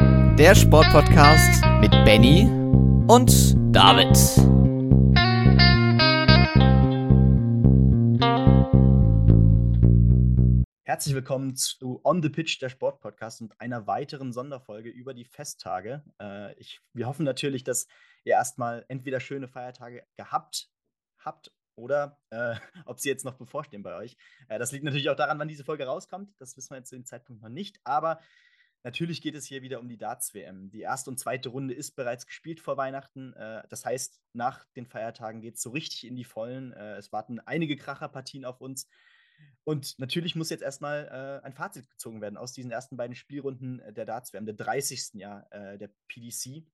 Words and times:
Der 0.00 0.54
Sportpodcast 0.54 1.64
mit 1.80 1.90
Benny 2.04 2.42
und 3.08 3.30
David. 3.74 4.14
Herzlich 10.84 11.14
willkommen 11.14 11.56
zu 11.56 12.00
On 12.04 12.22
the 12.22 12.28
Pitch, 12.28 12.60
der 12.60 12.68
Sportpodcast 12.68 13.40
und 13.40 13.60
einer 13.60 13.86
weiteren 13.86 14.32
Sonderfolge 14.32 14.90
über 14.90 15.14
die 15.14 15.24
Festtage. 15.24 16.04
Äh, 16.20 16.54
ich, 16.60 16.80
wir 16.92 17.06
hoffen 17.06 17.24
natürlich, 17.24 17.64
dass 17.64 17.86
ihr 18.24 18.34
erstmal 18.34 18.84
entweder 18.88 19.20
schöne 19.20 19.48
Feiertage 19.48 20.04
gehabt 20.16 20.70
habt 21.18 21.52
oder 21.76 22.18
äh, 22.30 22.56
ob 22.84 23.00
sie 23.00 23.08
jetzt 23.08 23.24
noch 23.24 23.34
bevorstehen 23.34 23.82
bei 23.82 23.94
euch. 23.94 24.16
Äh, 24.48 24.58
das 24.58 24.72
liegt 24.72 24.84
natürlich 24.84 25.08
auch 25.10 25.16
daran, 25.16 25.38
wann 25.38 25.48
diese 25.48 25.64
Folge 25.64 25.86
rauskommt. 25.86 26.34
Das 26.38 26.56
wissen 26.56 26.70
wir 26.70 26.78
jetzt 26.78 26.88
zu 26.88 26.96
dem 26.96 27.04
Zeitpunkt 27.04 27.42
noch 27.42 27.48
nicht. 27.48 27.78
Aber 27.84 28.20
natürlich 28.86 29.20
geht 29.20 29.34
es 29.34 29.44
hier 29.44 29.62
wieder 29.62 29.80
um 29.80 29.88
die 29.88 29.98
Darts-WM. 29.98 30.70
Die 30.70 30.82
erste 30.82 31.10
und 31.10 31.18
zweite 31.18 31.48
Runde 31.48 31.74
ist 31.74 31.96
bereits 31.96 32.24
gespielt 32.24 32.60
vor 32.60 32.76
Weihnachten. 32.76 33.32
Äh, 33.32 33.64
das 33.68 33.84
heißt, 33.84 34.20
nach 34.32 34.64
den 34.76 34.86
Feiertagen 34.86 35.40
geht 35.40 35.56
es 35.56 35.62
so 35.62 35.70
richtig 35.70 36.06
in 36.06 36.14
die 36.14 36.24
Vollen. 36.24 36.72
Äh, 36.72 36.94
es 36.94 37.10
warten 37.10 37.40
einige 37.40 37.76
Kracherpartien 37.76 38.44
auf 38.44 38.60
uns. 38.60 38.88
Und 39.64 39.98
natürlich 39.98 40.36
muss 40.36 40.50
jetzt 40.50 40.62
erstmal 40.62 41.40
äh, 41.42 41.44
ein 41.44 41.52
Fazit 41.52 41.90
gezogen 41.90 42.20
werden 42.20 42.36
aus 42.36 42.52
diesen 42.52 42.70
ersten 42.70 42.96
beiden 42.96 43.16
Spielrunden 43.16 43.82
der 43.92 44.04
Darts-WM, 44.04 44.46
der 44.46 44.54
30. 44.54 45.14
Jahr 45.14 45.48
der 45.50 45.90
PDC. 46.06 46.64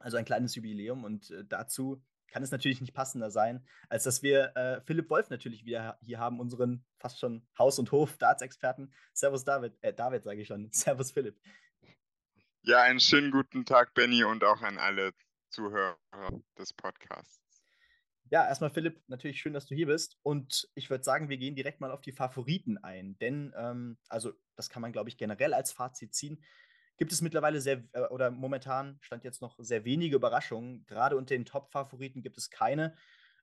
Also 0.00 0.16
ein 0.16 0.24
kleines 0.24 0.56
Jubiläum. 0.56 1.04
Und 1.04 1.32
dazu 1.48 2.02
kann 2.28 2.42
es 2.42 2.50
natürlich 2.50 2.80
nicht 2.80 2.94
passender 2.94 3.30
sein, 3.30 3.66
als 3.88 4.04
dass 4.04 4.22
wir 4.22 4.56
äh, 4.56 4.80
Philipp 4.82 5.10
Wolf 5.10 5.30
natürlich 5.30 5.64
wieder 5.64 5.98
hier 6.02 6.18
haben, 6.18 6.40
unseren 6.40 6.84
fast 6.98 7.18
schon 7.18 7.46
Haus- 7.58 7.78
und 7.78 7.92
Hof-Darts-Experten. 7.92 8.92
Servus 9.12 9.44
David, 9.44 9.76
äh, 9.82 9.92
David 9.92 10.24
sage 10.24 10.40
ich 10.40 10.48
schon. 10.48 10.68
Servus 10.72 11.12
Philipp. 11.12 11.38
Ja, 12.62 12.82
einen 12.82 13.00
schönen 13.00 13.30
guten 13.30 13.64
Tag, 13.64 13.94
Benny, 13.94 14.24
und 14.24 14.42
auch 14.42 14.62
an 14.62 14.78
alle 14.78 15.12
Zuhörer 15.50 15.98
des 16.58 16.72
Podcasts. 16.72 17.40
Ja, 18.30 18.48
erstmal 18.48 18.70
Philipp, 18.70 19.02
natürlich 19.06 19.38
schön, 19.40 19.52
dass 19.52 19.66
du 19.66 19.74
hier 19.74 19.86
bist. 19.86 20.16
Und 20.22 20.68
ich 20.74 20.88
würde 20.90 21.04
sagen, 21.04 21.28
wir 21.28 21.36
gehen 21.36 21.54
direkt 21.54 21.80
mal 21.80 21.92
auf 21.92 22.00
die 22.00 22.12
Favoriten 22.12 22.78
ein. 22.78 23.18
Denn, 23.18 23.52
ähm, 23.56 23.98
also 24.08 24.32
das 24.56 24.70
kann 24.70 24.82
man, 24.82 24.92
glaube 24.92 25.10
ich, 25.10 25.18
generell 25.18 25.54
als 25.54 25.72
Fazit 25.72 26.14
ziehen 26.14 26.42
gibt 26.96 27.12
es 27.12 27.20
mittlerweile 27.20 27.60
sehr, 27.60 27.84
äh, 27.92 28.02
oder 28.10 28.30
momentan 28.30 28.98
stand 29.00 29.24
jetzt 29.24 29.42
noch 29.42 29.56
sehr 29.58 29.84
wenige 29.84 30.16
Überraschungen. 30.16 30.84
Gerade 30.86 31.16
unter 31.16 31.34
den 31.34 31.44
Top-Favoriten 31.44 32.22
gibt 32.22 32.38
es 32.38 32.50
keine. 32.50 32.94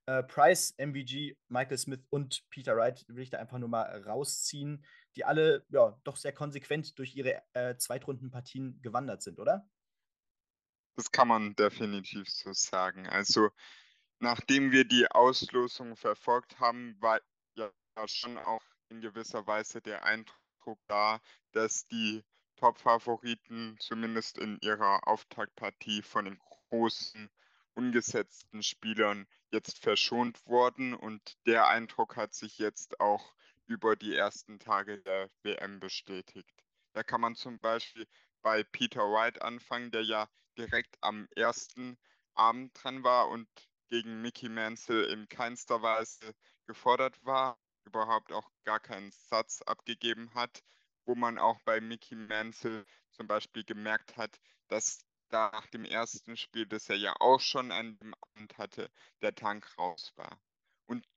Äh, 0.06 0.24
Price, 0.24 0.74
MVG, 0.78 1.38
Michael 1.48 1.78
Smith 1.78 2.02
und 2.10 2.50
Peter 2.50 2.76
Wright 2.76 3.06
will 3.08 3.24
ich 3.24 3.30
da 3.30 3.38
einfach 3.38 3.60
nur 3.60 3.70
mal 3.70 4.02
rausziehen, 4.04 4.84
die 5.16 5.26
alle 5.26 5.66
ja 5.70 6.00
doch 6.04 6.16
sehr 6.16 6.34
konsequent 6.34 6.98
durch 6.98 7.16
ihre 7.16 7.42
äh, 7.54 7.76
Zweitrundenpartien 7.78 8.82
gewandert 8.82 9.22
sind, 9.22 9.40
oder? 9.40 9.70
Das 10.96 11.12
kann 11.12 11.28
man 11.28 11.56
definitiv 11.56 12.30
so 12.30 12.52
sagen. 12.54 13.08
Also, 13.08 13.50
nachdem 14.20 14.72
wir 14.72 14.86
die 14.86 15.10
Auslosung 15.10 15.96
verfolgt 15.96 16.60
haben, 16.60 16.96
war 17.00 17.22
ja 17.56 17.72
schon 18.08 18.38
auch 18.38 18.64
in 18.90 19.02
gewisser 19.02 19.46
Weise 19.48 19.82
der 19.82 20.04
Eindruck 20.04 20.80
da, 20.88 21.22
dass 21.54 21.88
die 21.88 22.24
Top-Favoriten 22.62 23.76
zumindest 23.80 24.38
in 24.38 24.60
ihrer 24.62 25.08
Auftaktpartie 25.08 26.04
von 26.04 26.26
den 26.26 26.38
großen 26.38 27.28
ungesetzten 27.74 28.62
Spielern 28.62 29.26
jetzt 29.50 29.80
verschont 29.80 30.46
worden 30.46 30.94
und 30.94 31.40
der 31.48 31.70
Eindruck 31.70 32.18
hat 32.18 32.36
sich 32.36 32.60
jetzt 32.60 33.00
auch 33.00 33.34
über 33.66 33.96
die 33.96 34.16
ersten 34.16 34.60
Tage 34.60 35.00
der 35.00 35.32
WM 35.42 35.80
bestätigt. 35.80 36.64
Da 36.94 37.02
kann 37.02 37.20
man 37.20 37.34
zum 37.34 37.58
Beispiel 37.58 38.06
bei 38.44 38.64
Peter 38.64 39.12
White 39.12 39.42
anfangen, 39.42 39.90
der 39.90 40.04
ja 40.04 40.30
direkt 40.56 40.96
am 41.02 41.28
ersten 41.36 41.98
Abend 42.36 42.72
dran 42.76 43.04
war 43.04 43.30
und 43.30 43.48
gegen 43.88 44.22
Mickey 44.22 44.50
Mansell 44.50 45.06
in 45.06 45.28
keinster 45.30 45.82
Weise 45.82 46.36
gefordert 46.68 47.26
war, 47.26 47.58
überhaupt 47.86 48.32
auch 48.32 48.52
gar 48.66 48.80
keinen 48.80 49.12
Satz 49.12 49.64
abgegeben 49.64 50.32
hat 50.36 50.62
wo 51.06 51.16
man 51.16 51.38
auch 51.38 51.60
bei 51.62 51.82
Mickey 51.82 52.16
Mansell 52.16 52.86
zum 53.12 53.28
Beispiel 53.28 53.64
gemerkt 53.64 54.18
hat, 54.18 54.40
dass 54.68 55.06
da 55.30 55.50
nach 55.52 55.68
dem 55.68 55.86
ersten 55.86 56.38
Spiel, 56.38 56.66
das 56.66 56.90
er 56.90 56.98
ja 56.98 57.16
auch 57.20 57.40
schon 57.40 57.72
an 57.72 57.98
dem 57.98 58.14
Abend 58.22 58.58
hatte, 58.58 58.92
der 59.22 59.34
Tank 59.34 59.78
raus 59.78 60.12
war. 60.16 60.40
Und 60.86 61.08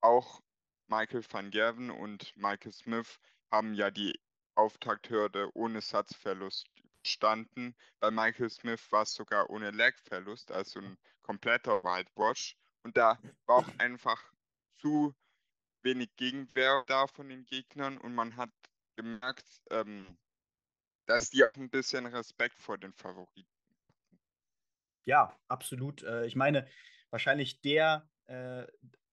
auch 0.00 0.40
Michael 0.88 1.24
van 1.30 1.50
Gerven 1.50 1.90
und 1.90 2.36
Michael 2.36 2.72
Smith 2.72 3.18
haben 3.50 3.74
ja 3.74 3.90
die 3.90 4.18
Auftakthürde 4.54 5.50
ohne 5.54 5.80
Satzverlust 5.80 6.68
standen. 7.02 7.74
Bei 8.00 8.10
Michael 8.10 8.50
Smith 8.50 8.90
war 8.92 9.02
es 9.02 9.14
sogar 9.14 9.48
ohne 9.50 9.70
Legverlust, 9.70 10.52
also 10.52 10.80
ein 10.80 10.98
kompletter 11.22 11.82
Whitewash. 11.82 12.56
Und 12.82 12.96
da 12.96 13.18
war 13.46 13.56
auch 13.56 13.68
einfach 13.78 14.22
zu 14.76 15.14
wenig 15.82 16.14
Gegenwehr 16.16 16.84
da 16.86 17.06
von 17.06 17.28
den 17.28 17.44
Gegnern 17.44 17.98
und 17.98 18.14
man 18.14 18.36
hat 18.36 18.50
gemerkt, 19.02 19.60
ähm, 19.70 20.06
dass 21.06 21.30
die 21.30 21.44
auch 21.44 21.54
ein 21.56 21.70
bisschen 21.70 22.06
Respekt 22.06 22.60
vor 22.60 22.78
den 22.78 22.92
Favoriten. 22.92 23.48
Ja, 25.04 25.36
absolut. 25.48 26.02
Äh, 26.02 26.26
ich 26.26 26.36
meine, 26.36 26.66
wahrscheinlich 27.10 27.60
der 27.60 28.08
äh, 28.26 28.66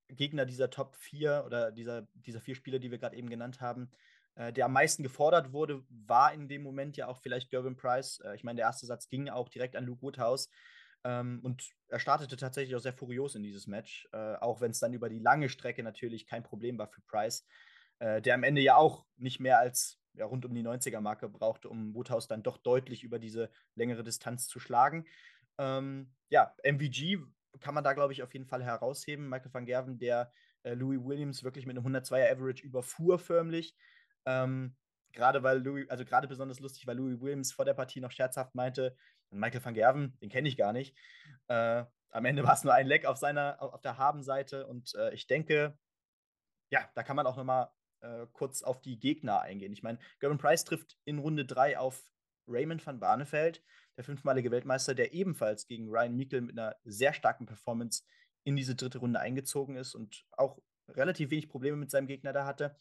Gegner 0.07 0.45
dieser 0.45 0.69
Top 0.69 0.95
4 0.95 1.43
oder 1.45 1.71
dieser, 1.71 2.07
dieser 2.13 2.41
vier 2.41 2.55
Spieler, 2.55 2.79
die 2.79 2.91
wir 2.91 2.97
gerade 2.97 3.15
eben 3.15 3.29
genannt 3.29 3.61
haben, 3.61 3.91
äh, 4.35 4.53
der 4.53 4.65
am 4.65 4.73
meisten 4.73 5.03
gefordert 5.03 5.51
wurde, 5.51 5.83
war 5.89 6.33
in 6.33 6.47
dem 6.47 6.63
Moment 6.63 6.97
ja 6.97 7.07
auch 7.07 7.19
vielleicht 7.21 7.49
Gervin 7.49 7.75
Price. 7.75 8.19
Äh, 8.21 8.35
ich 8.35 8.43
meine, 8.43 8.57
der 8.57 8.67
erste 8.67 8.85
Satz 8.85 9.09
ging 9.09 9.29
auch 9.29 9.49
direkt 9.49 9.75
an 9.75 9.85
Luke 9.85 10.01
Woodhouse. 10.01 10.49
Ähm, 11.03 11.39
und 11.43 11.69
er 11.87 11.99
startete 11.99 12.37
tatsächlich 12.37 12.75
auch 12.75 12.81
sehr 12.81 12.93
furios 12.93 13.35
in 13.35 13.43
dieses 13.43 13.67
Match, 13.67 14.07
äh, 14.11 14.35
auch 14.35 14.61
wenn 14.61 14.71
es 14.71 14.79
dann 14.79 14.93
über 14.93 15.09
die 15.09 15.19
lange 15.19 15.49
Strecke 15.49 15.81
natürlich 15.81 16.27
kein 16.27 16.43
Problem 16.43 16.77
war 16.77 16.87
für 16.87 17.01
Price 17.01 17.45
äh, 17.99 18.21
der 18.21 18.35
am 18.35 18.43
Ende 18.43 18.61
ja 18.61 18.75
auch 18.75 19.05
nicht 19.17 19.39
mehr 19.39 19.59
als 19.59 19.99
ja, 20.13 20.25
rund 20.25 20.45
um 20.45 20.53
die 20.53 20.63
90er-Marke 20.63 21.29
brauchte, 21.29 21.69
um 21.69 21.93
Woodhouse 21.93 22.27
dann 22.27 22.43
doch 22.43 22.57
deutlich 22.57 23.03
über 23.03 23.19
diese 23.19 23.49
längere 23.75 24.03
Distanz 24.03 24.47
zu 24.47 24.59
schlagen. 24.59 25.05
Ähm, 25.57 26.13
ja, 26.29 26.53
MVG 26.63 27.19
kann 27.59 27.73
man 27.73 27.83
da, 27.83 27.93
glaube 27.93 28.13
ich, 28.13 28.23
auf 28.23 28.33
jeden 28.33 28.45
Fall 28.45 28.63
herausheben. 28.63 29.29
Michael 29.29 29.53
van 29.53 29.65
Gerven, 29.65 29.97
der 29.97 30.31
äh, 30.63 30.73
Louis 30.73 30.99
Williams 31.03 31.43
wirklich 31.43 31.65
mit 31.65 31.77
einem 31.77 31.85
102er 31.85 32.31
Average 32.31 32.63
überfuhr 32.63 33.19
förmlich. 33.19 33.75
Ähm, 34.25 34.75
gerade 35.11 35.43
weil 35.43 35.59
Louis, 35.59 35.89
also 35.89 36.05
gerade 36.05 36.27
besonders 36.27 36.59
lustig, 36.59 36.85
weil 36.87 36.97
Louis 36.97 37.19
Williams 37.19 37.51
vor 37.51 37.65
der 37.65 37.73
Partie 37.73 38.01
noch 38.01 38.11
scherzhaft 38.11 38.55
meinte, 38.55 38.95
Michael 39.31 39.63
van 39.63 39.73
Gerven, 39.73 40.17
den 40.21 40.29
kenne 40.29 40.47
ich 40.47 40.57
gar 40.57 40.73
nicht. 40.73 40.95
Äh, 41.47 41.83
am 42.11 42.25
Ende 42.25 42.43
war 42.43 42.53
es 42.53 42.63
nur 42.63 42.73
ein 42.73 42.87
Leck 42.87 43.05
auf 43.05 43.17
seiner, 43.17 43.61
auf 43.61 43.81
der 43.81 43.97
Habenseite 43.97 44.65
und 44.65 44.95
äh, 44.95 45.13
ich 45.13 45.27
denke, 45.27 45.77
ja, 46.71 46.89
da 46.95 47.03
kann 47.03 47.15
man 47.15 47.27
auch 47.27 47.37
nochmal 47.37 47.69
äh, 48.01 48.25
kurz 48.33 48.61
auf 48.61 48.81
die 48.81 48.99
Gegner 48.99 49.41
eingehen. 49.41 49.73
Ich 49.73 49.83
meine, 49.83 49.99
Gavin 50.19 50.37
Price 50.37 50.65
trifft 50.65 50.97
in 51.05 51.19
Runde 51.19 51.45
3 51.45 51.77
auf 51.77 52.11
Raymond 52.47 52.85
van 52.85 52.99
Barneveld, 52.99 53.63
der 53.97 54.03
fünfmalige 54.03 54.51
Weltmeister, 54.51 54.95
der 54.95 55.13
ebenfalls 55.13 55.67
gegen 55.67 55.89
Ryan 55.89 56.15
Meikle 56.15 56.41
mit 56.41 56.57
einer 56.57 56.75
sehr 56.83 57.13
starken 57.13 57.45
Performance 57.45 58.03
in 58.43 58.55
diese 58.55 58.75
dritte 58.75 58.99
Runde 58.99 59.19
eingezogen 59.19 59.75
ist 59.75 59.95
und 59.95 60.25
auch 60.31 60.59
relativ 60.87 61.29
wenig 61.29 61.49
Probleme 61.49 61.77
mit 61.77 61.91
seinem 61.91 62.07
Gegner 62.07 62.33
da 62.33 62.45
hatte. 62.45 62.79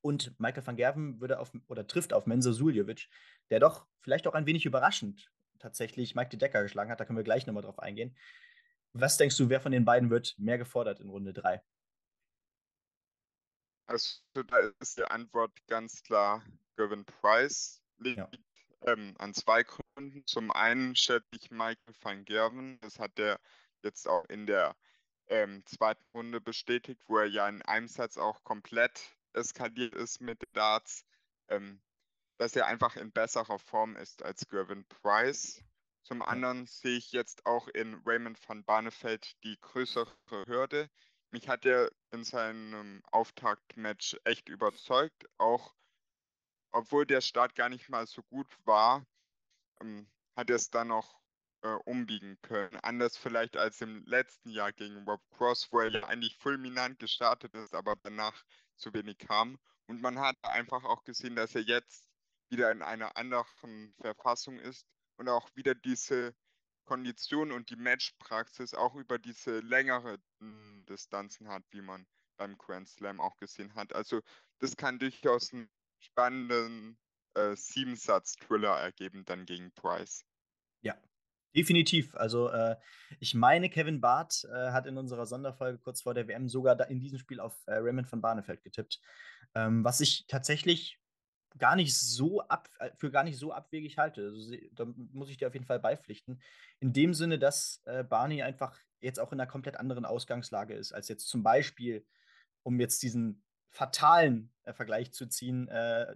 Und 0.00 0.38
Michael 0.38 0.66
van 0.66 0.76
Gerven 0.76 1.20
würde 1.20 1.38
auf 1.38 1.50
oder 1.66 1.86
trifft 1.86 2.12
auf 2.12 2.26
Menzo 2.26 2.52
Suljovic, 2.52 3.08
der 3.50 3.58
doch 3.58 3.86
vielleicht 4.00 4.26
auch 4.26 4.34
ein 4.34 4.46
wenig 4.46 4.66
überraschend 4.66 5.30
tatsächlich 5.58 6.14
Mike 6.14 6.28
de 6.28 6.38
Decker 6.38 6.62
geschlagen 6.62 6.90
hat. 6.90 7.00
Da 7.00 7.06
können 7.06 7.16
wir 7.16 7.24
gleich 7.24 7.46
nochmal 7.46 7.62
drauf 7.62 7.78
eingehen. 7.78 8.14
Was 8.92 9.16
denkst 9.16 9.36
du, 9.38 9.48
wer 9.48 9.60
von 9.60 9.72
den 9.72 9.84
beiden 9.84 10.10
wird 10.10 10.34
mehr 10.38 10.58
gefordert 10.58 11.00
in 11.00 11.08
Runde 11.08 11.32
3? 11.32 11.62
Also 13.86 14.20
da 14.32 14.58
ist 14.80 14.98
die 14.98 15.04
Antwort 15.04 15.52
ganz 15.66 16.02
klar 16.02 16.42
Gavin 16.76 17.04
Price 17.04 17.82
liegt 17.98 18.18
ja. 18.18 18.30
ähm, 18.92 19.14
an 19.18 19.34
zwei 19.34 19.62
Gründen. 19.62 20.26
Zum 20.26 20.50
einen 20.50 20.96
schätze 20.96 21.28
ich 21.32 21.50
Michael 21.50 21.94
van 22.00 22.24
Gerven, 22.24 22.78
das 22.80 22.98
hat 22.98 23.18
er 23.18 23.38
jetzt 23.82 24.08
auch 24.08 24.24
in 24.26 24.46
der 24.46 24.74
ähm, 25.26 25.64
zweiten 25.66 26.04
Runde 26.14 26.40
bestätigt, 26.40 27.02
wo 27.06 27.18
er 27.18 27.26
ja 27.26 27.48
in 27.48 27.62
einem 27.62 27.88
Satz 27.88 28.16
auch 28.16 28.42
komplett 28.44 29.16
eskaliert 29.32 29.94
ist 29.94 30.20
mit 30.20 30.42
Darts, 30.52 31.04
ähm, 31.48 31.80
dass 32.38 32.56
er 32.56 32.66
einfach 32.66 32.96
in 32.96 33.12
besserer 33.12 33.58
Form 33.58 33.96
ist 33.96 34.22
als 34.22 34.48
Gervin 34.48 34.86
Price. 34.86 35.62
Zum 36.02 36.20
anderen 36.20 36.66
sehe 36.66 36.98
ich 36.98 37.12
jetzt 37.12 37.46
auch 37.46 37.68
in 37.68 37.94
Raymond 38.04 38.38
van 38.46 38.64
Barneveld 38.64 39.42
die 39.42 39.58
größere 39.60 40.12
Hürde. 40.46 40.90
Mich 41.34 41.48
hat 41.48 41.66
er 41.66 41.90
in 42.12 42.22
seinem 42.22 43.02
Auftaktmatch 43.10 44.16
echt 44.22 44.48
überzeugt, 44.48 45.28
auch 45.36 45.74
obwohl 46.70 47.06
der 47.06 47.20
Start 47.22 47.56
gar 47.56 47.68
nicht 47.68 47.88
mal 47.88 48.06
so 48.06 48.22
gut 48.22 48.46
war, 48.66 49.04
ähm, 49.80 50.08
hat 50.36 50.48
er 50.48 50.54
es 50.54 50.70
dann 50.70 50.86
noch 50.86 51.20
äh, 51.62 51.74
umbiegen 51.86 52.38
können. 52.42 52.76
Anders 52.84 53.16
vielleicht 53.16 53.56
als 53.56 53.80
im 53.80 54.04
letzten 54.06 54.50
Jahr 54.50 54.72
gegen 54.72 55.02
Rob 55.08 55.20
Cross, 55.30 55.72
wo 55.72 55.80
er 55.80 55.90
ja 55.90 56.04
eigentlich 56.04 56.36
fulminant 56.36 57.00
gestartet 57.00 57.52
ist, 57.54 57.74
aber 57.74 57.96
danach 58.04 58.44
zu 58.76 58.94
wenig 58.94 59.18
kam. 59.18 59.58
Und 59.88 60.00
man 60.00 60.20
hat 60.20 60.36
einfach 60.42 60.84
auch 60.84 61.02
gesehen, 61.02 61.34
dass 61.34 61.56
er 61.56 61.62
jetzt 61.62 62.08
wieder 62.48 62.70
in 62.70 62.80
einer 62.80 63.16
anderen 63.16 63.92
Verfassung 64.00 64.60
ist 64.60 64.86
und 65.16 65.28
auch 65.28 65.50
wieder 65.56 65.74
diese 65.74 66.32
Kondition 66.84 67.52
und 67.52 67.70
die 67.70 67.76
Matchpraxis 67.76 68.74
auch 68.74 68.94
über 68.94 69.18
diese 69.18 69.60
längere 69.60 70.18
Distanzen 70.88 71.48
hat, 71.48 71.62
wie 71.70 71.82
man 71.82 72.06
beim 72.36 72.58
Grand 72.58 72.88
Slam 72.88 73.20
auch 73.20 73.36
gesehen 73.36 73.74
hat. 73.74 73.94
Also 73.94 74.20
das 74.58 74.76
kann 74.76 74.98
durchaus 74.98 75.52
einen 75.52 75.68
spannenden 75.98 76.98
äh, 77.34 77.56
Siebensatz-Thriller 77.56 78.78
ergeben 78.80 79.24
dann 79.24 79.46
gegen 79.46 79.72
Price. 79.72 80.24
Ja, 80.82 80.96
definitiv. 81.54 82.14
Also 82.14 82.48
äh, 82.50 82.76
ich 83.20 83.34
meine, 83.34 83.70
Kevin 83.70 84.00
Barth 84.00 84.44
äh, 84.44 84.70
hat 84.72 84.86
in 84.86 84.98
unserer 84.98 85.26
Sonderfolge 85.26 85.78
kurz 85.78 86.02
vor 86.02 86.14
der 86.14 86.28
WM 86.28 86.48
sogar 86.48 86.88
in 86.88 87.00
diesem 87.00 87.18
Spiel 87.18 87.40
auf 87.40 87.56
äh, 87.66 87.74
Raymond 87.74 88.08
von 88.08 88.20
Barnefeld 88.20 88.62
getippt, 88.62 89.00
ähm, 89.54 89.84
was 89.84 90.00
ich 90.00 90.26
tatsächlich 90.26 90.98
gar 91.58 91.76
nicht 91.76 91.96
so 91.96 92.40
ab, 92.42 92.68
äh, 92.78 92.90
für 92.96 93.10
gar 93.10 93.24
nicht 93.24 93.38
so 93.38 93.52
abwegig 93.52 93.98
halte. 93.98 94.22
Also, 94.22 94.56
da 94.72 94.86
muss 95.12 95.30
ich 95.30 95.36
dir 95.36 95.48
auf 95.48 95.54
jeden 95.54 95.66
Fall 95.66 95.80
beipflichten. 95.80 96.40
In 96.80 96.92
dem 96.92 97.14
Sinne, 97.14 97.38
dass 97.38 97.82
äh, 97.84 98.04
Barney 98.04 98.42
einfach 98.42 98.78
jetzt 99.00 99.20
auch 99.20 99.32
in 99.32 99.40
einer 99.40 99.50
komplett 99.50 99.76
anderen 99.76 100.04
Ausgangslage 100.04 100.74
ist, 100.74 100.92
als 100.92 101.08
jetzt 101.08 101.28
zum 101.28 101.42
Beispiel, 101.42 102.06
um 102.62 102.80
jetzt 102.80 103.02
diesen 103.02 103.42
fatalen 103.70 104.52
äh, 104.64 104.72
Vergleich 104.72 105.12
zu 105.12 105.26
ziehen, 105.26 105.68
äh, 105.68 106.14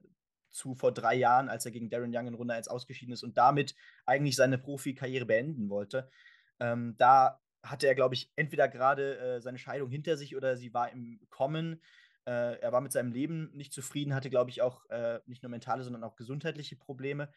zu 0.50 0.74
vor 0.74 0.92
drei 0.92 1.14
Jahren, 1.14 1.48
als 1.48 1.66
er 1.66 1.72
gegen 1.72 1.90
Darren 1.90 2.14
Young 2.14 2.26
in 2.26 2.34
Runde 2.34 2.54
1 2.54 2.68
ausgeschieden 2.68 3.12
ist 3.12 3.22
und 3.22 3.36
damit 3.36 3.74
eigentlich 4.06 4.36
seine 4.36 4.58
Profikarriere 4.58 5.26
beenden 5.26 5.68
wollte. 5.68 6.10
Ähm, 6.58 6.96
da 6.98 7.40
hatte 7.62 7.86
er, 7.86 7.94
glaube 7.94 8.14
ich, 8.14 8.32
entweder 8.36 8.68
gerade 8.68 9.18
äh, 9.18 9.40
seine 9.40 9.58
Scheidung 9.58 9.90
hinter 9.90 10.16
sich 10.16 10.36
oder 10.36 10.56
sie 10.56 10.72
war 10.72 10.90
im 10.90 11.20
Kommen. 11.28 11.82
Äh, 12.28 12.60
er 12.60 12.72
war 12.72 12.82
mit 12.82 12.92
seinem 12.92 13.10
Leben 13.10 13.50
nicht 13.54 13.72
zufrieden, 13.72 14.14
hatte, 14.14 14.28
glaube 14.28 14.50
ich, 14.50 14.60
auch 14.60 14.84
äh, 14.90 15.20
nicht 15.24 15.42
nur 15.42 15.48
mentale, 15.48 15.82
sondern 15.82 16.04
auch 16.04 16.14
gesundheitliche 16.14 16.76
Probleme. 16.76 17.32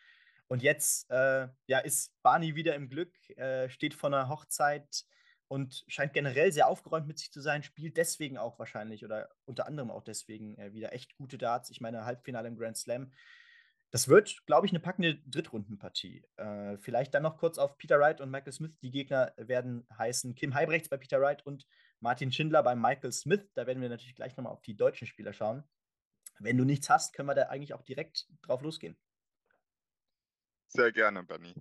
Und 0.50 0.62
jetzt 0.62 1.10
äh, 1.10 1.48
ja, 1.68 1.80
ist 1.80 2.14
Barney 2.24 2.56
wieder 2.56 2.76
im 2.76 2.90
Glück, 2.90 3.14
äh, 3.38 3.70
steht 3.70 3.94
vor 3.94 4.10
einer 4.10 4.28
Hochzeit 4.28 5.06
und 5.48 5.86
scheint 5.88 6.12
generell 6.12 6.52
sehr 6.52 6.68
aufgeräumt 6.68 7.08
mit 7.08 7.20
sich 7.20 7.32
zu 7.32 7.40
sein, 7.40 7.64
spielt 7.64 7.96
deswegen 7.96 8.38
auch 8.38 8.60
wahrscheinlich 8.60 9.06
oder 9.06 9.30
unter 9.46 9.66
anderem 9.66 9.92
auch 9.92 10.04
deswegen 10.04 10.58
äh, 10.58 10.74
wieder 10.74 10.92
echt 10.92 11.16
gute 11.16 11.38
Darts. 11.38 11.70
Ich 11.70 11.80
meine, 11.80 12.04
Halbfinale 12.04 12.50
im 12.50 12.58
Grand 12.58 12.76
Slam. 12.76 13.14
Das 13.92 14.10
wird, 14.10 14.46
glaube 14.46 14.66
ich, 14.66 14.74
eine 14.74 14.82
packende 14.82 15.22
Drittrundenpartie. 15.26 16.26
Äh, 16.36 16.78
vielleicht 16.80 17.14
dann 17.14 17.24
noch 17.24 17.38
kurz 17.38 17.58
auf 17.58 17.78
Peter 17.78 17.98
Wright 17.98 18.20
und 18.20 18.30
Michael 18.30 18.52
Smith. 18.52 18.78
Die 18.82 18.92
Gegner 18.92 19.34
werden 19.38 19.88
heißen 19.98 20.36
Kim 20.36 20.54
Heibrechts 20.54 20.90
bei 20.90 20.98
Peter 20.98 21.22
Wright 21.22 21.46
und 21.46 21.66
Martin 22.02 22.32
Schindler 22.32 22.64
bei 22.64 22.76
Michael 22.76 23.12
Smith. 23.12 23.50
Da 23.54 23.68
werden 23.68 23.82
wir 23.82 23.90
natürlich 23.90 24.16
gleich 24.16 24.36
nochmal 24.36 24.54
auf 24.54 24.62
die 24.62 24.76
deutschen 24.76 25.08
Spieler 25.08 25.34
schauen. 25.34 25.64
Wenn 26.40 26.58
du 26.58 26.66
nichts 26.66 26.90
hast, 26.90 27.14
können 27.14 27.30
wir 27.30 27.36
da 27.36 27.44
eigentlich 27.44 27.74
auch 27.74 27.84
direkt 27.84 28.28
drauf 28.42 28.62
losgehen. 28.62 28.98
Sehr 30.68 30.92
gerne, 30.92 31.24
Benny. 31.24 31.54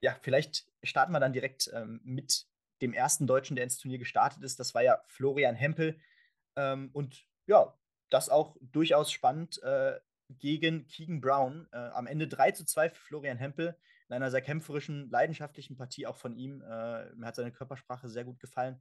Ja, 0.00 0.16
vielleicht 0.22 0.66
starten 0.82 1.12
wir 1.12 1.20
dann 1.20 1.32
direkt 1.32 1.70
ähm, 1.72 2.00
mit 2.04 2.46
dem 2.82 2.92
ersten 2.92 3.26
Deutschen, 3.26 3.56
der 3.56 3.64
ins 3.64 3.78
Turnier 3.78 3.98
gestartet 3.98 4.42
ist. 4.42 4.60
Das 4.60 4.74
war 4.74 4.82
ja 4.82 5.02
Florian 5.06 5.56
Hempel. 5.56 6.00
Ähm, 6.56 6.90
und 6.92 7.26
ja, 7.46 7.76
das 8.10 8.28
auch 8.28 8.56
durchaus 8.60 9.10
spannend 9.10 9.62
äh, 9.62 9.98
gegen 10.28 10.86
Keegan 10.86 11.20
Brown. 11.20 11.68
Äh, 11.72 11.76
am 11.76 12.06
Ende 12.06 12.28
3 12.28 12.52
zu 12.52 12.64
2 12.64 12.90
für 12.90 13.00
Florian 13.00 13.38
Hempel 13.38 13.76
in 14.08 14.14
einer 14.14 14.30
sehr 14.30 14.42
kämpferischen, 14.42 15.10
leidenschaftlichen 15.10 15.76
Partie 15.76 16.06
auch 16.06 16.16
von 16.16 16.36
ihm. 16.36 16.62
Äh, 16.62 17.14
mir 17.14 17.26
hat 17.26 17.36
seine 17.36 17.52
Körpersprache 17.52 18.08
sehr 18.08 18.24
gut 18.24 18.40
gefallen. 18.40 18.80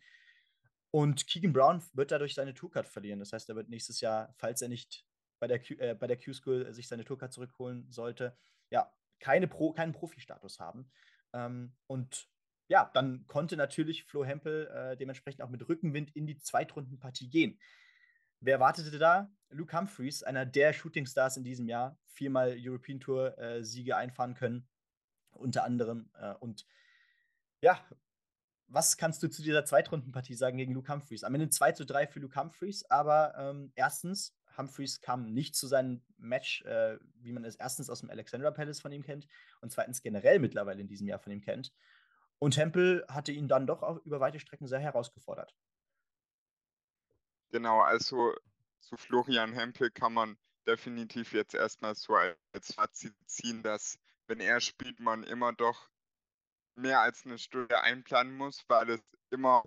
Und 0.91 1.27
Keegan 1.27 1.53
Brown 1.53 1.83
wird 1.93 2.11
dadurch 2.11 2.33
seine 2.33 2.53
Tourcard 2.53 2.87
verlieren. 2.87 3.19
Das 3.19 3.33
heißt, 3.33 3.49
er 3.49 3.55
wird 3.55 3.69
nächstes 3.69 3.99
Jahr, 4.01 4.33
falls 4.37 4.61
er 4.61 4.69
nicht 4.69 5.05
bei 5.39 5.47
der, 5.47 5.59
Q, 5.59 5.75
äh, 5.79 5.95
bei 5.95 6.07
der 6.07 6.17
Q-School 6.17 6.73
sich 6.73 6.87
seine 6.87 7.05
Tourcard 7.05 7.33
zurückholen 7.33 7.89
sollte, 7.91 8.37
ja, 8.69 8.91
keine 9.19 9.47
Pro, 9.47 9.73
keinen 9.73 9.93
Profi-Status 9.93 10.59
haben. 10.59 10.89
Ähm, 11.33 11.75
und 11.87 12.27
ja, 12.67 12.89
dann 12.93 13.25
konnte 13.27 13.55
natürlich 13.57 14.03
Flo 14.05 14.25
Hempel 14.25 14.67
äh, 14.67 14.97
dementsprechend 14.97 15.41
auch 15.41 15.49
mit 15.49 15.67
Rückenwind 15.67 16.15
in 16.15 16.27
die 16.27 16.37
Zweitrundenpartie 16.37 17.29
gehen. 17.29 17.59
Wer 18.39 18.59
wartete 18.59 18.97
da? 18.99 19.31
Luke 19.49 19.75
Humphreys, 19.77 20.23
einer 20.23 20.45
der 20.45 20.73
Shootingstars 20.73 21.37
in 21.37 21.43
diesem 21.43 21.67
Jahr, 21.67 21.97
viermal 22.05 22.57
European 22.59 22.99
Tour 22.99 23.37
äh, 23.37 23.93
einfahren 23.93 24.35
können, 24.35 24.67
unter 25.31 25.63
anderem. 25.63 26.11
Äh, 26.13 26.33
und 26.35 26.65
ja, 27.61 27.83
was 28.67 28.97
kannst 28.97 29.23
du 29.23 29.29
zu 29.29 29.41
dieser 29.41 29.65
Zweitrundenpartie 29.65 30.35
sagen 30.35 30.57
gegen 30.57 30.73
Luke 30.73 30.91
Humphreys? 30.91 31.23
Am 31.23 31.33
Ende 31.33 31.49
2 31.49 31.71
zu 31.73 31.85
3 31.85 32.07
für 32.07 32.19
Luke 32.19 32.39
Humphreys, 32.39 32.83
aber 32.89 33.33
ähm, 33.37 33.71
erstens, 33.75 34.35
Humphreys 34.57 35.01
kam 35.01 35.33
nicht 35.33 35.55
zu 35.55 35.67
seinem 35.67 36.01
Match, 36.17 36.63
äh, 36.63 36.97
wie 37.21 37.31
man 37.31 37.45
es 37.45 37.55
erstens 37.55 37.89
aus 37.89 38.01
dem 38.01 38.09
Alexandra 38.09 38.51
Palace 38.51 38.81
von 38.81 38.91
ihm 38.91 39.03
kennt 39.03 39.27
und 39.61 39.71
zweitens 39.71 40.01
generell 40.01 40.39
mittlerweile 40.39 40.81
in 40.81 40.87
diesem 40.87 41.07
Jahr 41.07 41.19
von 41.19 41.31
ihm 41.31 41.41
kennt. 41.41 41.71
Und 42.39 42.55
Temple 42.55 43.05
hatte 43.07 43.31
ihn 43.31 43.47
dann 43.47 43.67
doch 43.67 43.83
auch 43.83 43.97
über 44.05 44.19
weite 44.19 44.39
Strecken 44.39 44.67
sehr 44.67 44.79
herausgefordert. 44.79 45.55
Genau, 47.49 47.79
also 47.81 48.33
zu 48.79 48.97
Florian 48.97 49.53
Hempel 49.53 49.89
kann 49.89 50.13
man 50.13 50.37
definitiv 50.67 51.33
jetzt 51.33 51.55
erstmal 51.55 51.95
so 51.95 52.15
als 52.51 52.73
Fazit 52.73 53.15
ziehen, 53.25 53.63
dass 53.63 53.97
wenn 54.27 54.39
er 54.39 54.59
spielt, 54.59 54.99
man 54.99 55.23
immer 55.23 55.53
doch 55.53 55.89
mehr 56.77 57.01
als 57.01 57.25
eine 57.25 57.37
Stunde 57.37 57.81
einplanen 57.81 58.35
muss, 58.35 58.63
weil 58.67 58.89
es 58.89 59.01
immer 59.31 59.63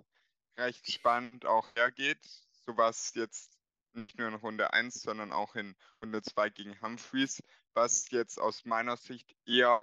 recht 0.57 0.91
spannend 0.91 1.45
auch 1.45 1.73
hergeht. 1.75 2.23
So 2.65 2.77
was 2.77 3.13
jetzt 3.15 3.57
nicht 3.93 4.17
nur 4.17 4.29
in 4.29 4.35
Runde 4.35 4.73
1, 4.73 5.01
sondern 5.01 5.31
auch 5.31 5.55
in 5.55 5.75
Runde 6.01 6.21
2 6.21 6.49
gegen 6.49 6.81
Humphreys, 6.81 7.43
was 7.73 8.09
jetzt 8.11 8.39
aus 8.39 8.65
meiner 8.65 8.97
Sicht 8.97 9.35
eher 9.45 9.81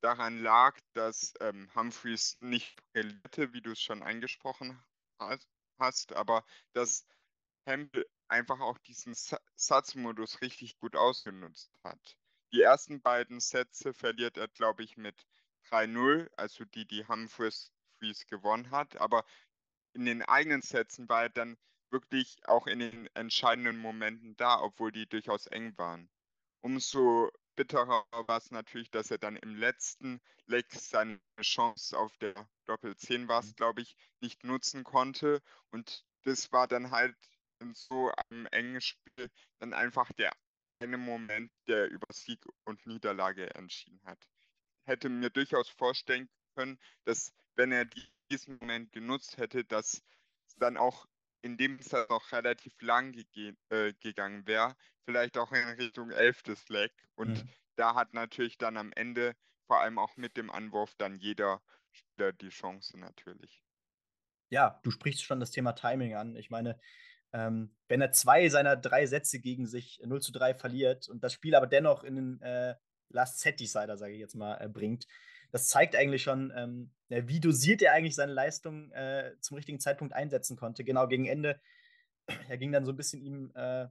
daran 0.00 0.38
lag, 0.38 0.78
dass 0.92 1.34
ähm, 1.40 1.70
Humphreys 1.74 2.36
nicht 2.40 2.78
brillierte, 2.92 3.52
wie 3.52 3.62
du 3.62 3.72
es 3.72 3.80
schon 3.80 4.02
angesprochen 4.02 4.78
hast, 5.78 6.12
aber 6.12 6.44
dass 6.74 7.06
Hempel 7.64 8.06
einfach 8.28 8.60
auch 8.60 8.78
diesen 8.78 9.14
Satzmodus 9.56 10.40
richtig 10.42 10.78
gut 10.78 10.94
ausgenutzt 10.96 11.72
hat. 11.82 12.16
Die 12.52 12.62
ersten 12.62 13.00
beiden 13.00 13.40
Sätze 13.40 13.94
verliert 13.94 14.36
er, 14.36 14.48
glaube 14.48 14.84
ich, 14.84 14.96
mit 14.96 15.26
3-0, 15.70 16.28
also 16.36 16.64
die, 16.64 16.86
die 16.86 17.06
Humphreys 17.06 17.70
gewonnen 18.28 18.70
hat. 18.70 18.96
Aber 18.98 19.24
in 19.94 20.04
den 20.04 20.22
eigenen 20.22 20.62
Sätzen 20.62 21.08
war 21.08 21.24
er 21.24 21.30
dann 21.30 21.56
wirklich 21.90 22.46
auch 22.46 22.66
in 22.66 22.80
den 22.80 23.06
entscheidenden 23.14 23.78
Momenten 23.78 24.36
da, 24.36 24.60
obwohl 24.60 24.92
die 24.92 25.06
durchaus 25.06 25.46
eng 25.46 25.76
waren. 25.78 26.10
Umso 26.60 27.30
bitterer 27.56 28.06
war 28.10 28.38
es 28.38 28.50
natürlich, 28.50 28.90
dass 28.90 29.10
er 29.10 29.18
dann 29.18 29.36
im 29.36 29.56
letzten 29.56 30.20
Leg 30.46 30.66
seine 30.72 31.18
Chance 31.40 31.98
auf 31.98 32.16
der 32.18 32.34
Doppel-10 32.66 33.28
war 33.28 33.40
es, 33.40 33.54
glaube 33.54 33.82
ich, 33.82 33.96
nicht 34.20 34.44
nutzen 34.44 34.84
konnte. 34.84 35.40
Und 35.70 36.04
das 36.24 36.52
war 36.52 36.68
dann 36.68 36.90
halt 36.90 37.16
in 37.60 37.72
so 37.74 38.12
einem 38.28 38.46
engen 38.46 38.80
Spiel 38.80 39.30
dann 39.58 39.72
einfach 39.72 40.12
der 40.12 40.32
eine 40.80 40.98
Moment, 40.98 41.50
der 41.68 41.88
über 41.88 42.08
Sieg 42.12 42.44
und 42.64 42.84
Niederlage 42.86 43.54
entschieden 43.54 44.00
hat 44.04 44.18
hätte 44.86 45.08
mir 45.08 45.30
durchaus 45.30 45.68
vorstellen 45.68 46.28
können, 46.54 46.78
dass 47.04 47.34
wenn 47.54 47.72
er 47.72 47.86
diesen 48.30 48.58
Moment 48.60 48.92
genutzt 48.92 49.36
hätte, 49.36 49.64
dass 49.64 50.02
es 50.46 50.56
dann 50.56 50.76
auch 50.76 51.06
in 51.42 51.56
dem 51.56 51.78
Fall 51.78 52.06
noch 52.08 52.32
relativ 52.32 52.80
lang 52.80 53.12
gege 53.12 53.56
äh, 53.68 53.92
gegangen 54.00 54.46
wäre, 54.46 54.76
vielleicht 55.04 55.38
auch 55.38 55.52
in 55.52 55.68
Richtung 55.68 56.10
11. 56.10 56.68
Leg. 56.68 56.92
Und 57.14 57.44
mhm. 57.44 57.48
da 57.76 57.94
hat 57.94 58.14
natürlich 58.14 58.58
dann 58.58 58.76
am 58.76 58.92
Ende, 58.92 59.36
vor 59.66 59.80
allem 59.80 59.98
auch 59.98 60.16
mit 60.16 60.36
dem 60.36 60.50
Anwurf, 60.50 60.94
dann 60.96 61.16
jeder 61.16 61.62
Spieler 61.92 62.32
die 62.32 62.48
Chance 62.48 62.98
natürlich. 62.98 63.62
Ja, 64.48 64.80
du 64.82 64.90
sprichst 64.90 65.24
schon 65.24 65.40
das 65.40 65.50
Thema 65.50 65.72
Timing 65.72 66.14
an. 66.14 66.36
Ich 66.36 66.50
meine, 66.50 66.78
ähm, 67.32 67.74
wenn 67.88 68.00
er 68.00 68.12
zwei 68.12 68.48
seiner 68.48 68.76
drei 68.76 69.06
Sätze 69.06 69.40
gegen 69.40 69.66
sich 69.66 70.00
0 70.04 70.20
zu 70.22 70.32
3 70.32 70.54
verliert 70.54 71.08
und 71.08 71.22
das 71.22 71.32
Spiel 71.32 71.54
aber 71.54 71.66
dennoch 71.66 72.04
in 72.04 72.16
den 72.16 72.40
äh, 72.40 72.74
Last 73.08 73.40
Set 73.40 73.60
Decider, 73.60 73.96
sage 73.96 74.12
ich 74.12 74.20
jetzt 74.20 74.34
mal, 74.34 74.56
äh, 74.58 74.68
bringt. 74.68 75.06
Das 75.52 75.68
zeigt 75.68 75.96
eigentlich 75.96 76.22
schon, 76.22 76.52
ähm, 76.56 76.90
wie 77.08 77.40
dosiert 77.40 77.82
er 77.82 77.92
eigentlich 77.92 78.14
seine 78.14 78.32
Leistung 78.32 78.90
äh, 78.92 79.32
zum 79.40 79.56
richtigen 79.56 79.80
Zeitpunkt 79.80 80.12
einsetzen 80.12 80.56
konnte. 80.56 80.84
Genau 80.84 81.06
gegen 81.06 81.26
Ende, 81.26 81.60
er 82.48 82.58
ging 82.58 82.72
dann 82.72 82.84
so 82.84 82.92
ein 82.92 82.96
bisschen 82.96 83.22
ihm 83.22 83.52
äh, 83.54 83.86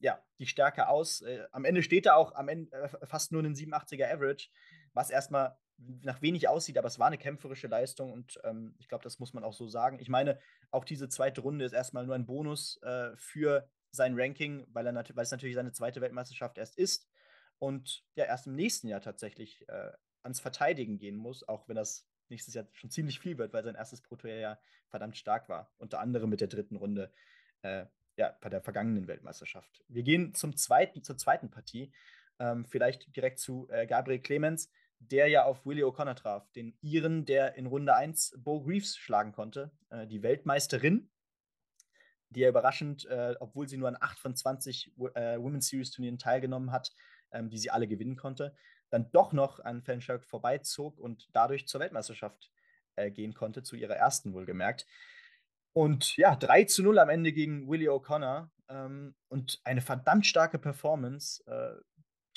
ja, 0.00 0.22
die 0.38 0.46
Stärke 0.46 0.88
aus. 0.88 1.22
Äh, 1.22 1.46
am 1.52 1.64
Ende 1.64 1.82
steht 1.82 2.06
er 2.06 2.16
auch 2.16 2.34
am 2.34 2.48
Ende 2.48 2.70
äh, 2.72 3.06
fast 3.06 3.32
nur 3.32 3.42
einen 3.42 3.54
87er 3.54 4.12
Average, 4.12 4.48
was 4.92 5.10
erstmal 5.10 5.56
nach 5.78 6.22
wenig 6.22 6.48
aussieht, 6.48 6.78
aber 6.78 6.88
es 6.88 6.98
war 6.98 7.06
eine 7.06 7.18
kämpferische 7.18 7.66
Leistung 7.66 8.10
und 8.10 8.40
ähm, 8.44 8.74
ich 8.78 8.88
glaube, 8.88 9.04
das 9.04 9.18
muss 9.18 9.34
man 9.34 9.44
auch 9.44 9.52
so 9.52 9.68
sagen. 9.68 9.98
Ich 10.00 10.08
meine, 10.08 10.38
auch 10.70 10.84
diese 10.84 11.08
zweite 11.08 11.42
Runde 11.42 11.66
ist 11.66 11.72
erstmal 11.72 12.06
nur 12.06 12.14
ein 12.14 12.24
Bonus 12.24 12.80
äh, 12.82 13.10
für 13.16 13.68
sein 13.90 14.18
Ranking, 14.18 14.66
weil, 14.72 14.86
er 14.86 14.94
weil 14.94 15.24
es 15.24 15.30
natürlich 15.30 15.54
seine 15.54 15.72
zweite 15.72 16.00
Weltmeisterschaft 16.00 16.56
erst 16.56 16.78
ist 16.78 17.08
und 17.58 18.04
ja 18.14 18.24
erst 18.24 18.46
im 18.46 18.54
nächsten 18.54 18.88
Jahr 18.88 19.00
tatsächlich 19.00 19.68
äh, 19.68 19.92
ans 20.22 20.40
Verteidigen 20.40 20.98
gehen 20.98 21.16
muss, 21.16 21.46
auch 21.48 21.68
wenn 21.68 21.76
das 21.76 22.08
nächstes 22.28 22.54
Jahr 22.54 22.66
schon 22.72 22.90
ziemlich 22.90 23.20
viel 23.20 23.38
wird, 23.38 23.52
weil 23.52 23.64
sein 23.64 23.74
erstes 23.74 24.02
Protojahr 24.02 24.38
ja 24.38 24.58
verdammt 24.88 25.16
stark 25.16 25.48
war. 25.48 25.72
Unter 25.78 26.00
anderem 26.00 26.30
mit 26.30 26.40
der 26.40 26.48
dritten 26.48 26.76
Runde 26.76 27.12
äh, 27.62 27.86
ja, 28.16 28.36
bei 28.40 28.48
der 28.48 28.62
vergangenen 28.62 29.06
Weltmeisterschaft. 29.06 29.84
Wir 29.88 30.02
gehen 30.02 30.34
zum 30.34 30.56
zweiten, 30.56 31.02
zur 31.02 31.16
zweiten 31.16 31.50
Partie. 31.50 31.92
Ähm, 32.38 32.66
vielleicht 32.66 33.14
direkt 33.16 33.38
zu 33.38 33.68
äh, 33.70 33.86
Gabriel 33.86 34.20
Clemens, 34.20 34.70
der 34.98 35.28
ja 35.28 35.44
auf 35.44 35.64
Willie 35.66 35.84
O'Connor 35.84 36.14
traf, 36.14 36.50
den 36.52 36.76
Iren, 36.80 37.24
der 37.24 37.54
in 37.56 37.66
Runde 37.66 37.94
1 37.94 38.34
Bo 38.38 38.62
Greaves 38.62 38.96
schlagen 38.96 39.32
konnte, 39.32 39.70
äh, 39.90 40.06
die 40.06 40.22
Weltmeisterin, 40.22 41.10
die 42.30 42.40
ja 42.40 42.48
überraschend, 42.48 43.06
äh, 43.06 43.34
obwohl 43.40 43.68
sie 43.68 43.76
nur 43.76 43.88
an 43.88 43.96
8 43.98 44.18
von 44.18 44.34
20 44.34 44.92
äh, 45.14 45.38
Women's 45.38 45.68
Series 45.68 45.90
Turnieren 45.90 46.18
teilgenommen 46.18 46.72
hat, 46.72 46.92
ähm, 47.36 47.50
die 47.50 47.58
sie 47.58 47.70
alle 47.70 47.86
gewinnen 47.86 48.16
konnte, 48.16 48.54
dann 48.90 49.10
doch 49.12 49.32
noch 49.32 49.60
an 49.60 49.82
Fenchurch 49.82 50.24
vorbeizog 50.24 50.98
und 50.98 51.28
dadurch 51.32 51.66
zur 51.66 51.80
Weltmeisterschaft 51.80 52.50
äh, 52.96 53.10
gehen 53.10 53.34
konnte, 53.34 53.62
zu 53.62 53.76
ihrer 53.76 53.96
ersten 53.96 54.32
wohlgemerkt. 54.32 54.86
Und 55.72 56.16
ja, 56.16 56.36
3 56.36 56.64
zu 56.64 56.82
0 56.82 56.98
am 56.98 57.10
Ende 57.10 57.32
gegen 57.32 57.68
Willie 57.68 57.90
O'Connor 57.90 58.48
ähm, 58.68 59.14
und 59.28 59.60
eine 59.64 59.82
verdammt 59.82 60.26
starke 60.26 60.58
Performance, 60.58 61.44
äh, 61.46 61.80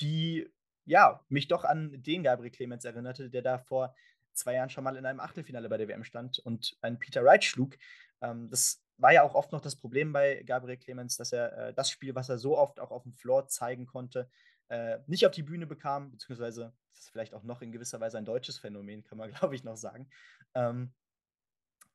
die 0.00 0.48
ja, 0.84 1.24
mich 1.28 1.48
doch 1.48 1.64
an 1.64 2.02
den 2.02 2.22
Gabriel 2.22 2.50
Clemens 2.50 2.84
erinnerte, 2.84 3.30
der 3.30 3.42
da 3.42 3.58
vor 3.58 3.94
zwei 4.32 4.54
Jahren 4.54 4.70
schon 4.70 4.84
mal 4.84 4.96
in 4.96 5.06
einem 5.06 5.20
Achtelfinale 5.20 5.68
bei 5.68 5.76
der 5.76 5.88
WM 5.88 6.04
stand 6.04 6.38
und 6.38 6.76
einen 6.80 6.98
Peter 6.98 7.24
Wright 7.24 7.44
schlug. 7.44 7.76
Ähm, 8.20 8.50
das 8.50 8.82
war 8.96 9.12
ja 9.12 9.22
auch 9.22 9.34
oft 9.34 9.52
noch 9.52 9.60
das 9.60 9.76
Problem 9.76 10.12
bei 10.12 10.42
Gabriel 10.44 10.76
Clemens, 10.76 11.16
dass 11.16 11.32
er 11.32 11.68
äh, 11.68 11.74
das 11.74 11.90
Spiel, 11.90 12.14
was 12.14 12.28
er 12.28 12.38
so 12.38 12.58
oft 12.58 12.80
auch 12.80 12.90
auf 12.90 13.04
dem 13.04 13.14
Floor 13.14 13.48
zeigen 13.48 13.86
konnte, 13.86 14.28
äh, 14.70 15.00
nicht 15.06 15.26
auf 15.26 15.32
die 15.32 15.42
Bühne 15.42 15.66
bekam, 15.66 16.10
beziehungsweise 16.12 16.72
das 16.92 17.00
ist 17.00 17.10
vielleicht 17.10 17.34
auch 17.34 17.42
noch 17.42 17.60
in 17.60 17.72
gewisser 17.72 18.00
Weise 18.00 18.18
ein 18.18 18.24
deutsches 18.24 18.58
Phänomen, 18.58 19.02
kann 19.02 19.18
man 19.18 19.30
glaube 19.34 19.54
ich 19.54 19.64
noch 19.64 19.76
sagen. 19.76 20.08
Ähm, 20.54 20.94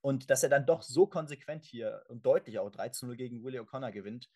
und 0.02 0.30
dass 0.30 0.44
er 0.44 0.50
dann 0.50 0.68
doch 0.68 0.84
so 0.84 1.08
konsequent 1.08 1.66
hier 1.66 2.04
und 2.10 2.26
deutlich 2.26 2.60
auch 2.60 2.70
13-0 2.70 3.16
gegen 3.16 3.44
Willie 3.44 3.62
O'Connor 3.62 3.92
gewinnt. 3.92 4.30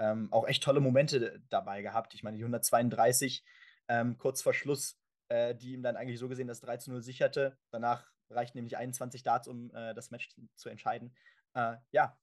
Ähm, 0.00 0.32
auch 0.32 0.48
echt 0.48 0.64
tolle 0.64 0.80
Momente 0.80 1.40
dabei 1.50 1.82
gehabt. 1.82 2.14
Ich 2.14 2.24
meine, 2.24 2.36
die 2.36 2.42
132 2.42 3.44
ähm, 3.86 4.18
kurz 4.18 4.42
vor 4.42 4.54
Schluss, 4.54 4.98
äh, 5.28 5.54
die 5.54 5.74
ihm 5.74 5.84
dann 5.84 5.96
eigentlich 5.96 6.18
so 6.18 6.28
gesehen 6.28 6.48
das 6.48 6.64
13-0 6.64 7.00
sicherte. 7.00 7.56
Danach 7.70 8.10
reichten 8.28 8.58
nämlich 8.58 8.76
21 8.76 9.22
Darts, 9.22 9.46
um 9.46 9.72
äh, 9.72 9.94
das 9.94 10.10
Match 10.10 10.34
zu 10.56 10.68
entscheiden. 10.68 11.14
Äh, 11.52 11.76
ja, 11.92 12.18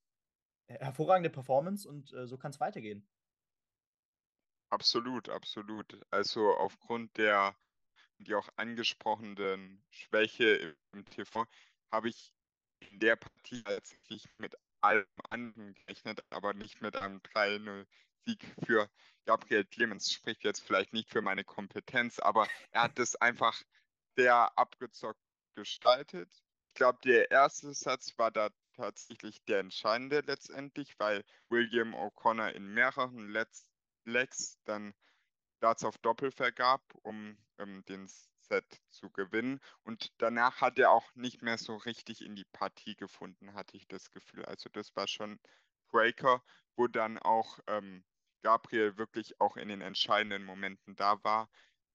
hervorragende 0.68 1.30
Performance 1.30 1.88
und 1.88 2.12
äh, 2.14 2.28
so 2.28 2.38
kann 2.38 2.52
es 2.52 2.60
weitergehen. 2.60 3.08
Absolut, 4.72 5.28
absolut. 5.28 6.00
Also 6.12 6.56
aufgrund 6.56 7.18
der, 7.18 7.56
die 8.20 8.34
auch 8.36 8.48
angesprochenen 8.56 9.84
Schwäche 9.90 10.76
im 10.94 11.06
TV 11.06 11.46
habe 11.92 12.08
ich 12.08 12.34
in 12.80 13.00
der 13.00 13.18
Partie 13.18 13.64
tatsächlich 13.64 14.26
mit 14.38 14.56
allem 14.80 15.06
anderen 15.30 15.74
gerechnet, 15.74 16.24
aber 16.30 16.54
nicht 16.54 16.82
mit 16.82 16.96
einem 16.96 17.20
3-0-Sieg 17.20 18.56
für 18.64 18.90
Gabriel 19.26 19.66
Clemens. 19.66 20.10
Spricht 20.12 20.46
jetzt 20.46 20.62
vielleicht 20.62 20.94
nicht 20.94 21.10
für 21.10 21.22
meine 21.22 21.44
Kompetenz, 21.44 22.20
aber 22.20 22.48
er 22.72 22.84
hat 22.84 22.98
es 22.98 23.18
einfach 23.18 23.62
sehr 24.16 24.58
abgezockt 24.58 25.20
gestaltet. 25.56 26.32
Ich 26.70 26.76
glaube, 26.76 27.00
der 27.04 27.30
erste 27.30 27.74
Satz 27.74 28.18
war 28.18 28.32
da 28.32 28.50
tatsächlich 28.78 29.44
der 29.44 29.60
entscheidende 29.60 30.22
letztendlich, 30.22 30.98
weil 30.98 31.26
William 31.50 31.94
O'Connor 31.94 32.52
in 32.52 32.74
mehreren 32.74 33.30
Let's 33.30 33.68
Legs 34.12 34.60
dann 34.66 34.94
Darts 35.60 35.84
auf 35.84 35.98
Doppel 36.00 36.32
vergab, 36.32 36.84
um 37.04 37.38
ähm, 37.58 37.84
den 37.86 38.08
Set 38.08 38.82
zu 38.90 39.10
gewinnen. 39.12 39.60
Und 39.84 40.12
danach 40.18 40.62
hat 40.62 40.80
er 40.80 40.92
auch 40.92 41.14
nicht 41.16 41.42
mehr 41.42 41.58
so 41.58 41.76
richtig 41.78 42.22
in 42.22 42.36
die 42.36 42.46
Partie 42.46 42.96
gefunden, 42.96 43.54
hatte 43.54 43.78
ich 43.78 43.88
das 43.88 44.12
Gefühl. 44.12 44.46
Also 44.46 44.70
das 44.70 44.96
war 44.96 45.08
schon 45.08 45.40
Breaker, 45.90 46.44
wo 46.76 46.88
dann 46.88 47.18
auch 47.20 47.60
ähm, 47.68 48.04
Gabriel 48.42 48.98
wirklich 48.98 49.40
auch 49.40 49.56
in 49.58 49.70
den 49.70 49.82
entscheidenden 49.82 50.44
Momenten 50.44 50.96
da 50.96 51.24
war. 51.24 51.50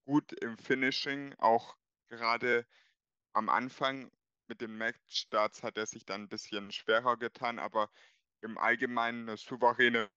Gut 0.04 0.32
im 0.32 0.56
Finishing, 0.58 1.35
auch 1.38 1.76
gerade 2.08 2.66
am 3.32 3.49
Anfang 3.49 4.11
mit 4.46 4.61
den 4.61 4.76
Matchstarts 4.78 5.62
hat 5.62 5.76
er 5.76 5.87
sich 5.87 6.04
dann 6.06 6.23
ein 6.23 6.28
bisschen 6.28 6.70
schwerer 6.70 7.16
getan, 7.16 7.58
aber 7.58 7.90
im 8.42 8.58
Allgemeinen 8.58 9.28
eine 9.28 9.37
souveräne 9.37 10.08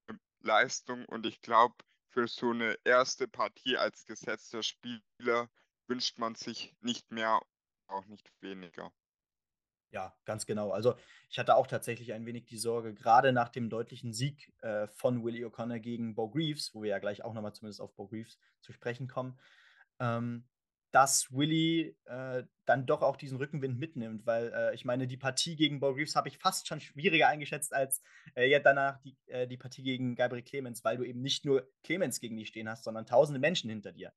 Leistung 0.41 1.05
und 1.05 1.25
ich 1.25 1.41
glaube, 1.41 1.75
für 2.09 2.27
so 2.27 2.51
eine 2.51 2.77
erste 2.83 3.27
Partie 3.27 3.77
als 3.77 4.05
gesetzter 4.05 4.63
Spieler 4.63 5.49
wünscht 5.87 6.17
man 6.17 6.35
sich 6.35 6.75
nicht 6.81 7.11
mehr, 7.11 7.39
auch 7.87 8.05
nicht 8.05 8.29
weniger. 8.41 8.91
Ja, 9.91 10.15
ganz 10.25 10.45
genau. 10.45 10.71
Also 10.71 10.95
ich 11.29 11.39
hatte 11.39 11.55
auch 11.55 11.65
tatsächlich 11.65 12.13
ein 12.13 12.25
wenig 12.25 12.45
die 12.45 12.57
Sorge, 12.57 12.93
gerade 12.93 13.33
nach 13.33 13.49
dem 13.49 13.69
deutlichen 13.69 14.13
Sieg 14.13 14.53
äh, 14.61 14.87
von 14.87 15.23
Willie 15.23 15.47
O'Connor 15.47 15.79
gegen 15.79 16.13
Bo 16.13 16.29
Greaves, 16.29 16.75
wo 16.75 16.83
wir 16.83 16.91
ja 16.91 16.99
gleich 16.99 17.23
auch 17.23 17.33
nochmal 17.33 17.53
zumindest 17.53 17.81
auf 17.81 17.95
Bo 17.95 18.07
Greaves 18.07 18.37
zu 18.61 18.71
sprechen 18.71 19.07
kommen, 19.07 19.39
ähm, 19.99 20.47
dass 20.91 21.31
Willie 21.31 21.95
äh, 22.05 22.43
dann 22.65 22.85
doch 22.85 23.01
auch 23.01 23.15
diesen 23.15 23.37
Rückenwind 23.37 23.77
mitnimmt, 23.77 24.25
weil 24.25 24.51
äh, 24.53 24.75
ich 24.75 24.85
meine, 24.85 25.07
die 25.07 25.17
Partie 25.17 25.55
gegen 25.55 25.79
Bo 25.79 25.89
Reeves 25.89 26.15
habe 26.15 26.29
ich 26.29 26.37
fast 26.37 26.67
schon 26.67 26.79
schwieriger 26.79 27.27
eingeschätzt 27.27 27.73
als 27.73 28.01
äh, 28.35 28.49
ja 28.49 28.59
danach 28.59 28.99
die, 29.01 29.15
äh, 29.27 29.47
die 29.47 29.57
Partie 29.57 29.83
gegen 29.83 30.15
Gabriel 30.15 30.43
Clemens, 30.43 30.83
weil 30.83 30.97
du 30.97 31.03
eben 31.03 31.21
nicht 31.21 31.45
nur 31.45 31.69
Clemens 31.83 32.19
gegen 32.19 32.37
dich 32.37 32.47
stehen 32.47 32.69
hast, 32.69 32.83
sondern 32.83 33.05
tausende 33.05 33.39
Menschen 33.39 33.69
hinter 33.69 33.91
dir, 33.91 34.13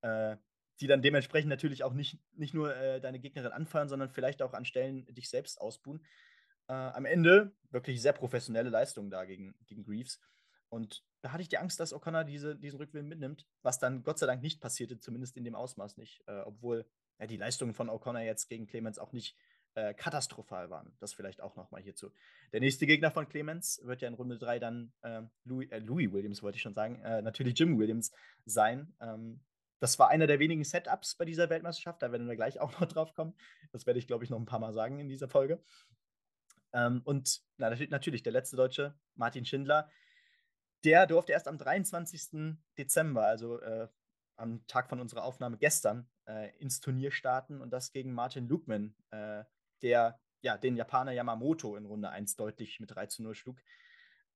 äh, 0.00 0.36
die 0.80 0.86
dann 0.86 1.02
dementsprechend 1.02 1.50
natürlich 1.50 1.84
auch 1.84 1.92
nicht, 1.92 2.18
nicht 2.34 2.54
nur 2.54 2.74
äh, 2.74 3.00
deine 3.00 3.18
Gegnerin 3.18 3.52
anfeuern, 3.52 3.88
sondern 3.88 4.10
vielleicht 4.10 4.40
auch 4.40 4.54
an 4.54 4.64
Stellen 4.64 5.06
dich 5.14 5.28
selbst 5.28 5.60
ausbuhen. 5.60 6.04
am 6.68 7.04
Ende 7.04 7.52
wirklich 7.70 8.02
sehr 8.02 8.12
professionelle 8.12 8.70
Leistung 8.70 9.08
da 9.08 9.24
gegen, 9.24 9.54
gegen 9.66 9.84
Greaves. 9.84 10.20
Und 10.68 11.04
da 11.26 11.32
hatte 11.32 11.42
ich 11.42 11.48
die 11.48 11.58
Angst, 11.58 11.80
dass 11.80 11.92
O'Connor 11.92 12.22
diese, 12.22 12.54
diesen 12.54 12.76
Rückwind 12.76 13.08
mitnimmt, 13.08 13.48
was 13.62 13.80
dann 13.80 14.04
Gott 14.04 14.20
sei 14.20 14.26
Dank 14.26 14.42
nicht 14.42 14.60
passierte, 14.60 15.00
zumindest 15.00 15.36
in 15.36 15.42
dem 15.42 15.56
Ausmaß 15.56 15.96
nicht. 15.96 16.22
Äh, 16.28 16.42
obwohl 16.42 16.86
ja, 17.18 17.26
die 17.26 17.36
Leistungen 17.36 17.74
von 17.74 17.90
O'Connor 17.90 18.20
jetzt 18.20 18.46
gegen 18.48 18.68
Clemens 18.68 19.00
auch 19.00 19.12
nicht 19.12 19.36
äh, 19.74 19.92
katastrophal 19.92 20.70
waren. 20.70 20.94
Das 21.00 21.14
vielleicht 21.14 21.40
auch 21.40 21.56
nochmal 21.56 21.82
hierzu. 21.82 22.12
Der 22.52 22.60
nächste 22.60 22.86
Gegner 22.86 23.10
von 23.10 23.28
Clemens 23.28 23.80
wird 23.82 24.02
ja 24.02 24.08
in 24.08 24.14
Runde 24.14 24.38
3 24.38 24.60
dann 24.60 24.92
äh, 25.02 25.22
Louis, 25.42 25.68
äh, 25.72 25.80
Louis, 25.80 26.12
Williams, 26.12 26.44
wollte 26.44 26.56
ich 26.56 26.62
schon 26.62 26.74
sagen, 26.74 27.02
äh, 27.02 27.22
natürlich 27.22 27.58
Jim 27.58 27.76
Williams 27.76 28.12
sein. 28.44 28.94
Ähm, 29.00 29.40
das 29.80 29.98
war 29.98 30.10
einer 30.10 30.28
der 30.28 30.38
wenigen 30.38 30.62
Setups 30.62 31.16
bei 31.16 31.24
dieser 31.24 31.50
Weltmeisterschaft, 31.50 32.02
da 32.02 32.12
werden 32.12 32.28
wir 32.28 32.36
gleich 32.36 32.60
auch 32.60 32.78
noch 32.78 32.86
drauf 32.86 33.14
kommen. 33.14 33.34
Das 33.72 33.84
werde 33.84 33.98
ich, 33.98 34.06
glaube 34.06 34.22
ich, 34.22 34.30
noch 34.30 34.38
ein 34.38 34.46
paar 34.46 34.60
Mal 34.60 34.72
sagen 34.72 35.00
in 35.00 35.08
dieser 35.08 35.28
Folge. 35.28 35.60
Ähm, 36.72 37.02
und 37.02 37.42
na, 37.56 37.74
natürlich 37.88 38.22
der 38.22 38.32
letzte 38.32 38.54
Deutsche, 38.54 38.94
Martin 39.16 39.44
Schindler, 39.44 39.90
der 40.86 41.06
durfte 41.06 41.32
erst 41.32 41.48
am 41.48 41.58
23. 41.58 42.56
Dezember, 42.78 43.26
also 43.26 43.60
äh, 43.60 43.88
am 44.36 44.66
Tag 44.66 44.88
von 44.88 45.00
unserer 45.00 45.24
Aufnahme 45.24 45.58
gestern, 45.58 46.08
äh, 46.28 46.56
ins 46.58 46.80
Turnier 46.80 47.10
starten 47.10 47.60
und 47.60 47.70
das 47.70 47.92
gegen 47.92 48.12
Martin 48.14 48.46
Lukman, 48.48 48.94
äh, 49.10 49.44
der 49.82 50.18
ja, 50.42 50.56
den 50.56 50.76
Japaner 50.76 51.12
Yamamoto 51.12 51.76
in 51.76 51.86
Runde 51.86 52.10
1 52.10 52.36
deutlich 52.36 52.78
mit 52.78 52.94
3 52.94 53.06
zu 53.06 53.22
0 53.22 53.34
schlug. 53.34 53.60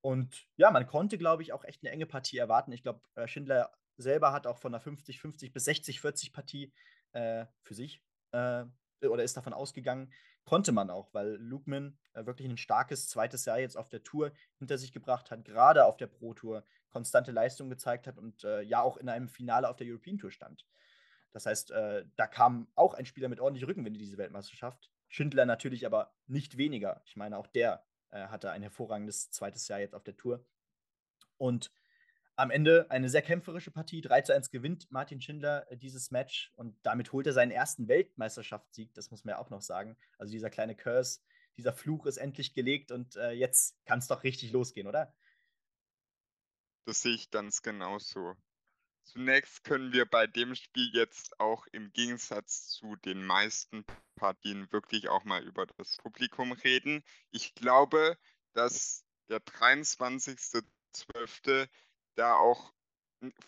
Und 0.01 0.49
ja, 0.57 0.71
man 0.71 0.87
konnte, 0.87 1.19
glaube 1.19 1.43
ich, 1.43 1.53
auch 1.53 1.65
echt 1.65 1.85
eine 1.85 1.93
enge 1.93 2.07
Partie 2.07 2.39
erwarten. 2.39 2.73
Ich 2.73 2.83
glaube, 2.83 3.01
äh, 3.15 3.29
Schindler 3.29 3.71
selber 3.97 4.33
hat 4.33 4.47
auch 4.47 4.59
von 4.59 4.75
einer 4.75 4.83
50-50 4.83 5.53
bis 5.53 5.69
60-40 5.69 6.33
Partie 6.33 6.73
äh, 7.13 7.47
für 7.63 7.75
sich 7.75 8.03
äh, 8.33 8.65
oder 9.07 9.23
ist 9.23 9.37
davon 9.37 9.53
ausgegangen, 9.53 10.13
konnte 10.45 10.73
man 10.73 10.91
auch, 10.91 11.13
weil 11.13 11.37
Lukman 11.37 11.99
äh, 12.15 12.27
wirklich 12.27 12.49
ein 12.49 12.57
starkes 12.57 13.09
zweites 13.09 13.45
Jahr 13.45 13.59
jetzt 13.59 13.77
auf 13.77 13.89
der 13.89 14.03
Tour 14.03 14.33
hinter 14.59 14.79
sich 14.79 14.93
gebracht 14.93 15.31
hat, 15.31 15.45
gerade 15.45 15.85
auf 15.85 15.97
der 15.97 16.07
Pro 16.07 16.35
Tour 16.35 16.65
konstante 16.91 17.33
Leistung 17.33 17.71
gezeigt 17.71 18.07
hat 18.07 18.19
und 18.19 18.45
äh, 18.45 18.63
ja 18.63 18.83
auch 18.83 18.97
in 18.97 19.09
einem 19.09 19.29
Finale 19.29 19.69
auf 19.69 19.77
der 19.77 19.87
European 19.87 20.19
Tour 20.19 20.31
stand. 20.31 20.67
Das 21.33 21.47
heißt, 21.47 21.71
äh, 21.71 22.05
da 22.17 22.27
kam 22.27 22.69
auch 22.75 22.95
ein 22.95 23.07
Spieler 23.07 23.29
mit 23.29 23.41
ordentlich 23.41 23.67
Rückenwind 23.67 23.97
in 23.97 24.03
diese 24.03 24.19
Weltmeisterschaft. 24.19 24.91
Schindler 25.09 25.47
natürlich 25.47 25.87
aber 25.87 26.13
nicht 26.27 26.57
weniger. 26.57 27.03
Ich 27.05 27.17
meine, 27.17 27.39
auch 27.39 27.47
der 27.47 27.85
äh, 28.11 28.27
hatte 28.27 28.51
ein 28.51 28.63
hervorragendes 28.63 29.31
zweites 29.31 29.69
Jahr 29.69 29.81
jetzt 29.81 29.95
auf 29.95 30.05
der 30.05 30.17
Tour. 30.17 30.45
Und 31.37 31.73
am 32.41 32.51
Ende 32.51 32.91
eine 32.91 33.09
sehr 33.11 33.23
kämpferische 33.23 33.71
Partie. 33.71 34.01
3 34.01 34.23
zu 34.23 34.35
1 34.35 34.51
gewinnt 34.51 34.91
Martin 34.91 35.21
Schindler 35.21 35.71
äh, 35.71 35.77
dieses 35.77 36.11
Match 36.11 36.51
und 36.57 36.75
damit 36.83 37.13
holt 37.13 37.27
er 37.27 37.35
seinen 37.35 37.51
ersten 37.51 37.87
Weltmeisterschaftssieg. 37.87 38.95
Das 38.95 39.11
muss 39.11 39.25
man 39.25 39.35
ja 39.35 39.39
auch 39.39 39.51
noch 39.51 39.61
sagen. 39.61 39.99
Also 40.17 40.33
dieser 40.33 40.49
kleine 40.49 40.75
Curse, 40.75 41.21
dieser 41.59 41.75
Fluch 41.75 42.07
ist 42.07 42.17
endlich 42.17 42.55
gelegt 42.55 42.93
und 42.93 43.17
äh, 43.17 43.33
jetzt 43.33 43.77
kann 43.85 43.99
es 43.99 44.07
doch 44.07 44.25
richtig 44.25 44.53
losgehen, 44.53 44.87
oder? 44.87 45.13
Das 46.87 47.03
sehe 47.03 47.15
ich 47.15 47.31
ganz 47.31 47.61
genauso. 47.61 48.35
Zunächst 49.05 49.63
können 49.65 49.93
wir 49.93 50.07
bei 50.07 50.27
dem 50.27 50.55
Spiel 50.55 50.89
jetzt 50.95 51.39
auch 51.39 51.67
im 51.73 51.93
Gegensatz 51.93 52.71
zu 52.71 52.97
den 52.97 53.23
meisten 53.23 53.85
Partien 54.17 54.73
wirklich 54.73 55.11
auch 55.11 55.25
mal 55.25 55.43
über 55.43 55.67
das 55.67 55.99
Publikum 55.99 56.53
reden. 56.53 57.05
Ich 57.33 57.55
glaube, 57.55 58.17
dass 58.55 59.05
der 59.29 59.41
23.12. 59.41 61.69
da 62.17 62.37
auch 62.37 62.73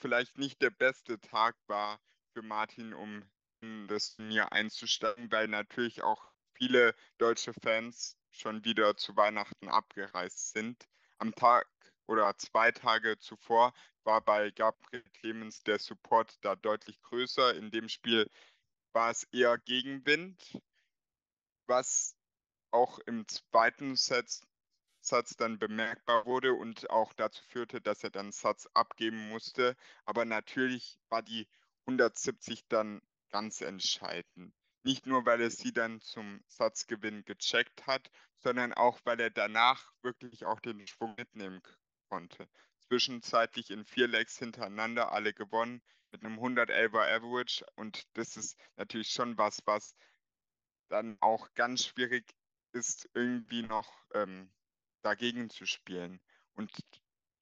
vielleicht 0.01 0.39
nicht 0.39 0.61
der 0.63 0.71
beste 0.71 1.21
Tag 1.21 1.57
war 1.67 2.01
für 2.33 2.43
Martin, 2.43 2.95
um 2.95 3.23
in 3.61 3.87
das 3.89 4.17
Turnier 4.17 4.53
einzusteigen, 4.53 5.31
weil 5.31 5.49
natürlich 5.49 6.03
auch 6.03 6.33
viele 6.55 6.95
deutsche 7.19 7.53
Fans 7.63 8.17
schon 8.31 8.65
wieder 8.65 8.97
zu 8.97 9.17
Weihnachten 9.17 9.69
abgereist 9.69 10.53
sind. 10.53 10.89
Am 11.19 11.35
Tag 11.35 11.67
oder 12.07 12.37
zwei 12.39 12.73
Tage 12.73 13.19
zuvor 13.19 13.73
war 14.05 14.21
bei 14.21 14.51
Gabriel 14.51 15.05
Clemens 15.15 15.63
der 15.63 15.79
Support 15.79 16.37
da 16.43 16.57
deutlich 16.57 17.01
größer. 17.03 17.55
In 17.55 17.71
dem 17.71 17.89
Spiel 17.89 18.29
war 18.93 19.11
es 19.11 19.25
eher 19.33 19.59
Gegenwind, 19.59 20.59
was 21.67 22.17
auch 22.73 22.99
im 23.01 23.27
zweiten 23.29 23.97
Set, 23.97 24.41
Satz 25.03 25.37
dann 25.37 25.59
bemerkbar 25.59 26.25
wurde 26.27 26.55
und 26.55 26.89
auch 26.91 27.13
dazu 27.13 27.43
führte, 27.49 27.81
dass 27.81 28.05
er 28.05 28.11
dann 28.11 28.33
Satz 28.33 28.69
abgeben 28.73 29.29
musste. 29.29 29.77
Aber 30.05 30.25
natürlich 30.25 30.99
war 31.09 31.23
die 31.23 31.49
170 31.87 32.69
dann 32.69 33.03
ganz 33.31 33.61
entscheidend. 33.61 34.55
Nicht 34.85 35.07
nur, 35.07 35.27
weil 35.27 35.41
er 35.41 35.51
sie 35.51 35.73
dann 35.73 36.01
zum 36.01 36.43
Satzgewinn 36.47 37.25
gecheckt 37.25 37.87
hat, 37.87 38.11
sondern 38.39 38.73
auch, 38.73 39.01
weil 39.05 39.21
er 39.21 39.31
danach 39.31 39.93
wirklich 40.03 40.45
auch 40.45 40.61
den 40.61 40.87
Schwung 40.87 41.15
mitnehmen 41.17 41.61
konnte. 42.09 42.49
Zwischenzeitlich 42.89 43.71
in 43.71 43.85
vier 43.85 44.09
Legs 44.09 44.39
hintereinander 44.39 45.13
alle 45.13 45.35
gewonnen 45.35 45.83
mit 46.11 46.25
einem 46.25 46.39
111er 46.39 47.17
Average 47.17 47.65
und 47.77 48.07
das 48.15 48.37
ist 48.37 48.59
natürlich 48.77 49.11
schon 49.11 49.39
was, 49.39 49.61
was 49.67 49.95
dann 50.89 51.17
auch 51.21 51.55
ganz 51.55 51.87
schwierig 51.87 52.35
ist, 52.73 53.09
irgendwie 53.15 53.63
noch 53.63 53.91
ähm, 54.15 54.53
dagegen 55.03 55.51
zu 55.51 55.67
spielen. 55.67 56.21
Und 56.55 56.73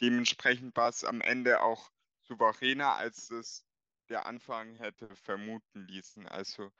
dementsprechend 0.00 0.76
war 0.76 0.88
es 0.88 1.04
am 1.04 1.20
Ende 1.20 1.62
auch 1.62 1.90
souveräner, 2.22 2.94
als 2.94 3.30
es 3.30 3.64
der 4.08 4.26
Anfang 4.26 4.76
hätte 4.76 5.14
vermuten 5.16 5.86
ließen. 5.86 6.26
Also 6.26 6.70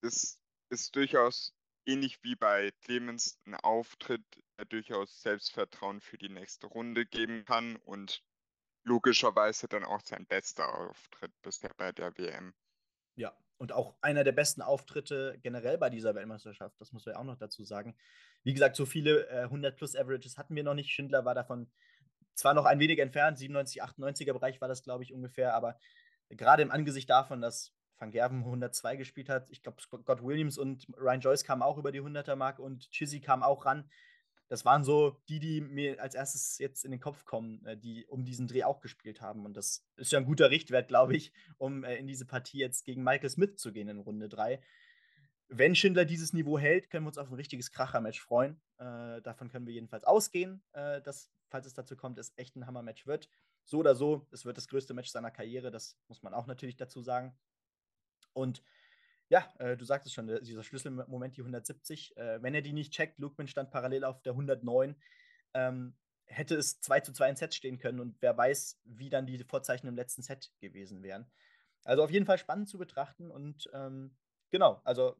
das 0.00 0.40
ist 0.70 0.96
durchaus 0.96 1.54
ähnlich 1.84 2.22
wie 2.22 2.34
bei 2.34 2.72
Clemens 2.82 3.38
ein 3.46 3.54
Auftritt, 3.54 4.24
der 4.58 4.64
durchaus 4.64 5.22
Selbstvertrauen 5.22 6.00
für 6.00 6.18
die 6.18 6.28
nächste 6.28 6.66
Runde 6.66 7.06
geben 7.06 7.44
kann 7.44 7.76
und 7.76 8.22
logischerweise 8.84 9.68
dann 9.68 9.84
auch 9.84 10.00
sein 10.00 10.26
bester 10.26 10.72
Auftritt 10.74 11.32
bisher 11.42 11.72
bei 11.76 11.92
der 11.92 12.16
WM. 12.18 12.54
Ja, 13.16 13.36
und 13.58 13.72
auch 13.72 13.94
einer 14.00 14.24
der 14.24 14.32
besten 14.32 14.62
Auftritte 14.62 15.38
generell 15.42 15.78
bei 15.78 15.90
dieser 15.90 16.14
Weltmeisterschaft, 16.14 16.80
das 16.80 16.92
muss 16.92 17.06
man 17.06 17.14
ja 17.14 17.20
auch 17.20 17.24
noch 17.24 17.36
dazu 17.36 17.64
sagen. 17.64 17.96
Wie 18.44 18.52
gesagt, 18.52 18.76
so 18.76 18.86
viele 18.86 19.28
äh, 19.28 19.42
100 19.42 19.76
plus 19.76 19.96
Averages 19.96 20.38
hatten 20.38 20.54
wir 20.54 20.64
noch 20.64 20.74
nicht. 20.74 20.90
Schindler 20.90 21.24
war 21.24 21.34
davon 21.34 21.70
zwar 22.34 22.54
noch 22.54 22.66
ein 22.66 22.78
wenig 22.78 22.98
entfernt, 22.98 23.38
97, 23.38 23.82
98er 23.82 24.32
Bereich 24.32 24.60
war 24.60 24.68
das, 24.68 24.82
glaube 24.82 25.02
ich, 25.02 25.12
ungefähr, 25.12 25.54
aber 25.54 25.78
gerade 26.28 26.62
im 26.62 26.70
Angesicht 26.70 27.08
davon, 27.08 27.40
dass 27.40 27.72
Van 27.98 28.10
Gerven 28.10 28.40
102 28.40 28.96
gespielt 28.96 29.28
hat. 29.28 29.46
Ich 29.50 29.62
glaube, 29.62 29.80
Scott 29.80 30.22
Williams 30.22 30.58
und 30.58 30.86
Ryan 30.98 31.20
Joyce 31.20 31.44
kamen 31.44 31.62
auch 31.62 31.78
über 31.78 31.92
die 31.92 32.02
100er-Marke 32.02 32.60
und 32.60 32.90
Chizzy 32.90 33.20
kam 33.20 33.42
auch 33.42 33.64
ran. 33.64 33.88
Das 34.48 34.64
waren 34.64 34.84
so 34.84 35.20
die, 35.28 35.40
die 35.40 35.60
mir 35.60 36.00
als 36.00 36.14
erstes 36.14 36.58
jetzt 36.58 36.84
in 36.84 36.90
den 36.90 37.00
Kopf 37.00 37.24
kommen, 37.24 37.64
äh, 37.66 37.76
die 37.76 38.06
um 38.06 38.24
diesen 38.24 38.46
Dreh 38.46 38.64
auch 38.64 38.80
gespielt 38.80 39.20
haben. 39.20 39.44
Und 39.44 39.56
das 39.56 39.84
ist 39.96 40.12
ja 40.12 40.18
ein 40.18 40.24
guter 40.24 40.50
Richtwert, 40.50 40.88
glaube 40.88 41.16
ich, 41.16 41.32
um 41.58 41.84
äh, 41.84 41.96
in 41.96 42.06
diese 42.06 42.26
Partie 42.26 42.58
jetzt 42.58 42.84
gegen 42.84 43.02
Michael 43.02 43.30
Smith 43.30 43.56
zu 43.56 43.72
gehen 43.72 43.88
in 43.88 43.98
Runde 43.98 44.28
3. 44.28 44.60
Wenn 45.48 45.74
Schindler 45.74 46.04
dieses 46.04 46.32
Niveau 46.32 46.58
hält, 46.58 46.90
können 46.90 47.04
wir 47.04 47.08
uns 47.08 47.18
auf 47.18 47.28
ein 47.28 47.34
richtiges 47.34 47.70
Kracher-Match 47.70 48.20
freuen. 48.20 48.60
Äh, 48.78 49.22
davon 49.22 49.48
können 49.48 49.66
wir 49.66 49.74
jedenfalls 49.74 50.04
ausgehen, 50.04 50.62
äh, 50.72 51.00
dass, 51.02 51.30
falls 51.48 51.66
es 51.66 51.74
dazu 51.74 51.96
kommt, 51.96 52.18
es 52.18 52.32
echt 52.36 52.56
ein 52.56 52.66
Hammer-Match 52.66 53.06
wird. 53.06 53.28
So 53.64 53.78
oder 53.78 53.94
so, 53.94 54.26
es 54.30 54.44
wird 54.44 54.56
das 54.56 54.68
größte 54.68 54.94
Match 54.94 55.10
seiner 55.10 55.30
Karriere, 55.30 55.70
das 55.70 55.98
muss 56.08 56.22
man 56.22 56.34
auch 56.34 56.46
natürlich 56.46 56.76
dazu 56.76 57.00
sagen. 57.02 57.36
Und 58.32 58.62
ja, 59.28 59.52
äh, 59.58 59.76
du 59.76 59.84
sagtest 59.84 60.14
schon, 60.14 60.26
dieser 60.42 60.62
Schlüsselmoment, 60.62 61.36
die 61.36 61.40
170, 61.40 62.16
äh, 62.16 62.42
wenn 62.42 62.54
er 62.54 62.62
die 62.62 62.72
nicht 62.72 62.92
checkt, 62.92 63.18
Lukman 63.18 63.48
stand 63.48 63.70
parallel 63.70 64.04
auf 64.04 64.22
der 64.22 64.32
109, 64.32 64.96
ähm, 65.54 65.96
hätte 66.26 66.56
es 66.56 66.80
2 66.80 67.00
zu 67.00 67.12
2 67.12 67.30
in 67.30 67.36
Set 67.36 67.54
stehen 67.54 67.78
können 67.78 68.00
und 68.00 68.16
wer 68.20 68.36
weiß, 68.36 68.80
wie 68.84 69.10
dann 69.10 69.26
die 69.26 69.42
Vorzeichen 69.44 69.86
im 69.86 69.96
letzten 69.96 70.22
Set 70.22 70.50
gewesen 70.60 71.02
wären. 71.02 71.30
Also 71.84 72.02
auf 72.02 72.10
jeden 72.10 72.26
Fall 72.26 72.38
spannend 72.38 72.68
zu 72.68 72.78
betrachten 72.78 73.30
und 73.30 73.68
ähm, 73.72 74.16
genau, 74.50 74.80
also 74.84 75.16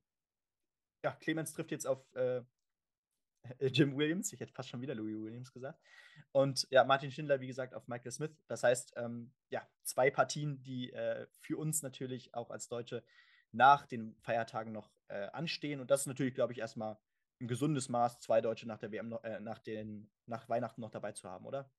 ja, 1.05 1.13
Clemens 1.13 1.53
trifft 1.53 1.71
jetzt 1.71 1.87
auf 1.87 2.05
äh, 2.15 2.43
Jim 3.61 3.97
Williams, 3.97 4.33
ich 4.33 4.41
hätte 4.41 4.53
fast 4.53 4.69
schon 4.69 4.81
wieder 4.81 4.95
Louis 4.95 5.23
Williams 5.23 5.53
gesagt. 5.53 5.81
Und 6.33 6.67
ja, 6.71 6.85
Martin 6.85 7.11
Schindler, 7.11 7.41
wie 7.41 7.47
gesagt, 7.47 7.75
auf 7.75 7.87
Michael 7.89 8.11
Smith. 8.11 8.37
Das 8.49 8.63
heißt, 8.63 8.95
ähm, 8.97 9.33
ja, 9.51 9.67
zwei 9.85 10.11
Partien, 10.11 10.63
die 10.63 10.93
äh, 10.93 11.27
für 11.41 11.57
uns 11.57 11.83
natürlich 11.83 12.35
auch 12.35 12.51
als 12.51 12.69
Deutsche 12.69 13.05
nach 13.57 13.87
den 13.87 14.15
Feiertagen 14.21 14.73
noch 14.73 14.91
äh, 15.09 15.29
anstehen. 15.29 15.81
Und 15.81 15.91
das 15.91 16.03
ist 16.03 16.07
natürlich, 16.07 16.35
glaube 16.35 16.53
ich, 16.53 16.59
erstmal 16.59 16.99
ein 17.41 17.49
gesundes 17.49 17.89
Maß, 17.89 18.21
zwei 18.21 18.41
Deutsche 18.41 18.67
nach 18.67 18.79
der 18.79 18.93
WM, 18.93 19.13
äh, 19.23 19.41
nach, 19.41 19.59
den, 19.59 20.11
nach 20.27 20.49
Weihnachten 20.49 20.81
noch 20.81 20.91
dabei 20.91 21.13
zu 21.13 21.29
haben, 21.29 21.47
oder? 21.47 21.71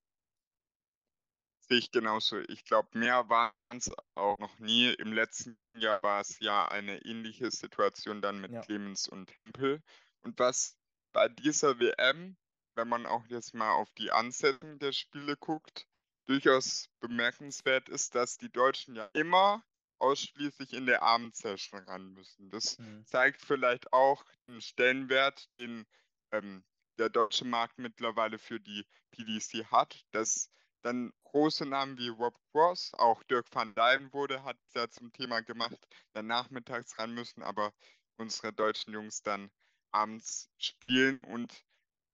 Sehe 1.61 1.79
ich 1.79 1.91
genauso. 1.91 2.39
Ich 2.47 2.63
glaube, 2.63 2.97
mehr 2.97 3.27
waren 3.29 3.53
es 3.71 3.91
auch 4.15 4.37
noch 4.39 4.57
nie. 4.59 4.93
Im 4.93 5.11
letzten 5.11 5.57
Jahr 5.75 6.01
war 6.01 6.21
es 6.21 6.39
ja 6.39 6.67
eine 6.67 7.03
ähnliche 7.05 7.51
Situation 7.51 8.21
dann 8.21 8.39
mit 8.39 8.51
ja. 8.51 8.61
Clemens 8.61 9.07
und 9.07 9.31
Hempel. 9.43 9.81
Und 10.21 10.39
was 10.39 10.77
bei 11.11 11.27
dieser 11.27 11.79
WM, 11.79 12.37
wenn 12.75 12.87
man 12.87 13.05
auch 13.05 13.25
jetzt 13.27 13.53
mal 13.53 13.73
auf 13.73 13.91
die 13.93 14.11
Ansetzung 14.11 14.79
der 14.79 14.93
Spiele 14.93 15.35
guckt, 15.35 15.87
durchaus 16.27 16.89
bemerkenswert 16.99 17.89
ist, 17.89 18.15
dass 18.15 18.37
die 18.37 18.51
Deutschen 18.51 18.95
ja 18.95 19.09
immer 19.13 19.63
ausschließlich 19.99 20.73
in 20.73 20.85
der 20.85 21.01
Abendsession 21.03 21.83
ran 21.83 22.13
müssen. 22.13 22.49
Das 22.49 22.77
mhm. 22.77 23.05
zeigt 23.05 23.41
vielleicht 23.41 23.91
auch 23.93 24.23
den 24.47 24.61
Stellenwert, 24.61 25.49
den 25.59 25.85
ähm, 26.31 26.63
der 26.97 27.09
deutsche 27.09 27.45
Markt 27.45 27.77
mittlerweile 27.77 28.39
für 28.39 28.59
die 28.59 28.85
PDC 29.11 29.65
hat, 29.71 30.05
dass 30.11 30.49
dann 30.81 31.13
große 31.23 31.65
Namen 31.65 31.97
wie 31.97 32.09
Rob 32.09 32.35
Cross, 32.51 32.93
auch 32.93 33.23
Dirk 33.23 33.47
van 33.53 33.73
Dijven 33.75 34.11
wurde, 34.13 34.43
hat 34.43 34.57
es 34.67 34.73
ja 34.73 34.89
zum 34.89 35.11
Thema 35.11 35.41
gemacht, 35.41 35.77
dann 36.13 36.27
nachmittags 36.27 36.97
ran 36.97 37.13
müssen, 37.13 37.43
aber 37.43 37.73
unsere 38.17 38.53
deutschen 38.53 38.93
Jungs 38.93 39.21
dann 39.21 39.51
abends 39.91 40.49
spielen 40.57 41.19
und 41.19 41.53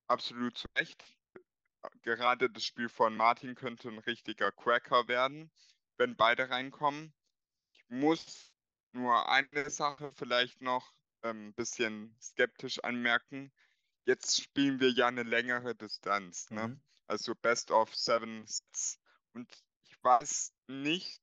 absolut 0.06 0.58
zu 0.58 0.66
Recht. 0.76 1.04
Gerade 2.02 2.50
das 2.50 2.64
Spiel 2.64 2.88
von 2.88 3.16
Martin 3.16 3.54
könnte 3.54 3.88
ein 3.88 3.98
richtiger 3.98 4.50
Cracker 4.52 5.06
werden, 5.08 5.50
wenn 5.98 6.16
beide 6.16 6.48
reinkommen. 6.50 7.12
Ich 7.94 8.00
muss 8.00 8.52
nur 8.90 9.28
eine 9.28 9.70
Sache 9.70 10.10
vielleicht 10.16 10.60
noch 10.60 10.92
ein 11.22 11.36
ähm, 11.36 11.54
bisschen 11.54 12.12
skeptisch 12.20 12.82
anmerken. 12.82 13.52
Jetzt 14.04 14.42
spielen 14.42 14.80
wir 14.80 14.90
ja 14.90 15.06
eine 15.06 15.22
längere 15.22 15.76
Distanz, 15.76 16.50
ne? 16.50 16.68
Mhm. 16.68 16.80
also 17.06 17.36
Best 17.36 17.70
of 17.70 17.94
Seven 17.94 18.44
Sets. 18.48 18.98
Und 19.32 19.48
ich 19.84 19.96
weiß 20.02 20.52
nicht, 20.66 21.22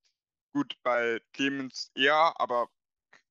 gut 0.53 0.73
bei 0.81 1.21
Clemens 1.33 1.91
eher, 1.93 2.39
aber 2.39 2.69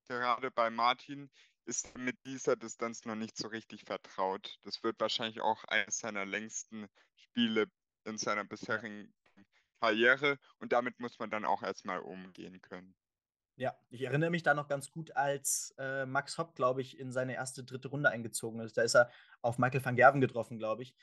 gerade 0.06 0.50
bei 0.50 0.68
Martin, 0.68 1.30
ist 1.64 1.96
mit 1.96 2.18
dieser 2.26 2.56
Distanz 2.56 3.06
noch 3.06 3.16
nicht 3.16 3.38
so 3.38 3.48
richtig 3.48 3.84
vertraut. 3.86 4.58
Das 4.64 4.82
wird 4.82 5.00
wahrscheinlich 5.00 5.40
auch 5.40 5.64
eines 5.64 5.98
seiner 5.98 6.26
längsten 6.26 6.90
Spiele 7.16 7.70
in 8.04 8.18
seiner 8.18 8.44
bisherigen 8.44 9.14
Karriere 9.80 10.38
und 10.58 10.72
damit 10.72 11.00
muss 11.00 11.18
man 11.18 11.30
dann 11.30 11.46
auch 11.46 11.62
erstmal 11.62 12.00
umgehen 12.00 12.60
können. 12.60 12.94
Ja, 13.60 13.76
ich 13.90 14.00
erinnere 14.00 14.30
mich 14.30 14.42
da 14.42 14.54
noch 14.54 14.68
ganz 14.68 14.90
gut, 14.90 15.14
als 15.14 15.74
äh, 15.76 16.06
Max 16.06 16.38
Hopp, 16.38 16.54
glaube 16.54 16.80
ich, 16.80 16.98
in 16.98 17.12
seine 17.12 17.34
erste 17.34 17.62
dritte 17.62 17.88
Runde 17.88 18.08
eingezogen 18.08 18.58
ist. 18.60 18.78
Da 18.78 18.82
ist 18.82 18.94
er 18.94 19.10
auf 19.42 19.58
Michael 19.58 19.84
van 19.84 19.96
Gerven 19.96 20.22
getroffen, 20.22 20.56
glaube 20.56 20.82
ich. 20.82 20.94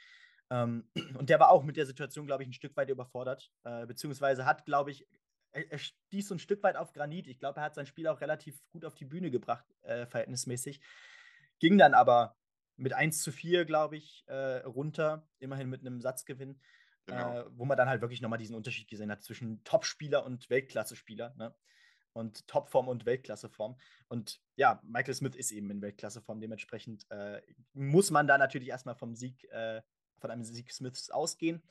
Ähm, 0.50 0.90
und 1.20 1.30
der 1.30 1.40
war 1.40 1.52
auch 1.52 1.62
mit 1.62 1.78
der 1.78 1.86
Situation, 1.86 2.26
glaube 2.26 2.42
ich, 2.42 2.50
ein 2.50 2.54
Stück 2.54 2.76
weit 2.76 2.90
überfordert, 2.90 3.52
äh, 3.64 3.86
beziehungsweise 3.86 4.48
hat, 4.48 4.66
glaube 4.66 4.90
ich, 4.90 5.08
er, 5.52 5.72
er 5.72 5.78
stieß 5.78 6.30
so 6.30 6.34
ein 6.34 6.40
Stück 6.40 6.64
weit 6.64 6.78
auf 6.78 6.94
Granit. 6.94 7.28
Ich 7.28 7.38
glaube, 7.38 7.60
er 7.60 7.64
hat 7.64 7.76
sein 7.76 7.86
Spiel 7.86 8.08
auch 8.08 8.22
relativ 8.22 8.60
gut 8.72 8.86
auf 8.86 8.96
die 8.96 9.06
Bühne 9.06 9.30
gebracht, 9.30 9.66
äh, 9.84 10.08
verhältnismäßig. 10.08 10.82
Ging 11.60 11.78
dann 11.78 11.94
aber 11.94 12.38
mit 12.76 12.94
1 12.94 13.22
zu 13.22 13.32
4, 13.32 13.66
glaube 13.66 13.98
ich, 13.98 14.24
äh, 14.26 14.64
runter, 14.66 15.28
immerhin 15.38 15.70
mit 15.70 15.82
einem 15.82 16.02
Satzgewinn, 16.02 16.60
genau. 17.06 17.42
äh, 17.42 17.46
wo 17.52 17.66
man 17.66 17.78
dann 17.78 17.88
halt 17.88 18.02
wirklich 18.02 18.22
nochmal 18.22 18.40
diesen 18.40 18.56
Unterschied 18.56 18.88
gesehen 18.88 19.12
hat 19.12 19.22
zwischen 19.22 19.64
Topspieler 19.64 20.26
und 20.26 20.50
Weltklasse-Spieler. 20.50 21.36
Ne? 21.38 21.54
Und 22.18 22.48
Topform 22.48 22.88
und 22.88 23.06
Weltklasseform. 23.06 23.78
Und 24.08 24.42
ja, 24.56 24.82
Michael 24.84 25.14
Smith 25.14 25.36
ist 25.36 25.52
eben 25.52 25.70
in 25.70 25.82
Weltklasseform. 25.82 26.42
Dementsprechend 26.42 27.06
äh, 27.12 27.42
muss 27.74 28.10
man 28.10 28.28
da 28.28 28.38
natürlich 28.38 28.70
erstmal 28.70 28.96
vom 28.96 29.16
Sieg, 29.16 29.44
äh, 29.52 29.82
von 30.20 30.32
einem 30.32 30.44
Sieg 30.44 30.72
Smiths 30.72 31.10
ausgehen. 31.12 31.62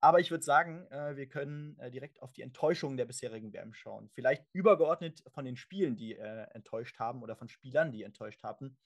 Aber 0.00 0.20
ich 0.20 0.30
würde 0.30 0.44
sagen, 0.44 0.86
äh, 0.90 1.16
wir 1.16 1.28
können 1.28 1.78
äh, 1.78 1.90
direkt 1.90 2.20
auf 2.20 2.32
die 2.32 2.42
Enttäuschungen 2.42 2.96
der 2.96 3.06
bisherigen 3.06 3.52
WM 3.52 3.72
schauen. 3.72 4.10
Vielleicht 4.12 4.44
übergeordnet 4.52 5.22
von 5.28 5.44
den 5.44 5.56
Spielen, 5.56 5.96
die 5.96 6.14
äh, 6.16 6.46
enttäuscht 6.50 6.98
haben 6.98 7.22
oder 7.22 7.36
von 7.36 7.48
Spielern, 7.48 7.90
die 7.90 8.02
enttäuscht 8.02 8.42
haben. 8.42 8.76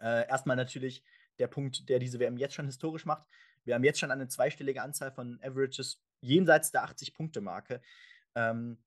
Äh, 0.00 0.28
erstmal 0.28 0.56
natürlich 0.56 1.02
der 1.38 1.48
Punkt, 1.48 1.88
der 1.88 1.98
diese 1.98 2.20
WM 2.20 2.36
jetzt 2.36 2.54
schon 2.54 2.66
historisch 2.66 3.06
macht. 3.06 3.26
Wir 3.64 3.74
haben 3.74 3.84
jetzt 3.84 3.98
schon 3.98 4.10
eine 4.10 4.28
zweistellige 4.28 4.82
Anzahl 4.82 5.10
von 5.10 5.40
Averages 5.42 6.02
jenseits 6.20 6.70
der 6.70 6.84
80-Punkte-Marke, 6.84 7.80
ähm, 8.34 8.78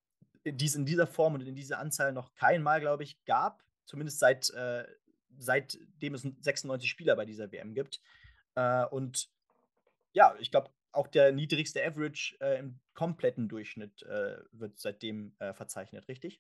die 0.46 0.66
es 0.66 0.76
in 0.76 0.86
dieser 0.86 1.08
Form 1.08 1.36
und 1.36 1.42
in 1.42 1.56
dieser 1.56 1.80
Anzahl 1.80 2.12
noch 2.12 2.34
kein 2.36 2.62
Mal, 2.62 2.80
glaube 2.80 3.04
ich, 3.04 3.24
gab. 3.26 3.64
Zumindest 3.86 4.20
seit, 4.20 4.50
äh, 4.52 4.86
seitdem 5.38 6.14
es 6.14 6.22
96 6.22 6.90
Spieler 6.90 7.16
bei 7.16 7.26
dieser 7.26 7.52
WM 7.52 7.74
gibt. 7.74 8.02
Äh, 8.56 8.86
und 8.86 9.30
ja, 10.14 10.36
ich 10.40 10.52
glaube, 10.52 10.70
auch 10.92 11.08
der 11.08 11.32
niedrigste 11.32 11.84
Average 11.84 12.38
äh, 12.40 12.60
im 12.60 12.80
kompletten 12.94 13.50
Durchschnitt 13.50 14.04
äh, 14.04 14.38
wird 14.52 14.80
seitdem 14.80 15.36
äh, 15.40 15.54
verzeichnet, 15.54 16.08
richtig? 16.08 16.40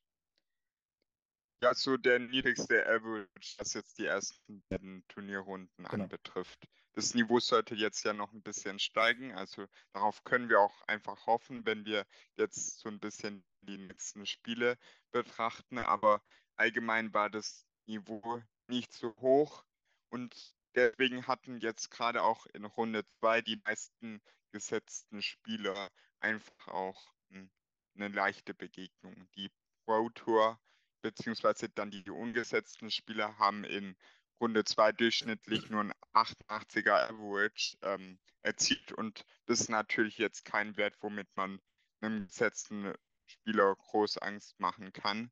Ja, 1.63 1.73
so 1.73 1.95
der 1.95 2.19
niedrigste 2.19 2.85
Average, 2.85 3.55
was 3.57 3.73
jetzt 3.73 3.97
die 3.97 4.05
ersten 4.05 4.61
beiden 4.67 5.07
Turnierrunden 5.07 5.69
genau. 5.77 6.03
anbetrifft. 6.03 6.67
Das 6.91 7.13
Niveau 7.13 7.39
sollte 7.39 7.73
jetzt 7.73 8.03
ja 8.03 8.11
noch 8.11 8.33
ein 8.33 8.41
bisschen 8.41 8.79
steigen, 8.79 9.31
also 9.31 9.65
darauf 9.93 10.25
können 10.25 10.49
wir 10.49 10.59
auch 10.59 10.81
einfach 10.87 11.25
hoffen, 11.25 11.65
wenn 11.65 11.85
wir 11.85 12.05
jetzt 12.35 12.79
so 12.79 12.89
ein 12.89 12.99
bisschen 12.99 13.45
die 13.61 13.77
nächsten 13.77 14.25
Spiele 14.25 14.77
betrachten. 15.13 15.77
Aber 15.77 16.21
allgemein 16.57 17.13
war 17.13 17.29
das 17.29 17.65
Niveau 17.85 18.43
nicht 18.67 18.91
so 18.91 19.15
hoch 19.21 19.63
und 20.09 20.35
deswegen 20.75 21.27
hatten 21.27 21.61
jetzt 21.61 21.91
gerade 21.91 22.23
auch 22.23 22.45
in 22.47 22.65
Runde 22.65 23.05
2 23.21 23.41
die 23.41 23.61
meisten 23.63 24.21
gesetzten 24.51 25.21
Spieler 25.21 25.89
einfach 26.19 26.67
auch 26.67 27.13
hm, 27.29 27.49
eine 27.95 28.09
leichte 28.09 28.53
Begegnung. 28.53 29.29
Die 29.37 29.49
Pro 29.85 30.09
Tour 30.09 30.59
beziehungsweise 31.03 31.69
dann 31.69 31.91
die 31.91 32.09
ungesetzten 32.09 32.89
Spieler 32.89 33.37
haben 33.37 33.63
in 33.63 33.95
Runde 34.39 34.63
2 34.63 34.93
durchschnittlich 34.93 35.69
nur 35.69 35.81
ein 35.81 35.93
88er 36.13 37.09
Average 37.09 37.77
ähm, 37.83 38.17
erzielt 38.41 38.91
und 38.91 39.25
das 39.45 39.61
ist 39.61 39.69
natürlich 39.69 40.17
jetzt 40.17 40.45
kein 40.45 40.75
Wert, 40.75 40.95
womit 41.01 41.27
man 41.35 41.61
einem 42.01 42.25
gesetzten 42.27 42.93
Spieler 43.27 43.75
groß 43.75 44.17
Angst 44.17 44.59
machen 44.59 44.91
kann. 44.91 45.31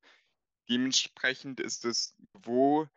Dementsprechend 0.69 1.60
ist 1.60 1.84
es 1.86 2.15
wo 2.34 2.88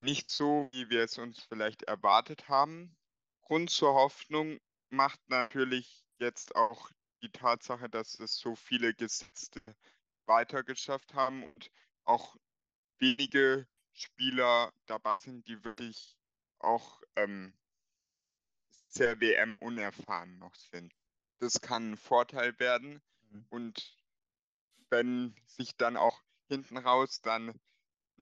nicht 0.00 0.30
so, 0.30 0.68
wie 0.72 0.90
wir 0.90 1.02
es 1.02 1.18
uns 1.18 1.42
vielleicht 1.44 1.84
erwartet 1.84 2.48
haben. 2.48 2.96
Grund 3.42 3.70
zur 3.70 3.94
Hoffnung 3.94 4.60
macht 4.90 5.20
natürlich 5.28 6.04
jetzt 6.18 6.54
auch 6.54 6.90
die 7.22 7.30
Tatsache, 7.30 7.88
dass 7.88 8.18
es 8.20 8.36
so 8.36 8.54
viele 8.54 8.94
Gesetzte 8.94 9.60
weitergeschafft 10.28 11.14
haben 11.14 11.42
und 11.42 11.70
auch 12.04 12.36
wenige 12.98 13.66
Spieler 13.92 14.72
dabei 14.86 15.18
sind, 15.20 15.46
die 15.48 15.64
wirklich 15.64 16.16
auch 16.58 17.02
ähm, 17.16 17.52
sehr 18.88 19.20
WM-unerfahren 19.20 20.38
noch 20.38 20.54
sind. 20.54 20.94
Das 21.40 21.60
kann 21.60 21.92
ein 21.92 21.96
Vorteil 21.96 22.58
werden 22.58 23.02
mhm. 23.30 23.46
und 23.50 23.96
wenn 24.90 25.34
sich 25.46 25.76
dann 25.76 25.96
auch 25.96 26.22
hinten 26.48 26.78
raus 26.78 27.20
dann 27.20 27.60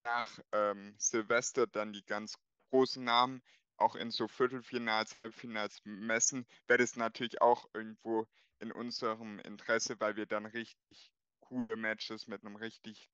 nach 0.03 0.38
ähm, 0.53 0.95
Silvester 0.99 1.66
dann 1.66 1.92
die 1.92 2.05
ganz 2.05 2.38
großen 2.71 3.03
Namen 3.03 3.42
auch 3.77 3.95
in 3.95 4.11
so 4.11 4.27
Viertelfinals, 4.27 5.16
Halbfinals 5.23 5.81
messen, 5.85 6.47
wäre 6.66 6.79
das 6.79 6.97
natürlich 6.97 7.40
auch 7.40 7.69
irgendwo 7.75 8.27
in 8.59 8.73
unserem 8.73 9.38
Interesse, 9.40 10.01
weil 10.01 10.16
wir 10.16 10.27
dann 10.27 10.47
richtig 10.47 11.12
coole 11.49 11.77
Matches 11.77 12.27
mit 12.27 12.45
einem 12.45 12.57
richtig 12.57 13.09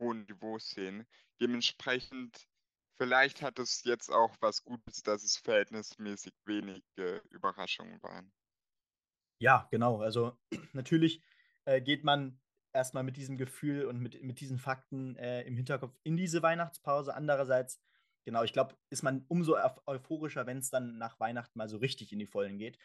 hohen 0.00 0.24
Niveau 0.24 0.58
sehen. 0.58 1.06
Dementsprechend, 1.40 2.48
vielleicht 2.98 3.42
hat 3.42 3.58
es 3.58 3.84
jetzt 3.84 4.10
auch 4.10 4.34
was 4.40 4.62
Gutes, 4.62 5.02
dass 5.02 5.22
es 5.22 5.36
verhältnismäßig 5.36 6.32
wenige 6.44 7.22
Überraschungen 7.30 8.02
waren. 8.02 8.32
Ja, 9.38 9.68
genau. 9.70 10.00
Also 10.00 10.38
natürlich 10.72 11.22
äh, 11.64 11.80
geht 11.80 12.04
man 12.04 12.40
erstmal 12.72 13.02
mit 13.02 13.16
diesem 13.16 13.36
Gefühl 13.36 13.86
und 13.86 14.00
mit, 14.00 14.22
mit 14.22 14.40
diesen 14.40 14.58
Fakten 14.58 15.16
äh, 15.16 15.42
im 15.42 15.56
Hinterkopf 15.56 15.98
in 16.02 16.16
diese 16.16 16.42
Weihnachtspause. 16.42 17.14
Andererseits 17.14 17.80
genau, 18.26 18.42
ich 18.42 18.52
glaube, 18.52 18.76
ist 18.90 19.02
man 19.02 19.24
umso 19.28 19.56
euphorischer, 19.86 20.46
wenn 20.46 20.58
es 20.58 20.68
dann 20.68 20.98
nach 20.98 21.18
Weihnachten 21.18 21.58
mal 21.58 21.68
so 21.68 21.78
richtig 21.78 22.12
in 22.12 22.18
die 22.18 22.26
Vollen 22.26 22.58
geht. 22.58 22.76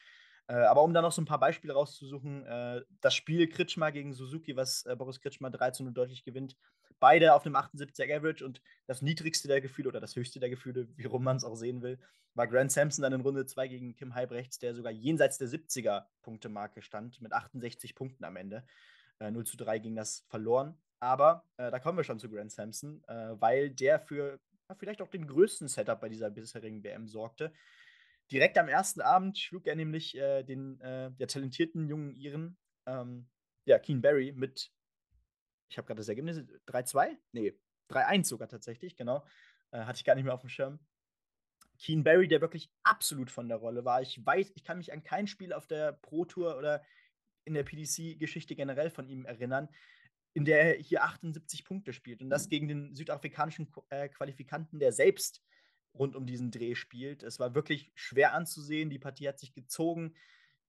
Äh, 0.52 0.66
aber 0.66 0.84
um 0.84 0.94
da 0.94 1.02
noch 1.02 1.14
so 1.14 1.22
ein 1.22 1.26
paar 1.26 1.40
Beispiele 1.40 1.74
rauszusuchen, 1.74 2.46
äh, 2.46 2.82
das 3.00 3.16
Spiel 3.16 3.48
Kritschmer 3.48 3.94
gegen 3.94 4.14
Suzuki, 4.14 4.58
was 4.58 4.86
äh, 4.86 4.98
Boris 4.98 5.22
Kritschmer 5.22 5.50
13 5.50 5.86
0 5.86 5.94
deutlich 5.94 6.26
gewinnt, 6.26 6.58
beide 7.00 7.34
auf 7.34 7.46
einem 7.46 7.56
78er 7.56 8.18
Average 8.18 8.46
und 8.46 8.62
das 8.86 9.02
niedrigste 9.02 9.48
der 9.48 9.62
Gefühle 9.62 9.88
oder 9.88 10.02
das 10.02 10.14
höchste 10.18 10.42
der 10.42 10.50
Gefühle, 10.50 10.90
wie 10.98 11.06
rum 11.06 11.24
man 11.24 11.38
es 11.38 11.46
auch 11.46 11.56
sehen 11.56 11.82
will, 11.82 12.00
war 12.34 12.48
Grant 12.48 12.74
Sampson 12.74 13.02
dann 13.02 13.14
in 13.14 13.22
Runde 13.22 13.46
2 13.46 13.70
gegen 13.70 13.96
Kim 13.96 14.14
Halbrechts, 14.14 14.60
der 14.60 14.76
sogar 14.76 14.92
jenseits 14.92 15.38
der 15.38 15.48
70er 15.48 16.04
Punktemarke 16.22 16.82
stand, 16.82 17.22
mit 17.22 17.32
68 17.32 17.96
Punkten 17.96 18.26
am 18.26 18.36
Ende. 18.36 18.66
0 19.20 19.46
zu 19.46 19.56
3 19.56 19.80
ging 19.80 19.96
das 19.96 20.26
verloren. 20.28 20.76
Aber 21.00 21.46
äh, 21.58 21.72
da 21.72 21.80
kommen 21.80 21.98
wir 21.98 22.04
schon 22.04 22.20
zu 22.20 22.30
Grant 22.30 22.52
Sampson, 22.52 23.04
äh, 23.08 23.40
weil 23.40 23.70
der 23.70 24.00
für 24.00 24.40
vielleicht 24.78 25.02
auch 25.02 25.10
den 25.10 25.28
größten 25.28 25.68
Setup 25.68 26.00
bei 26.00 26.10
dieser 26.10 26.30
bisherigen 26.30 26.84
WM 26.84 27.08
sorgte. 27.08 27.54
Direkt 28.32 28.58
am 28.58 28.70
ersten 28.70 29.02
Abend 29.02 29.38
schlug 29.38 29.68
er 29.68 29.76
nämlich 29.76 30.18
äh, 30.18 30.44
den 30.44 30.80
äh, 30.82 31.12
der 31.12 31.28
talentierten 31.28 31.88
jungen 31.88 32.16
Iren, 32.16 32.58
ähm, 32.86 33.30
ja, 33.66 33.78
Keen 33.78 34.02
Barry 34.02 34.32
mit, 34.32 34.72
ich 35.70 35.78
habe 35.78 35.86
gerade 35.86 36.00
das 36.00 36.10
Ergebnis, 36.10 36.38
3-2? 36.68 37.18
Nee, 37.34 37.54
3-1 37.90 38.26
sogar 38.26 38.48
tatsächlich, 38.48 38.96
genau. 38.96 39.26
Äh, 39.72 39.80
hatte 39.82 39.98
ich 39.98 40.06
gar 40.06 40.16
nicht 40.16 40.24
mehr 40.24 40.34
auf 40.34 40.42
dem 40.42 40.50
Schirm. 40.50 40.80
Keen 41.78 42.04
Barry, 42.04 42.28
der 42.28 42.42
wirklich 42.42 42.72
absolut 42.84 43.30
von 43.32 43.50
der 43.50 43.58
Rolle 43.58 43.84
war. 43.86 44.02
Ich 44.02 44.24
weiß, 44.24 44.52
ich 44.56 44.64
kann 44.64 44.78
mich 44.78 44.94
an 44.94 45.04
kein 45.04 45.28
Spiel 45.28 45.52
auf 45.52 45.68
der 45.68 45.94
Pro 45.94 46.26
Tour 46.26 46.58
oder 46.58 46.84
in 47.44 47.54
der 47.54 47.64
PDC-Geschichte 47.64 48.56
generell 48.56 48.92
von 48.92 49.08
ihm 49.10 49.26
erinnern, 49.26 49.68
in 50.34 50.46
der 50.46 50.76
er 50.76 50.82
hier 50.82 51.04
78 51.04 51.66
Punkte 51.66 51.92
spielt. 51.92 52.22
Und 52.22 52.30
das 52.30 52.50
gegen 52.50 52.68
den 52.68 52.94
südafrikanischen 52.94 53.72
äh, 53.90 54.10
Qualifikanten, 54.10 54.80
der 54.80 54.94
selbst 54.94 55.44
rund 55.94 56.16
um 56.16 56.26
diesen 56.26 56.52
Dreh 56.52 56.76
spielt. 56.76 57.24
Es 57.24 57.40
war 57.40 57.56
wirklich 57.56 57.92
schwer 57.96 58.34
anzusehen. 58.34 58.90
Die 58.90 59.00
Partie 59.00 59.28
hat 59.28 59.40
sich 59.40 59.54
gezogen 59.54 60.16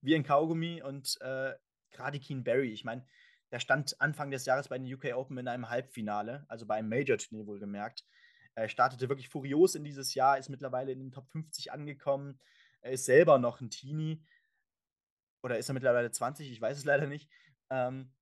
wie 0.01 0.15
ein 0.15 0.23
Kaugummi. 0.23 0.81
Und 0.81 1.17
äh, 1.21 1.53
gerade 1.91 2.19
Keen 2.19 2.43
Barry, 2.43 2.71
ich 2.71 2.83
meine, 2.83 3.05
der 3.51 3.59
stand 3.59 3.99
Anfang 4.01 4.31
des 4.31 4.45
Jahres 4.45 4.67
bei 4.67 4.77
den 4.77 4.91
UK 4.91 5.15
Open 5.15 5.37
in 5.37 5.47
einem 5.47 5.69
Halbfinale, 5.69 6.45
also 6.47 6.65
bei 6.65 6.75
einem 6.75 6.89
Major-Turnier 6.89 7.45
wohlgemerkt. 7.45 8.05
Er 8.55 8.69
startete 8.69 9.09
wirklich 9.09 9.29
furios 9.29 9.75
in 9.75 9.83
dieses 9.83 10.13
Jahr, 10.13 10.37
ist 10.37 10.49
mittlerweile 10.49 10.91
in 10.91 10.99
den 10.99 11.11
Top 11.11 11.29
50 11.29 11.71
angekommen. 11.71 12.39
Er 12.81 12.91
ist 12.91 13.05
selber 13.05 13.39
noch 13.39 13.61
ein 13.61 13.69
Teenie. 13.69 14.23
Oder 15.43 15.57
ist 15.57 15.69
er 15.69 15.73
mittlerweile 15.73 16.11
20? 16.11 16.51
Ich 16.51 16.61
weiß 16.61 16.77
es 16.77 16.85
leider 16.85 17.07
nicht. 17.07 17.29
Ähm, 17.69 18.13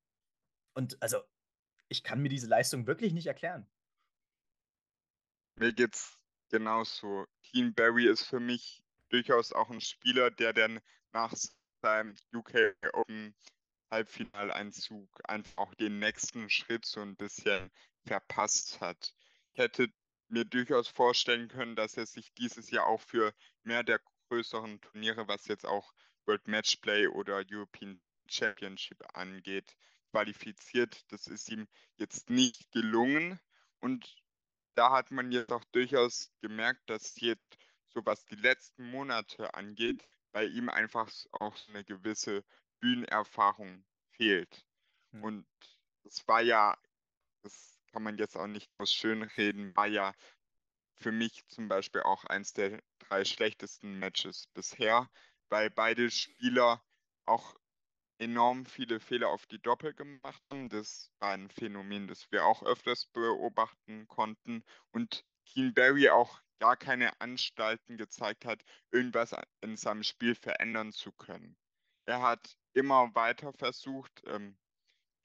und 0.74 1.02
also, 1.02 1.22
ich 1.90 2.04
kann 2.04 2.22
mir 2.22 2.30
diese 2.30 2.48
Leistung 2.48 2.88
wirklich 2.88 3.14
nicht 3.14 3.28
erklären. 3.28 3.70
Mir 5.56 5.74
geht's 5.74 6.20
genauso. 6.52 7.26
Keen 7.42 7.74
Barry 7.74 8.06
ist 8.08 8.24
für 8.24 8.40
mich 8.40 8.84
durchaus 9.10 9.52
auch 9.52 9.70
ein 9.70 9.82
Spieler, 9.82 10.30
der 10.30 10.54
dann 10.54 10.80
nach 11.12 11.34
seinem 11.82 12.16
UK 12.34 12.76
Open 12.94 13.36
Halbfinaleinzug 13.90 15.10
einfach 15.28 15.58
auch 15.58 15.74
den 15.76 16.00
nächsten 16.00 16.50
Schritt 16.50 16.86
so 16.86 17.02
ein 17.02 17.16
bisschen 17.16 17.72
verpasst 18.06 18.80
hat. 18.80 19.14
Ich 19.54 19.60
hätte 19.60 19.88
mir 20.30 20.46
durchaus 20.46 20.88
vorstellen 20.88 21.50
können, 21.50 21.76
dass 21.76 21.98
er 21.98 22.06
sich 22.06 22.34
dieses 22.36 22.72
Jahr 22.72 22.88
auch 22.88 23.02
für 23.02 23.34
mehr 23.64 23.84
der 23.84 24.00
größeren 24.30 24.80
Turniere, 24.80 25.28
was 25.28 25.48
jetzt 25.48 25.66
auch 25.66 25.94
World 26.26 26.48
Matchplay 26.48 27.08
oder 27.08 27.44
European 27.50 28.02
Championship 28.30 29.04
angeht, 29.14 29.76
qualifiziert. 30.12 31.04
Das 31.12 31.28
ist 31.28 31.50
ihm 31.50 31.68
jetzt 31.98 32.30
nicht 32.30 32.72
gelungen. 32.72 33.40
Und 33.82 34.16
da 34.75 34.91
hat 34.91 35.12
man 35.12 35.31
jetzt 35.31 35.51
auch 35.51 35.63
durchaus 35.71 36.31
gemerkt, 36.41 36.89
dass 36.89 37.19
jetzt, 37.19 37.57
so 37.89 38.05
was 38.05 38.25
die 38.25 38.36
letzten 38.36 38.89
Monate 38.89 39.53
angeht, 39.53 40.07
bei 40.31 40.45
ihm 40.45 40.69
einfach 40.69 41.12
auch 41.31 41.55
so 41.57 41.71
eine 41.71 41.84
gewisse 41.84 42.43
Bühnenerfahrung 42.79 43.86
fehlt. 44.12 44.65
Hm. 45.12 45.23
Und 45.23 45.47
es 46.03 46.27
war 46.27 46.41
ja, 46.41 46.77
das 47.43 47.79
kann 47.91 48.03
man 48.03 48.17
jetzt 48.17 48.38
auch 48.38 48.47
nicht 48.47 48.71
aus 48.77 48.93
schönreden, 48.93 49.75
war 49.75 49.88
ja 49.88 50.13
für 50.95 51.12
mich 51.12 51.45
zum 51.47 51.67
Beispiel 51.67 52.01
auch 52.01 52.23
eins 52.25 52.53
der 52.53 52.81
drei 52.99 53.25
schlechtesten 53.25 53.99
Matches 53.99 54.47
bisher, 54.53 55.10
weil 55.49 55.69
beide 55.69 56.10
Spieler 56.10 56.84
auch 57.25 57.55
enorm 58.21 58.65
viele 58.65 58.99
Fehler 58.99 59.29
auf 59.29 59.47
die 59.47 59.60
Doppel 59.60 59.93
gemacht 59.93 60.41
haben. 60.51 60.69
Das 60.69 61.12
war 61.19 61.31
ein 61.31 61.49
Phänomen, 61.49 62.07
das 62.07 62.31
wir 62.31 62.45
auch 62.45 62.63
öfters 62.63 63.07
beobachten 63.07 64.07
konnten. 64.07 64.63
Und 64.91 65.25
Keen 65.45 65.73
Barry 65.73 66.10
auch 66.10 66.39
gar 66.60 66.77
keine 66.77 67.19
Anstalten 67.19 67.97
gezeigt 67.97 68.45
hat, 68.45 68.62
irgendwas 68.91 69.36
in 69.62 69.75
seinem 69.75 70.03
Spiel 70.03 70.36
verändern 70.36 70.91
zu 70.91 71.12
können. 71.12 71.57
Er 72.05 72.21
hat 72.21 72.55
immer 72.73 73.13
weiter 73.15 73.51
versucht, 73.53 74.21
ähm, 74.27 74.55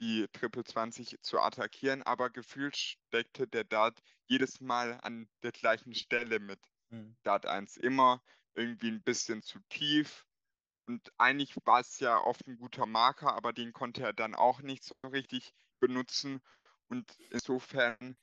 die 0.01 0.27
Triple 0.33 0.65
20 0.65 1.19
zu 1.21 1.39
attackieren, 1.39 2.03
aber 2.03 2.31
gefühlt 2.31 2.77
steckte 2.77 3.47
der 3.47 3.65
Dart 3.65 4.01
jedes 4.27 4.61
Mal 4.61 4.99
an 5.03 5.29
der 5.43 5.53
gleichen 5.53 5.95
Stelle 5.95 6.39
mit 6.39 6.61
mhm. 6.91 7.17
Dart 7.23 7.45
1. 7.45 7.77
Immer 7.77 8.23
irgendwie 8.55 8.89
ein 8.89 9.03
bisschen 9.03 9.43
zu 9.43 9.59
tief. 9.69 10.27
Und 10.87 11.13
eigentlich 11.19 11.57
war 11.65 11.81
es 11.81 11.99
ja 11.99 12.19
oft 12.19 12.47
ein 12.47 12.59
guter 12.59 12.87
Marker, 12.87 13.35
aber 13.35 13.53
den 13.53 13.73
konnte 13.73 14.03
er 14.03 14.13
dann 14.13 14.35
auch 14.35 14.61
nicht 14.61 14.85
so 14.85 14.95
richtig 15.09 15.53
benutzen. 15.81 16.41
Und 16.89 17.19
insofern 17.31 18.17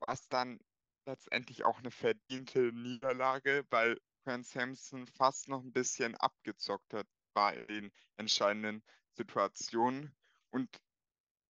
war 0.00 0.14
es 0.14 0.28
dann 0.28 0.58
letztendlich 1.06 1.64
auch 1.64 1.78
eine 1.78 1.92
verdiente 1.92 2.72
Niederlage, 2.72 3.64
weil 3.70 4.00
Grant 4.24 4.46
Sampson 4.46 5.06
fast 5.06 5.48
noch 5.48 5.62
ein 5.62 5.72
bisschen 5.72 6.16
abgezockt 6.16 6.92
hat 6.92 7.06
bei 7.32 7.56
den 7.66 7.92
entscheidenden 8.16 8.82
Situationen. 9.12 10.12
Und 10.50 10.68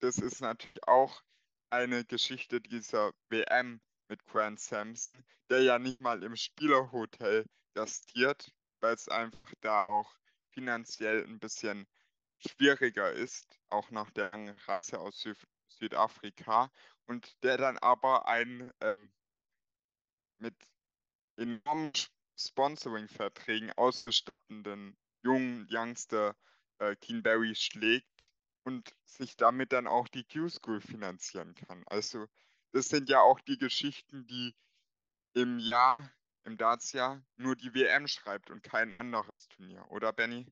das 0.01 0.19
ist 0.19 0.43
natürlich 0.43 0.87
auch 0.87 1.23
eine 1.71 2.05
Geschichte 2.05 2.61
dieser 2.61 3.13
WM 3.31 3.81
mit 4.09 4.25
Grant 4.27 4.61
Sampson, 4.61 5.25
der 5.49 5.63
ja 5.63 5.79
nicht 5.79 6.03
mal 6.03 6.23
im 6.23 6.37
Spielerhotel 6.37 7.47
gastiert, 7.75 8.53
weil 8.81 8.95
es 8.95 9.09
einfach 9.09 9.55
da 9.63 9.85
auch 9.87 10.15
finanziell 10.57 11.23
ein 11.23 11.39
bisschen 11.39 11.87
schwieriger 12.39 13.13
ist, 13.13 13.61
auch 13.69 13.91
nach 13.91 14.11
der 14.11 14.33
Reise 14.67 14.99
aus 14.99 15.21
Süd 15.21 15.37
Südafrika 15.69 16.73
und 17.05 17.37
der 17.43 17.59
dann 17.59 17.77
aber 17.79 18.27
ein 18.27 18.73
ähm, 18.81 19.13
mit 20.39 20.57
enormen 21.37 21.93
Sponsoring-Verträgen 22.39 23.73
ausgestatteten 23.73 24.97
jungen 25.23 25.67
Youngster 25.71 26.35
äh, 26.79 26.97
Keen 26.97 27.23
Barry 27.23 27.55
schlägt 27.55 28.09
und 28.65 28.91
sich 29.05 29.37
damit 29.37 29.73
dann 29.73 29.87
auch 29.87 30.09
die 30.09 30.25
Q-School 30.25 30.81
finanzieren 30.81 31.55
kann. 31.55 31.85
Also 31.89 32.27
das 32.73 32.89
sind 32.89 33.11
ja 33.11 33.21
auch 33.21 33.41
die 33.41 33.59
Geschichten, 33.59 34.27
die 34.27 34.55
im 35.35 35.59
Jahr, 35.59 35.99
im 36.45 36.57
Darts-Jahr 36.57 37.23
nur 37.37 37.57
die 37.57 37.75
WM 37.75 38.09
schreibt 38.09 38.51
und 38.51 38.63
kein 38.63 38.99
anderes 38.99 39.36
Turnier, 39.57 39.85
oder 39.91 40.13
Benny? 40.13 40.47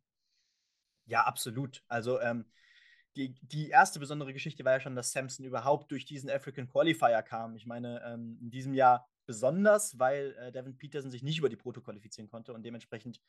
Ja, 1.07 1.23
absolut. 1.23 1.83
Also 1.89 2.21
ähm, 2.21 2.47
die, 3.17 3.35
die 3.43 3.69
erste 3.69 4.01
besondere 4.01 4.33
Geschichte 4.33 4.65
war 4.65 4.73
ja 4.73 4.81
schon, 4.81 4.97
dass 4.97 5.13
Samson 5.13 5.45
überhaupt 5.47 5.91
durch 5.91 6.05
diesen 6.05 6.31
African 6.31 6.69
Qualifier 6.69 7.23
kam. 7.23 7.55
Ich 7.57 7.67
meine, 7.67 8.03
ähm, 8.05 8.39
in 8.41 8.51
diesem 8.51 8.75
Jahr 8.75 9.09
besonders, 9.27 9.99
weil 9.99 10.35
äh, 10.39 10.53
Devin 10.53 10.77
Peterson 10.77 11.11
sich 11.11 11.23
nicht 11.23 11.39
über 11.39 11.49
die 11.49 11.57
Proto 11.57 11.81
qualifizieren 11.81 12.29
konnte 12.29 12.53
und 12.53 12.63
dementsprechend 12.63 13.21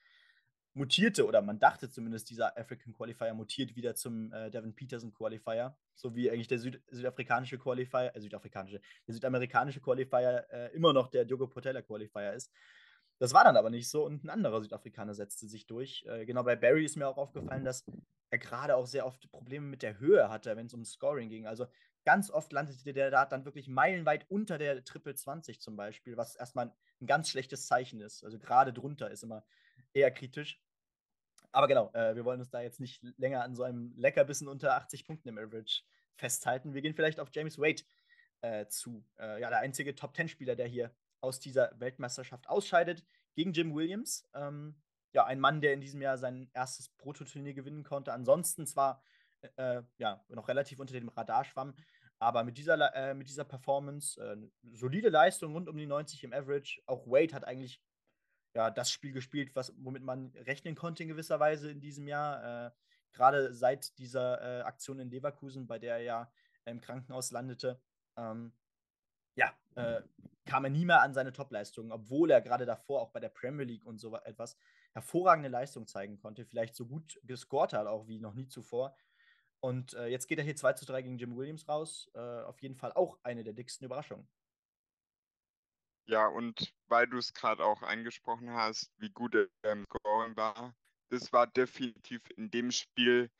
mutierte, 0.73 1.25
oder 1.25 1.41
man 1.41 1.59
dachte 1.59 1.89
zumindest, 1.89 2.29
dieser 2.29 2.57
African 2.57 2.93
Qualifier 2.93 3.33
mutiert 3.33 3.75
wieder 3.75 3.95
zum 3.95 4.33
äh, 4.33 4.51
Devin 4.51 4.75
Peterson 4.75 5.13
Qualifier, 5.13 5.77
so 5.93 6.15
wie 6.15 6.29
eigentlich 6.29 6.49
der 6.49 6.59
Süd 6.59 6.81
südafrikanische 6.89 7.57
Qualifier, 7.57 8.13
äh, 8.13 8.19
südafrikanische, 8.19 8.81
der 9.07 9.13
südamerikanische 9.13 9.79
Qualifier 9.79 10.45
äh, 10.49 10.75
immer 10.75 10.91
noch 10.91 11.07
der 11.07 11.23
Diogo 11.23 11.47
Portela 11.47 11.81
Qualifier 11.81 12.33
ist. 12.33 12.51
Das 13.19 13.33
war 13.33 13.43
dann 13.43 13.57
aber 13.57 13.69
nicht 13.69 13.89
so 13.89 14.05
und 14.05 14.23
ein 14.23 14.29
anderer 14.29 14.61
Südafrikaner 14.61 15.13
setzte 15.13 15.47
sich 15.47 15.67
durch. 15.67 16.05
Äh, 16.07 16.25
genau 16.25 16.43
bei 16.43 16.55
Barry 16.55 16.83
ist 16.83 16.97
mir 16.97 17.07
auch 17.07 17.17
aufgefallen, 17.17 17.63
dass 17.63 17.85
er 18.29 18.39
gerade 18.39 18.75
auch 18.75 18.87
sehr 18.87 19.05
oft 19.05 19.29
Probleme 19.31 19.65
mit 19.65 19.81
der 19.81 19.99
Höhe 19.99 20.29
hatte, 20.29 20.55
wenn 20.57 20.65
es 20.65 20.73
um 20.73 20.83
Scoring 20.83 21.29
ging. 21.29 21.47
Also 21.47 21.67
ganz 22.03 22.29
oft 22.29 22.51
landete 22.51 22.93
der 22.93 23.11
Dart 23.11 23.31
dann 23.31 23.45
wirklich 23.45 23.67
meilenweit 23.67 24.29
unter 24.29 24.57
der 24.57 24.83
Triple 24.83 25.15
20 25.15 25.61
zum 25.61 25.75
Beispiel, 25.75 26.17
was 26.17 26.35
erstmal 26.35 26.73
ein 27.01 27.07
ganz 27.07 27.29
schlechtes 27.29 27.67
Zeichen 27.67 28.01
ist. 28.01 28.23
Also 28.23 28.37
gerade 28.37 28.73
drunter 28.73 29.09
ist 29.09 29.23
immer 29.23 29.45
eher 29.93 30.11
kritisch. 30.11 30.61
Aber 31.51 31.67
genau, 31.67 31.91
äh, 31.93 32.15
wir 32.15 32.25
wollen 32.25 32.41
uns 32.41 32.49
da 32.49 32.61
jetzt 32.61 32.81
nicht 32.81 33.01
länger 33.17 33.43
an 33.43 33.55
so 33.55 33.63
einem 33.63 33.93
Leckerbissen 33.95 34.49
unter 34.49 34.75
80 34.75 35.05
Punkten 35.05 35.29
im 35.29 35.37
Average 35.37 35.83
festhalten. 36.15 36.73
Wir 36.73 36.81
gehen 36.81 36.95
vielleicht 36.95 37.19
auf 37.19 37.29
James 37.31 37.57
Wade 37.57 37.83
äh, 38.41 38.67
zu. 38.67 39.05
Äh, 39.17 39.39
ja, 39.41 39.49
der 39.49 39.59
einzige 39.59 39.95
Top-10-Spieler, 39.95 40.55
der 40.55 40.67
hier 40.67 40.93
aus 41.25 41.39
dieser 41.39 41.71
Weltmeisterschaft 41.79 42.47
ausscheidet, 42.47 43.03
gegen 43.33 43.51
Jim 43.51 43.75
Williams. 43.75 44.27
Ähm, 44.33 44.75
ja, 45.11 45.25
ein 45.25 45.39
Mann, 45.39 45.61
der 45.61 45.73
in 45.73 45.81
diesem 45.81 46.01
Jahr 46.01 46.17
sein 46.17 46.49
erstes 46.53 46.89
Prototurnier 46.89 47.53
gewinnen 47.53 47.83
konnte. 47.83 48.13
Ansonsten 48.13 48.67
zwar 48.67 49.01
äh, 49.57 49.81
ja, 49.97 50.23
noch 50.29 50.47
relativ 50.47 50.79
unter 50.79 50.93
dem 50.93 51.09
Radar 51.09 51.43
schwamm, 51.45 51.73
aber 52.19 52.43
mit 52.43 52.57
dieser, 52.57 52.93
äh, 52.95 53.13
mit 53.13 53.27
dieser 53.27 53.43
Performance, 53.43 54.21
äh, 54.21 54.37
solide 54.73 55.09
Leistung 55.09 55.53
rund 55.53 55.67
um 55.67 55.77
die 55.77 55.85
90 55.85 56.23
im 56.23 56.33
Average. 56.33 56.81
Auch 56.85 57.05
Wade 57.07 57.33
hat 57.33 57.45
eigentlich 57.45 57.81
ja, 58.53 58.71
das 58.71 58.91
Spiel 58.91 59.11
gespielt, 59.11 59.55
was, 59.55 59.73
womit 59.77 60.03
man 60.03 60.31
rechnen 60.45 60.75
konnte 60.75 61.03
in 61.03 61.09
gewisser 61.09 61.39
Weise 61.39 61.69
in 61.69 61.81
diesem 61.81 62.07
Jahr. 62.07 62.67
Äh, 62.67 62.71
Gerade 63.13 63.53
seit 63.53 63.97
dieser 63.97 64.41
äh, 64.41 64.61
Aktion 64.63 64.99
in 64.99 65.09
Leverkusen, 65.09 65.67
bei 65.67 65.79
der 65.79 65.95
er 65.95 66.03
ja 66.03 66.31
im 66.65 66.81
Krankenhaus 66.81 67.31
landete. 67.31 67.79
Ähm, 68.17 68.51
ja, 69.35 69.53
äh, 69.75 70.01
kam 70.45 70.63
er 70.63 70.69
nie 70.69 70.85
mehr 70.85 71.01
an 71.01 71.13
seine 71.13 71.33
Topleistungen, 71.33 71.91
obwohl 71.91 72.31
er 72.31 72.41
gerade 72.41 72.65
davor 72.65 73.01
auch 73.01 73.11
bei 73.11 73.19
der 73.19 73.29
Premier 73.29 73.65
League 73.65 73.85
und 73.85 73.99
so 73.99 74.15
etwas 74.15 74.57
hervorragende 74.93 75.49
Leistung 75.49 75.87
zeigen 75.87 76.17
konnte, 76.17 76.45
vielleicht 76.45 76.75
so 76.75 76.85
gut 76.85 77.19
gescored 77.23 77.73
hat, 77.73 77.87
auch 77.87 78.07
wie 78.07 78.19
noch 78.19 78.33
nie 78.33 78.47
zuvor. 78.47 78.95
Und 79.59 79.93
äh, 79.93 80.07
jetzt 80.07 80.27
geht 80.27 80.37
er 80.37 80.43
hier 80.43 80.55
2 80.55 80.73
zu 80.73 80.85
3 80.85 81.01
gegen 81.01 81.17
Jim 81.17 81.35
Williams 81.35 81.67
raus. 81.67 82.09
Äh, 82.13 82.19
auf 82.19 82.61
jeden 82.61 82.75
Fall 82.75 82.93
auch 82.93 83.17
eine 83.23 83.43
der 83.43 83.53
dicksten 83.53 83.85
Überraschungen. 83.85 84.27
Ja, 86.07 86.27
und 86.27 86.73
weil 86.87 87.07
du 87.07 87.17
es 87.17 87.33
gerade 87.33 87.65
auch 87.65 87.81
angesprochen 87.81 88.51
hast, 88.51 88.91
wie 88.97 89.09
gut 89.09 89.33
er 89.33 89.71
im 89.71 89.85
Scoring 89.85 90.35
war, 90.37 90.75
das 91.09 91.33
war 91.33 91.47
definitiv 91.47 92.21
in 92.37 92.51
dem 92.51 92.71
Spiel 92.71 93.31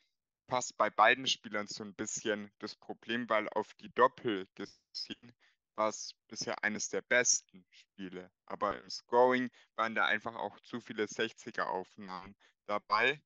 fast 0.50 0.76
bei 0.78 0.90
beiden 0.90 1.28
Spielern 1.28 1.68
so 1.68 1.84
ein 1.84 1.94
bisschen 1.94 2.52
das 2.60 2.76
Problem, 2.76 3.30
weil 3.30 3.48
auf 3.50 3.74
die 3.76 3.94
Doppel 3.94 4.48
gesehen 4.56 5.36
war 5.76 5.90
es 5.90 6.16
bisher 6.28 6.64
eines 6.64 6.90
der 6.90 7.02
besten 7.02 7.66
Spiele. 7.70 8.32
Aber 8.46 8.80
im 8.82 8.90
Scoring 8.90 9.50
waren 9.76 9.96
da 9.96 10.06
einfach 10.06 10.36
auch 10.36 10.60
zu 10.62 10.80
viele 10.80 11.06
60er-Aufnahmen 11.06 12.36
dabei. 12.66 13.22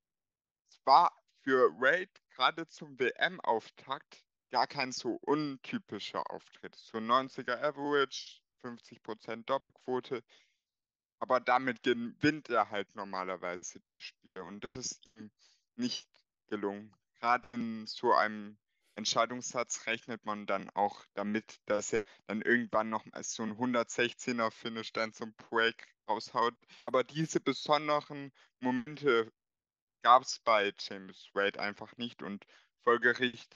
Es 0.70 0.80
war 0.86 1.12
für 1.42 1.72
Raid 1.80 2.10
gerade 2.36 2.68
zum 2.68 3.00
WM-Auftakt 3.00 4.26
gar 4.50 4.68
kein 4.68 4.92
so 4.92 5.20
untypischer 5.22 6.30
Auftritt. 6.32 6.76
So 6.76 6.98
90er 6.98 7.62
Average, 7.62 8.42
50% 8.64 9.46
Doppelquote. 9.46 10.24
Aber 11.20 11.40
damit 11.40 11.84
gewinnt 11.84 12.50
er 12.50 12.70
halt 12.70 12.96
normalerweise 12.96 13.80
die 13.80 14.02
Spiele. 14.02 14.44
Und 14.44 14.66
das 14.74 14.92
ist 14.92 15.10
ihm 15.16 15.32
nicht 15.76 16.10
gelungen. 16.48 16.96
Gerade 17.20 17.48
in 17.54 17.86
so 17.88 18.14
einem 18.14 18.58
Entscheidungssatz 19.00 19.88
rechnet 19.88 20.26
man 20.26 20.46
dann 20.46 20.70
auch 20.72 21.06
damit, 21.14 21.60
dass 21.66 21.94
er 21.94 22.06
dann 22.28 22.42
irgendwann 22.42 22.90
noch 22.90 23.06
mal 23.06 23.24
so 23.24 23.44
ein 23.44 23.58
116er 23.58 24.52
Finish 24.52 24.92
dann 24.92 25.14
zum 25.14 25.34
Break 25.36 25.88
raushaut. 26.10 26.54
Aber 26.86 27.06
diese 27.06 27.40
besonderen 27.40 28.34
Momente 28.60 29.32
gab 30.02 30.24
es 30.24 30.40
bei 30.40 30.74
James 30.78 31.30
Wade 31.34 31.62
einfach 31.62 31.96
nicht 31.96 32.22
und 32.22 32.46
folgerichtig 32.84 33.48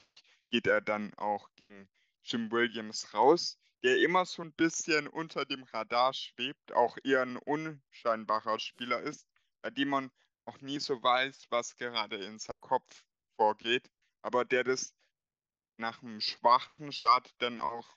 geht 0.50 0.66
er 0.66 0.80
dann 0.80 1.12
auch 1.14 1.50
gegen 1.56 1.90
Jim 2.22 2.50
Williams 2.50 3.12
raus, 3.12 3.58
der 3.82 3.98
immer 3.98 4.24
so 4.24 4.40
ein 4.40 4.52
bisschen 4.54 5.08
unter 5.08 5.44
dem 5.44 5.64
Radar 5.64 6.14
schwebt, 6.14 6.72
auch 6.72 6.96
eher 7.04 7.20
ein 7.20 7.36
unscheinbarer 7.36 8.58
Spieler 8.58 9.02
ist, 9.02 9.28
bei 9.60 9.68
dem 9.68 9.90
man 9.90 10.10
auch 10.46 10.58
nie 10.62 10.80
so 10.80 11.02
weiß, 11.02 11.46
was 11.50 11.76
gerade 11.76 12.16
in 12.16 12.38
seinem 12.38 12.60
Kopf 12.60 13.04
vorgeht, 13.36 13.90
aber 14.22 14.46
der 14.46 14.64
das 14.64 14.94
nach 15.76 16.02
einem 16.02 16.20
schwachen 16.20 16.92
Start 16.92 17.34
dann 17.38 17.60
auch 17.60 17.96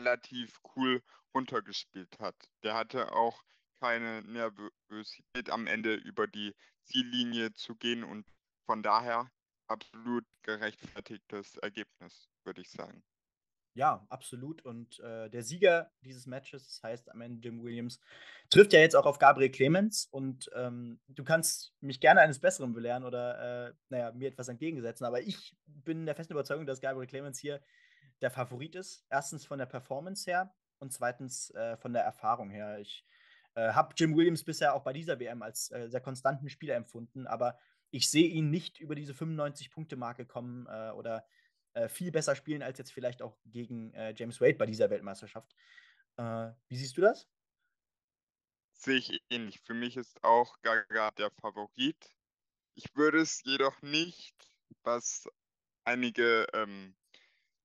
relativ 0.00 0.60
cool 0.76 1.02
runtergespielt 1.34 2.18
hat. 2.18 2.36
Der 2.62 2.74
hatte 2.74 3.12
auch 3.12 3.44
keine 3.80 4.22
Nervosität 4.22 5.50
am 5.50 5.66
Ende 5.66 5.94
über 5.94 6.26
die 6.26 6.54
Ziellinie 6.84 7.52
zu 7.52 7.74
gehen 7.76 8.04
und 8.04 8.26
von 8.66 8.82
daher 8.82 9.30
absolut 9.66 10.24
gerechtfertigtes 10.42 11.56
Ergebnis, 11.58 12.28
würde 12.44 12.60
ich 12.60 12.70
sagen. 12.70 13.02
Ja, 13.74 14.04
absolut. 14.08 14.64
Und 14.64 14.98
äh, 15.00 15.30
der 15.30 15.42
Sieger 15.42 15.90
dieses 16.02 16.26
Matches, 16.26 16.66
das 16.66 16.82
heißt 16.82 17.10
am 17.10 17.20
Ende 17.20 17.48
Jim 17.48 17.62
Williams, 17.62 18.00
trifft 18.50 18.72
ja 18.72 18.80
jetzt 18.80 18.96
auch 18.96 19.06
auf 19.06 19.18
Gabriel 19.18 19.50
Clemens. 19.50 20.06
Und 20.10 20.50
ähm, 20.54 21.00
du 21.08 21.22
kannst 21.22 21.72
mich 21.80 22.00
gerne 22.00 22.20
eines 22.20 22.40
Besseren 22.40 22.72
belehren 22.72 23.04
oder, 23.04 23.68
äh, 23.68 23.72
naja, 23.88 24.12
mir 24.12 24.28
etwas 24.28 24.48
entgegensetzen. 24.48 25.04
Aber 25.06 25.20
ich 25.20 25.56
bin 25.66 26.04
der 26.04 26.16
festen 26.16 26.32
Überzeugung, 26.32 26.66
dass 26.66 26.80
Gabriel 26.80 27.06
Clemens 27.06 27.38
hier 27.38 27.60
der 28.20 28.30
Favorit 28.30 28.74
ist. 28.74 29.06
Erstens 29.08 29.46
von 29.46 29.58
der 29.58 29.66
Performance 29.66 30.28
her 30.28 30.52
und 30.78 30.92
zweitens 30.92 31.50
äh, 31.54 31.76
von 31.76 31.92
der 31.92 32.02
Erfahrung 32.02 32.50
her. 32.50 32.78
Ich 32.80 33.04
äh, 33.54 33.72
habe 33.72 33.94
Jim 33.96 34.16
Williams 34.16 34.44
bisher 34.44 34.74
auch 34.74 34.82
bei 34.82 34.92
dieser 34.92 35.20
WM 35.20 35.42
als 35.42 35.70
äh, 35.70 35.88
sehr 35.88 36.00
konstanten 36.00 36.48
Spieler 36.48 36.74
empfunden, 36.74 37.26
aber 37.26 37.58
ich 37.90 38.10
sehe 38.10 38.28
ihn 38.28 38.50
nicht 38.50 38.80
über 38.80 38.94
diese 38.94 39.12
95-Punkte-Marke 39.12 40.26
kommen 40.26 40.66
äh, 40.66 40.90
oder 40.90 41.24
äh, 41.74 41.88
viel 41.88 42.10
besser 42.10 42.34
spielen 42.36 42.62
als 42.62 42.78
jetzt 42.78 42.92
vielleicht 42.92 43.22
auch 43.22 43.36
gegen 43.46 43.92
äh, 43.94 44.14
James 44.16 44.40
Wade 44.40 44.54
bei 44.54 44.66
dieser 44.66 44.90
Weltmeisterschaft. 44.90 45.54
Äh, 46.16 46.50
wie 46.68 46.76
siehst 46.76 46.96
du 46.96 47.00
das? 47.00 47.28
sehe 48.82 48.96
ich 48.96 49.22
ähnlich. 49.30 49.60
Für 49.60 49.74
mich 49.74 49.96
ist 49.96 50.22
auch 50.24 50.60
Gaga 50.62 51.10
der 51.12 51.30
Favorit. 51.30 52.14
Ich 52.74 52.84
würde 52.94 53.20
es 53.20 53.42
jedoch 53.44 53.80
nicht, 53.82 54.34
was 54.82 55.28
einige 55.84 56.46
ähm, 56.54 56.96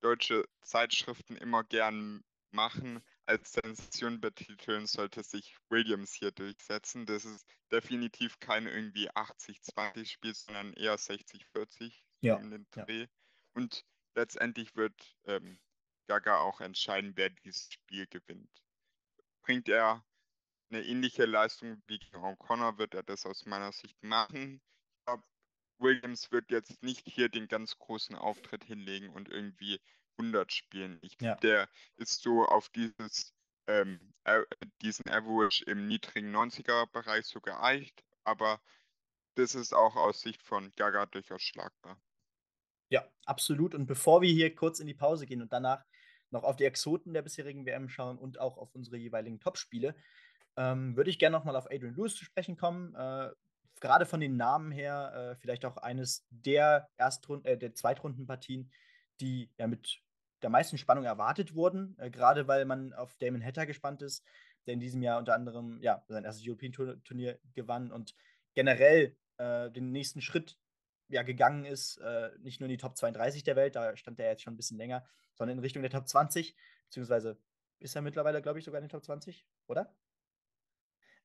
deutsche 0.02 0.46
Zeitschriften 0.62 1.38
immer 1.38 1.64
gern 1.64 2.24
machen, 2.52 3.04
als 3.26 3.54
Sensation 3.54 4.22
betiteln, 4.22 4.86
sollte 4.86 5.24
sich 5.24 5.58
Williams 5.70 6.14
hier 6.14 6.32
durchsetzen. 6.32 7.06
Das 7.06 7.26
ist 7.26 7.46
definitiv 7.72 8.40
kein 8.40 8.68
irgendwie 8.68 9.10
80-20-Spiel, 9.10 10.36
sondern 10.36 10.74
eher 10.74 10.98
60-40 10.98 11.94
ja. 12.22 12.38
in 12.38 12.52
den 12.52 12.68
Dreh. 12.72 13.02
Ja. 13.02 13.08
Und 13.54 13.84
letztendlich 14.16 14.76
wird 14.76 15.16
ähm, 15.26 15.60
Gaga 16.08 16.40
auch 16.40 16.62
entscheiden, 16.62 17.14
wer 17.16 17.30
dieses 17.30 17.72
Spiel 17.72 18.08
gewinnt. 18.08 18.50
Bringt 19.42 19.70
er 19.70 20.04
eine 20.70 20.84
ähnliche 20.84 21.26
Leistung 21.26 21.82
wie 21.88 22.00
gegen 22.00 22.18
O'Connor, 22.18 22.78
wird 22.78 22.94
er 22.94 23.04
das 23.04 23.26
aus 23.26 23.46
meiner 23.46 23.72
Sicht 23.72 24.02
machen. 24.04 24.62
Ich 25.00 25.06
glaube, 25.06 25.24
Williams 25.78 26.32
wird 26.32 26.52
jetzt 26.52 26.82
nicht 26.82 27.08
hier 27.08 27.30
den 27.30 27.48
ganz 27.48 27.78
großen 27.78 28.16
Auftritt 28.16 28.64
hinlegen 28.64 29.10
und 29.10 29.30
irgendwie 29.30 29.80
100 30.18 30.52
spielen. 30.52 31.00
Ich, 31.02 31.16
ja. 31.20 31.36
Der 31.36 31.70
ist 31.98 32.22
so 32.22 32.46
auf 32.46 32.70
dieses, 32.70 33.34
ähm, 33.68 34.14
diesen 34.82 35.10
Average 35.10 35.66
im 35.66 35.88
niedrigen 35.88 36.36
90er-Bereich 36.36 37.26
so 37.26 37.42
geeicht, 37.42 38.04
aber 38.24 38.62
das 39.36 39.54
ist 39.54 39.74
auch 39.74 39.96
aus 39.96 40.22
Sicht 40.22 40.42
von 40.42 40.74
Gaga 40.76 41.06
durchaus 41.06 41.42
schlagbar. 41.42 42.02
Ja, 42.90 43.04
absolut. 43.26 43.76
Und 43.76 43.88
bevor 43.88 44.22
wir 44.22 44.32
hier 44.32 44.54
kurz 44.54 44.80
in 44.80 44.88
die 44.88 44.94
Pause 44.94 45.26
gehen 45.26 45.42
und 45.42 45.52
danach 45.52 45.84
noch 46.32 46.44
auf 46.44 46.56
die 46.56 46.66
Exoten 46.66 47.14
der 47.14 47.22
bisherigen 47.22 47.66
WM 47.66 47.90
schauen 47.90 48.18
und 48.18 48.40
auch 48.40 48.58
auf 48.58 48.74
unsere 48.76 48.98
jeweiligen 48.98 49.40
Topspiele, 49.40 49.96
ähm, 50.58 50.96
würde 50.96 51.10
ich 51.10 51.20
gerne 51.20 51.36
nochmal 51.36 51.56
auf 51.56 51.66
Adrian 51.66 51.96
Lewis 51.96 52.16
zu 52.16 52.26
sprechen 52.26 52.58
kommen. 52.58 52.96
Äh, 52.96 53.32
Gerade 53.82 54.06
von 54.06 54.20
den 54.20 54.38
Namen 54.38 54.72
her, 54.72 55.34
äh, 55.34 55.36
vielleicht 55.36 55.66
auch 55.66 55.78
eines 55.78 56.26
der 56.30 56.90
Erstrund 56.98 57.46
äh, 57.46 57.58
der 57.58 57.74
Zweitrundenpartien, 57.74 58.72
die 59.20 59.50
ja 59.58 59.68
mit 59.68 60.00
der 60.42 60.50
meisten 60.50 60.78
Spannung 60.78 61.04
erwartet 61.04 61.56
wurden, 61.56 61.96
äh, 62.00 62.10
gerade 62.10 62.48
weil 62.48 62.66
man 62.66 62.94
auf 62.94 63.16
Damon 63.18 63.44
Hatter 63.44 63.66
gespannt 63.66 64.02
ist, 64.02 64.24
der 64.66 64.76
in 64.76 64.80
diesem 64.80 65.02
Jahr 65.02 65.20
unter 65.20 65.34
anderem 65.34 65.82
ja, 65.82 66.04
sein 66.08 66.24
erstes 66.24 66.48
European 66.48 67.02
Turnier 67.04 67.40
gewann 67.54 67.92
und 67.92 68.16
generell 68.54 69.16
äh, 69.38 69.70
den 69.72 69.92
nächsten 69.92 70.22
Schritt 70.22 70.58
ja, 71.10 71.24
gegangen 71.24 71.66
ist, 71.66 71.98
äh, 71.98 72.32
nicht 72.40 72.60
nur 72.60 72.68
in 72.68 72.72
die 72.72 72.82
Top 72.82 72.98
32 72.98 73.44
der 73.44 73.56
Welt, 73.56 73.76
da 73.76 73.96
stand 73.96 74.20
er 74.20 74.32
jetzt 74.32 74.44
schon 74.44 74.54
ein 74.54 74.58
bisschen 74.58 74.78
länger, 74.78 75.06
sondern 75.34 75.58
in 75.58 75.64
Richtung 75.64 75.82
der 75.82 75.92
Top 75.92 76.08
20, 76.08 76.56
beziehungsweise 76.86 77.38
ist 77.80 77.96
er 77.96 78.02
mittlerweile, 78.02 78.42
glaube 78.42 78.60
ich, 78.60 78.66
sogar 78.66 78.80
in 78.80 78.86
den 78.86 78.90
Top 78.92 79.04
20, 79.04 79.46
oder? 79.68 79.96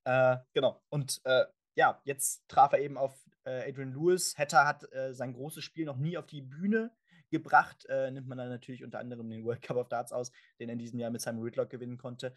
Äh, 0.04 0.38
genau. 0.52 0.82
Und 0.88 1.20
äh, 1.24 1.44
ja, 1.74 2.00
jetzt 2.04 2.48
traf 2.48 2.72
er 2.72 2.80
eben 2.80 2.98
auf 2.98 3.16
äh, 3.44 3.68
Adrian 3.68 3.92
Lewis. 3.92 4.36
Hatter 4.36 4.66
hat 4.66 4.92
äh, 4.92 5.14
sein 5.14 5.32
großes 5.32 5.64
Spiel 5.64 5.86
noch 5.86 5.96
nie 5.96 6.18
auf 6.18 6.26
die 6.26 6.42
Bühne 6.42 6.90
gebracht. 7.30 7.86
Äh, 7.86 8.10
nimmt 8.10 8.26
man 8.26 8.38
dann 8.38 8.48
natürlich 8.48 8.82
unter 8.82 8.98
anderem 8.98 9.30
den 9.30 9.44
World 9.44 9.62
Cup 9.62 9.76
of 9.76 9.88
Darts 9.88 10.12
aus, 10.12 10.32
den 10.58 10.68
er 10.68 10.74
in 10.74 10.78
diesem 10.78 10.98
Jahr 10.98 11.10
mit 11.10 11.20
Simon 11.20 11.44
Whitlock 11.44 11.70
gewinnen 11.70 11.98
konnte. 11.98 12.34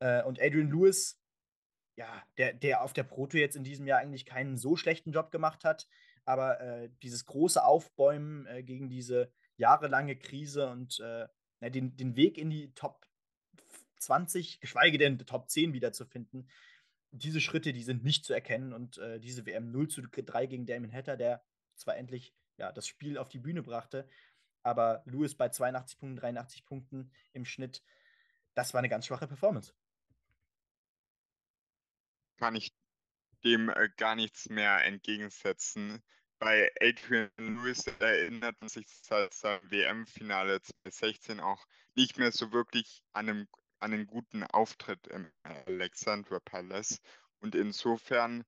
Und 0.00 0.40
Adrian 0.40 0.70
Lewis, 0.70 1.20
ja, 1.96 2.22
der, 2.38 2.52
der 2.54 2.82
auf 2.82 2.92
der 2.92 3.04
Proto 3.04 3.36
jetzt 3.36 3.56
in 3.56 3.64
diesem 3.64 3.86
Jahr 3.86 4.00
eigentlich 4.00 4.26
keinen 4.26 4.56
so 4.56 4.76
schlechten 4.76 5.12
Job 5.12 5.30
gemacht 5.30 5.64
hat, 5.64 5.86
aber 6.24 6.60
äh, 6.60 6.90
dieses 7.02 7.26
große 7.26 7.64
Aufbäumen 7.64 8.46
äh, 8.46 8.62
gegen 8.62 8.88
diese 8.88 9.32
jahrelange 9.56 10.16
Krise 10.16 10.68
und 10.70 11.00
äh, 11.00 11.28
den, 11.70 11.96
den 11.96 12.16
Weg 12.16 12.38
in 12.38 12.50
die 12.50 12.72
Top 12.74 13.06
20, 13.98 14.60
geschweige 14.60 14.98
denn 14.98 15.18
Top 15.18 15.48
10 15.48 15.72
wiederzufinden, 15.72 16.48
diese 17.10 17.40
Schritte, 17.40 17.72
die 17.72 17.82
sind 17.82 18.04
nicht 18.04 18.24
zu 18.24 18.32
erkennen 18.32 18.72
und 18.72 18.98
äh, 18.98 19.20
diese 19.20 19.46
WM 19.46 19.70
0 19.70 19.88
zu 19.88 20.02
3 20.02 20.46
gegen 20.46 20.66
Damon 20.66 20.92
Hatter, 20.92 21.16
der 21.16 21.44
zwar 21.74 21.96
endlich 21.96 22.34
ja, 22.56 22.72
das 22.72 22.86
Spiel 22.86 23.18
auf 23.18 23.28
die 23.28 23.38
Bühne 23.38 23.62
brachte, 23.62 24.08
aber 24.62 25.02
Lewis 25.06 25.34
bei 25.34 25.48
82 25.48 25.98
Punkten, 25.98 26.16
83 26.16 26.64
Punkten 26.64 27.12
im 27.32 27.44
Schnitt, 27.44 27.82
das 28.54 28.72
war 28.74 28.78
eine 28.78 28.88
ganz 28.88 29.06
schwache 29.06 29.26
Performance. 29.26 29.74
Kann 32.36 32.54
ich 32.54 32.72
dem 33.44 33.68
äh, 33.68 33.88
gar 33.96 34.14
nichts 34.16 34.48
mehr 34.48 34.84
entgegensetzen. 34.84 36.02
Bei 36.38 36.72
Adrian 36.80 37.30
Lewis 37.38 37.86
erinnert 38.00 38.60
man 38.60 38.68
sich 38.68 38.86
seit 38.88 39.32
seinem 39.32 39.70
WM-Finale 39.70 40.60
2016 40.60 41.40
auch 41.40 41.64
nicht 41.94 42.18
mehr 42.18 42.32
so 42.32 42.52
wirklich 42.52 43.04
an, 43.12 43.28
einem, 43.28 43.48
an 43.78 43.92
einen 43.92 44.06
guten 44.06 44.42
Auftritt 44.44 45.06
im 45.06 45.30
Alexandra 45.42 46.40
Palace. 46.40 47.00
Und 47.40 47.54
insofern 47.54 48.44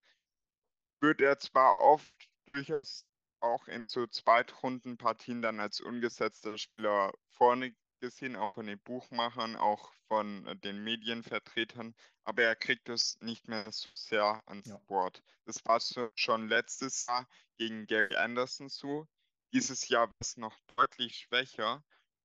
wird 1.01 1.21
er 1.21 1.39
zwar 1.39 1.81
oft 1.81 2.15
durchaus 2.53 3.07
auch 3.41 3.69
in 3.69 3.87
so 3.89 4.07
Zweitrundenpartien 4.07 5.43
dann 5.43 5.61
als 5.61 5.81
ungesetzter 5.81 6.57
Spieler 6.57 7.13
vorne 7.29 7.75
gesehen, 8.05 8.37
auch 8.37 8.55
von 8.55 8.67
den 8.67 8.79
Buchmachern, 8.81 9.57
auch 9.57 9.93
von 10.09 10.47
äh, 10.47 10.57
den 10.57 10.85
Medienvertretern, 10.85 11.95
aber 12.25 12.43
er 12.43 12.57
kriegt 12.57 12.89
es 12.89 13.19
nicht 13.21 13.49
mehr 13.49 13.71
so 13.73 13.89
sehr 13.95 14.43
ans 14.47 14.69
ja. 14.69 14.77
Board. 14.87 15.23
Das 15.47 15.65
war 15.65 15.81
schon 16.15 16.49
letztes 16.49 17.07
Jahr 17.07 17.27
gegen 17.57 17.87
Gary 17.87 18.15
Anderson 18.17 18.69
so. 18.69 19.07
Dieses 19.53 19.89
Jahr 19.89 20.09
war 20.09 20.17
es 20.21 20.37
noch 20.37 20.59
deutlich 20.77 21.17
schwächer 21.17 21.83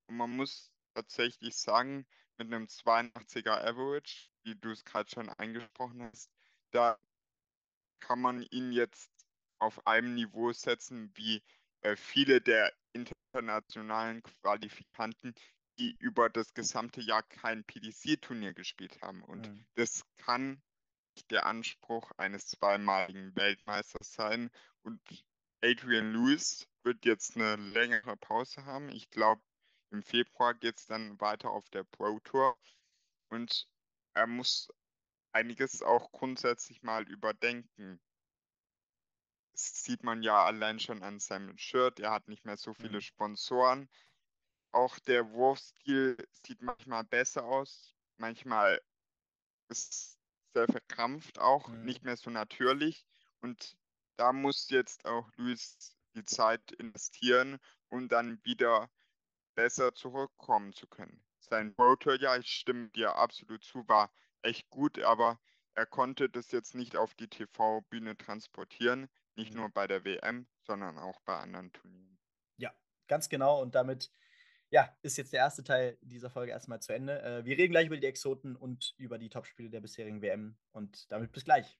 und 0.08 0.18
man 0.18 0.36
muss 0.36 0.72
tatsächlich 0.94 1.56
sagen, 1.56 2.06
mit 2.38 2.48
einem 2.48 2.65
82er 2.65 3.63
Average, 3.65 4.30
wie 4.44 4.56
du 4.56 4.72
es 4.72 4.84
gerade 4.84 5.10
schon 5.10 5.30
angesprochen 5.30 6.04
hast, 6.04 6.32
da 6.72 6.98
kann 8.00 8.22
man 8.22 8.42
ihn 8.52 8.72
jetzt 8.72 9.12
auf 9.60 9.86
einem 9.86 10.15
Niveau 10.15 10.52
setzen 10.52 11.12
wie 11.15 11.44
äh, 11.82 11.96
viele 11.96 12.42
der 12.42 12.74
internationalen 12.94 14.24
Qualifikanten, 14.24 15.36
die 15.80 15.96
über 16.00 16.30
das 16.30 16.54
gesamte 16.54 17.02
Jahr 17.02 17.24
kein 17.24 17.63
PDC-Turnier 17.63 18.54
gespielt 18.54 19.02
haben. 19.02 19.24
Und 19.24 19.48
mhm. 19.48 19.65
das 19.76 20.04
kann 20.18 20.62
der 21.30 21.46
Anspruch 21.46 22.12
eines 22.18 22.48
zweimaligen 22.48 23.36
Weltmeisters 23.36 24.13
sein. 24.13 24.52
Und 24.84 25.02
Adrian 25.62 26.13
Lewis 26.13 26.68
wird 26.84 27.06
jetzt 27.06 27.36
eine 27.36 27.56
längere 27.56 28.18
Pause 28.18 28.65
haben. 28.65 28.89
Ich 28.89 29.10
glaube, 29.10 29.42
im 29.92 30.04
Februar 30.04 30.54
geht 30.54 30.78
es 30.78 30.86
dann 30.86 31.20
weiter 31.20 31.50
auf 31.50 31.70
der 31.70 31.84
Pro 31.84 32.20
Tour. 32.20 32.58
Und 33.30 33.68
er 34.13 34.28
muss 34.28 34.70
einiges 35.32 35.82
auch 35.82 36.12
grundsätzlich 36.12 36.84
mal 36.84 37.08
überdenken. 37.08 38.00
Das 39.54 39.84
sieht 39.84 40.04
man 40.04 40.24
ja 40.24 40.46
allein 40.46 40.80
schon 40.80 41.04
an 41.04 41.20
seinem 41.20 41.58
Shirt. 41.58 42.00
Er 42.00 42.12
hat 42.12 42.28
nicht 42.28 42.46
mehr 42.46 42.58
so 42.58 42.74
viele 42.74 42.98
mhm. 42.98 43.02
Sponsoren. 43.02 43.89
Auch 44.71 44.99
der 44.99 45.32
Wurfstil 45.32 46.17
sieht 46.32 46.62
manchmal 46.62 47.03
besser 47.03 47.43
aus. 47.45 47.95
Manchmal 48.17 48.82
ist 49.69 50.19
sehr 50.53 50.67
verkrampft 50.67 51.39
auch, 51.39 51.67
mhm. 51.67 51.86
nicht 51.86 52.03
mehr 52.03 52.17
so 52.17 52.29
natürlich. 52.29 53.05
Und 53.41 53.77
da 54.17 54.34
muss 54.34 54.69
jetzt 54.69 55.05
auch 55.05 55.29
Luis 55.38 55.95
die 56.15 56.25
Zeit 56.25 56.71
investieren, 56.73 57.60
um 57.89 58.08
dann 58.08 58.43
wieder 58.43 58.89
besser 59.55 59.93
zurückkommen 59.93 60.73
zu 60.73 60.88
können. 60.88 61.23
Sein 61.39 61.73
Rotor, 61.77 62.15
ja, 62.15 62.36
ich 62.38 62.51
stimme 62.51 62.89
dir 62.89 63.15
absolut 63.15 63.63
zu, 63.63 63.88
war 63.88 64.12
echt 64.41 64.69
gut, 64.69 64.99
aber 64.99 65.39
er 65.73 65.86
konnte 65.86 66.29
das 66.29 66.51
jetzt 66.51 66.75
nicht 66.75 66.95
auf 66.95 67.13
die 67.15 67.27
TV-Bühne 67.27 68.17
transportieren, 68.17 69.10
nicht 69.36 69.53
mhm. 69.53 69.62
nur 69.62 69.69
bei 69.69 69.88
der 69.88 70.03
WM, 70.03 70.47
sondern 70.63 70.97
auch 70.97 71.21
bei 71.21 71.38
anderen 71.38 71.71
Turnieren. 71.71 72.19
Ja, 72.58 72.73
ganz 73.08 73.29
genau. 73.29 73.62
Und 73.62 73.75
damit 73.75 74.12
ja, 74.71 74.89
ist 75.01 75.17
jetzt 75.17 75.34
der 75.34 75.39
erste 75.39 75.63
Teil 75.63 75.97
dieser 76.01 76.29
Folge 76.29 76.51
erstmal 76.51 76.82
zu 76.82 76.93
Ende. 76.93 77.21
Äh, 77.21 77.45
wir 77.45 77.58
reden 77.58 77.71
gleich 77.71 77.88
über 77.88 77.97
die 77.97 78.08
Exoten 78.08 78.55
und 78.55 78.93
über 78.97 79.17
die 79.17 79.29
Topspiele 79.29 79.69
der 79.69 79.82
bisherigen 79.82 80.21
WM. 80.21 80.55
Und 80.71 81.12
damit 81.12 81.32
bis 81.32 81.45
gleich. 81.45 81.77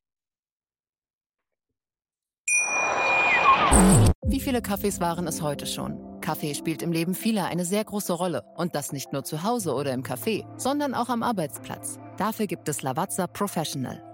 Wie 4.26 4.40
viele 4.40 4.62
Kaffees 4.62 5.00
waren 5.00 5.28
es 5.28 5.42
heute 5.42 5.66
schon? 5.66 6.22
Kaffee 6.22 6.54
spielt 6.54 6.82
im 6.82 6.92
Leben 6.92 7.16
vieler 7.16 7.46
eine 7.46 7.66
sehr 7.66 7.84
große 7.84 8.14
Rolle. 8.14 8.44
Und 8.56 8.76
das 8.76 8.92
nicht 8.92 9.14
nur 9.14 9.24
zu 9.24 9.44
Hause 9.44 9.74
oder 9.74 9.94
im 9.94 10.04
Café, 10.04 10.46
sondern 10.60 10.94
auch 10.94 11.10
am 11.10 11.24
Arbeitsplatz. 11.24 11.98
Dafür 12.18 12.48
gibt 12.48 12.68
es 12.70 12.82
Lavazza 12.82 13.28
Professional. 13.28 14.09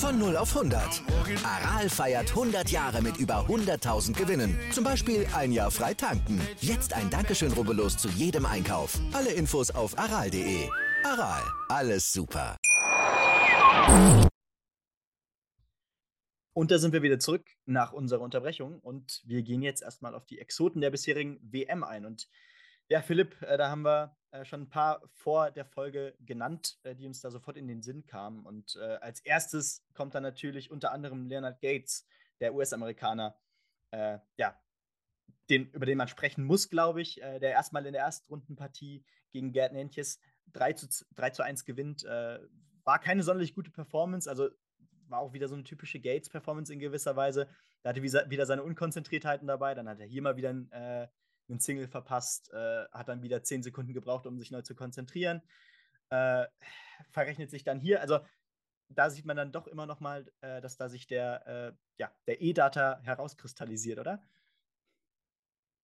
Von 0.00 0.18
0 0.18 0.38
auf 0.38 0.56
100. 0.56 1.02
Aral 1.44 1.90
feiert 1.90 2.30
100 2.30 2.70
Jahre 2.70 3.02
mit 3.02 3.18
über 3.18 3.46
100.000 3.46 4.16
Gewinnen. 4.16 4.58
Zum 4.72 4.82
Beispiel 4.82 5.26
ein 5.34 5.52
Jahr 5.52 5.70
frei 5.70 5.92
tanken. 5.92 6.40
Jetzt 6.62 6.94
ein 6.94 7.10
Dankeschön, 7.10 7.52
rubbellos 7.52 7.98
zu 7.98 8.08
jedem 8.08 8.46
Einkauf. 8.46 8.98
Alle 9.12 9.30
Infos 9.30 9.70
auf 9.70 9.98
aral.de. 9.98 10.70
Aral, 11.04 11.42
alles 11.68 12.10
super. 12.10 12.56
Und 16.54 16.70
da 16.70 16.78
sind 16.78 16.94
wir 16.94 17.02
wieder 17.02 17.18
zurück 17.18 17.44
nach 17.66 17.92
unserer 17.92 18.22
Unterbrechung 18.22 18.80
und 18.80 19.20
wir 19.26 19.42
gehen 19.42 19.60
jetzt 19.60 19.82
erstmal 19.82 20.14
auf 20.14 20.24
die 20.24 20.38
Exoten 20.38 20.80
der 20.80 20.90
bisherigen 20.90 21.38
WM 21.42 21.84
ein. 21.84 22.06
Und 22.06 22.26
ja, 22.88 23.02
Philipp, 23.02 23.36
äh, 23.42 23.58
da 23.58 23.68
haben 23.68 23.82
wir 23.82 24.16
äh, 24.32 24.44
schon 24.44 24.62
ein 24.62 24.68
paar 24.68 25.02
vor 25.12 25.50
der 25.50 25.64
Folge 25.64 26.14
genannt, 26.20 26.78
äh, 26.84 26.94
die 26.94 27.06
uns 27.06 27.20
da 27.20 27.30
sofort 27.30 27.56
in 27.56 27.66
den 27.66 27.82
Sinn 27.82 28.06
kamen. 28.06 28.46
Und 28.46 28.76
äh, 28.76 28.98
als 29.00 29.20
erstes 29.20 29.84
kommt 29.92 30.14
dann 30.14 30.22
natürlich 30.22 30.70
unter 30.70 30.92
anderem 30.92 31.26
Leonard 31.26 31.60
Gates, 31.60 32.06
der 32.38 32.54
US-Amerikaner, 32.54 33.36
äh, 33.90 34.18
ja, 34.36 34.56
den, 35.48 35.68
über 35.72 35.84
den 35.84 35.98
man 35.98 36.06
sprechen 36.06 36.44
muss, 36.44 36.70
glaube 36.70 37.02
ich, 37.02 37.20
äh, 37.20 37.40
der 37.40 37.50
erstmal 37.50 37.84
in 37.86 37.92
der 37.92 38.02
Erstrundenpartie 38.02 39.04
gegen 39.32 39.50
Gerd 39.50 39.72
Nentjes 39.72 40.20
3 40.52 40.74
zu, 40.74 40.86
3 41.16 41.30
zu 41.30 41.42
1 41.42 41.64
gewinnt. 41.64 42.02
war 42.02 42.98
keine 42.98 43.22
sonderlich 43.22 43.54
gute 43.54 43.70
Performance, 43.70 44.28
also 44.28 44.48
war 45.06 45.20
auch 45.20 45.32
wieder 45.32 45.48
so 45.48 45.54
eine 45.54 45.62
typische 45.64 46.00
Gates-Performance 46.00 46.72
in 46.72 46.80
gewisser 46.80 47.14
Weise. 47.14 47.48
Da 47.82 47.90
hatte 47.90 48.02
wieder 48.02 48.46
seine 48.46 48.64
Unkonzentriertheiten 48.64 49.46
dabei, 49.46 49.74
dann 49.74 49.88
hat 49.88 50.00
er 50.00 50.06
hier 50.06 50.22
mal 50.22 50.36
wieder 50.36 50.50
ein 50.50 51.08
einen 51.50 51.60
Single 51.60 51.88
verpasst, 51.88 52.52
äh, 52.52 52.84
hat 52.92 53.08
dann 53.08 53.22
wieder 53.22 53.42
zehn 53.42 53.62
Sekunden 53.62 53.92
gebraucht, 53.92 54.26
um 54.26 54.38
sich 54.38 54.50
neu 54.50 54.62
zu 54.62 54.74
konzentrieren. 54.74 55.42
Äh, 56.10 56.46
verrechnet 57.10 57.50
sich 57.50 57.64
dann 57.64 57.80
hier. 57.80 58.00
Also 58.00 58.20
da 58.88 59.10
sieht 59.10 59.24
man 59.24 59.36
dann 59.36 59.52
doch 59.52 59.66
immer 59.66 59.86
noch 59.86 60.00
mal, 60.00 60.30
äh, 60.40 60.60
dass 60.60 60.76
da 60.76 60.88
sich 60.88 61.06
der, 61.06 61.46
äh, 61.46 61.72
ja, 61.98 62.12
der 62.26 62.40
E-Data 62.40 63.00
herauskristallisiert, 63.02 63.98
oder? 63.98 64.22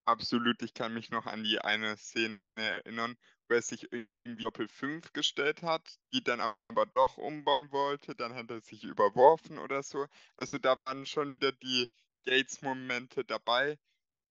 Absolut, 0.08 0.62
ich 0.62 0.72
kann 0.72 0.94
mich 0.94 1.10
noch 1.10 1.26
an 1.26 1.42
die 1.42 1.60
eine 1.60 1.96
Szene 1.96 2.38
erinnern, 2.54 3.16
wo 3.48 3.54
er 3.54 3.62
sich 3.62 3.90
irgendwie 3.92 4.44
Doppel 4.44 4.68
5 4.68 5.12
gestellt 5.12 5.62
hat, 5.62 5.98
die 6.12 6.22
dann 6.22 6.40
aber 6.40 6.86
doch 6.86 7.16
umbauen 7.16 7.70
wollte, 7.72 8.14
dann 8.14 8.34
hat 8.34 8.50
er 8.50 8.60
sich 8.60 8.84
überworfen 8.84 9.58
oder 9.58 9.82
so. 9.82 10.06
Also 10.36 10.58
da 10.58 10.76
waren 10.84 11.06
schon 11.06 11.34
wieder 11.36 11.50
die 11.52 11.92
Gates-Momente 12.24 13.24
dabei, 13.24 13.78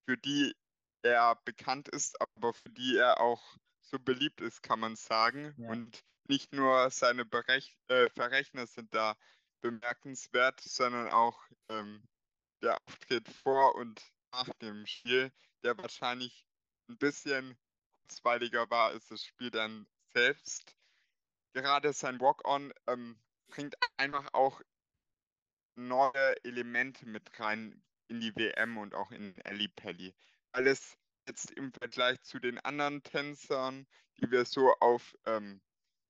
für 0.05 0.17
die 0.17 0.55
er 1.06 1.36
bekannt 1.45 1.88
ist, 1.88 2.20
aber 2.20 2.53
für 2.53 2.70
die 2.70 2.97
er 2.97 3.22
auch 3.22 3.58
so 3.82 3.99
beliebt 3.99 4.41
ist, 4.41 4.64
kann 4.64 4.80
man 4.80 4.95
sagen. 4.95 5.53
Ja. 5.58 5.70
Und 5.70 6.03
nicht 6.28 6.51
nur 6.51 6.89
seine 6.89 7.24
Berech 7.26 7.78
äh, 7.88 8.10
Verrechner 8.10 8.66
sind 8.66 8.93
da 8.93 9.16
bemerkenswert, 9.62 10.60
sondern 10.62 11.10
auch 11.10 11.39
ähm, 11.70 12.03
der 12.64 12.78
Auftritt 12.88 13.30
vor 13.30 13.76
und 13.76 14.01
nach 14.32 14.49
dem 14.62 14.86
Spiel, 14.88 15.32
der 15.64 15.78
wahrscheinlich 15.78 16.45
ein 16.89 16.97
bisschen 16.97 17.56
kurzweiliger 18.01 18.70
war 18.70 18.89
als 18.89 19.08
das 19.08 19.24
Spiel 19.24 19.51
dann 19.51 19.88
selbst. 20.14 20.76
Gerade 21.53 21.93
sein 21.93 22.20
Walk-On 22.20 22.74
ähm, 22.88 23.20
bringt 23.47 23.76
einfach 23.97 24.34
auch 24.34 24.62
neue 25.76 26.43
Elemente 26.43 27.06
mit 27.06 27.39
rein 27.39 27.84
in 28.08 28.20
die 28.20 28.36
WM 28.36 28.78
und 28.78 28.95
auch 28.95 29.12
in 29.12 29.38
Ellie 29.45 29.70
Pelli 29.70 30.16
alles 30.56 30.97
jetzt 31.28 31.51
im 31.51 31.72
Vergleich 31.74 32.22
zu 32.22 32.39
den 32.39 32.60
anderen 32.60 33.03
Tänzern, 33.03 33.86
die 34.18 34.32
wir 34.32 34.45
so 34.45 34.72
auf 34.80 35.16
ähm, 35.26 35.62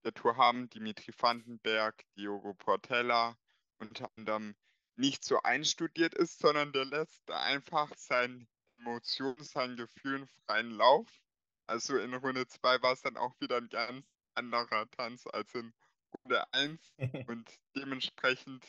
der 0.03 0.13
Tour 0.13 0.37
haben, 0.37 0.69
Dimitri 0.69 1.13
Vandenberg, 1.17 2.05
Diogo 2.15 2.53
Portella, 2.53 3.35
unter 3.79 4.09
anderem 4.15 4.55
nicht 4.97 5.25
so 5.25 5.41
einstudiert 5.41 6.13
ist, 6.13 6.39
sondern 6.39 6.71
der 6.73 6.85
lässt 6.85 7.29
einfach 7.31 7.91
seinen 7.97 8.47
Emotionen, 8.77 9.43
seinen 9.43 9.77
Gefühlen 9.77 10.27
freien 10.45 10.71
Lauf. 10.71 11.09
Also 11.67 11.97
in 11.97 12.13
Runde 12.13 12.47
2 12.47 12.81
war 12.83 12.93
es 12.93 13.01
dann 13.01 13.17
auch 13.17 13.33
wieder 13.39 13.57
ein 13.57 13.69
ganz 13.69 14.05
anderer 14.35 14.89
Tanz 14.91 15.25
als 15.25 15.53
in 15.55 15.73
Runde 16.13 16.53
1 16.53 16.79
und 17.27 17.49
dementsprechend 17.75 18.63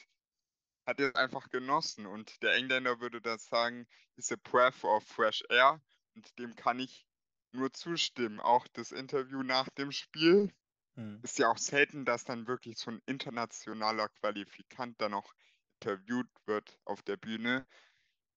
hat 0.87 1.01
es 1.01 1.15
einfach 1.15 1.51
genossen. 1.51 2.07
Und 2.07 2.43
der 2.43 2.55
Engländer 2.55 3.01
würde 3.01 3.21
das 3.21 3.47
sagen, 3.47 3.87
ist 4.17 4.33
a 4.33 4.37
breath 4.37 4.85
of 4.85 5.05
fresh 5.05 5.43
air. 5.51 5.81
Und 6.15 6.39
dem 6.39 6.55
kann 6.55 6.79
ich 6.79 7.07
nur 7.53 7.73
zustimmen. 7.73 8.41
Auch 8.41 8.67
das 8.69 8.93
Interview 8.93 9.43
nach 9.43 9.69
dem 9.71 9.93
Spiel 9.93 10.53
hm. 10.95 11.21
ist 11.23 11.39
ja 11.39 11.51
auch 11.51 11.59
selten, 11.59 12.05
dass 12.05 12.25
dann 12.25 12.47
wirklich 12.47 12.79
so 12.79 12.91
ein 12.91 13.03
internationaler 13.07 14.09
Qualifikant 14.09 15.01
dann 15.01 15.11
noch 15.11 15.35
interviewt 15.81 16.29
wird 16.47 16.79
auf 16.85 17.03
der 17.03 17.17
Bühne. 17.17 17.67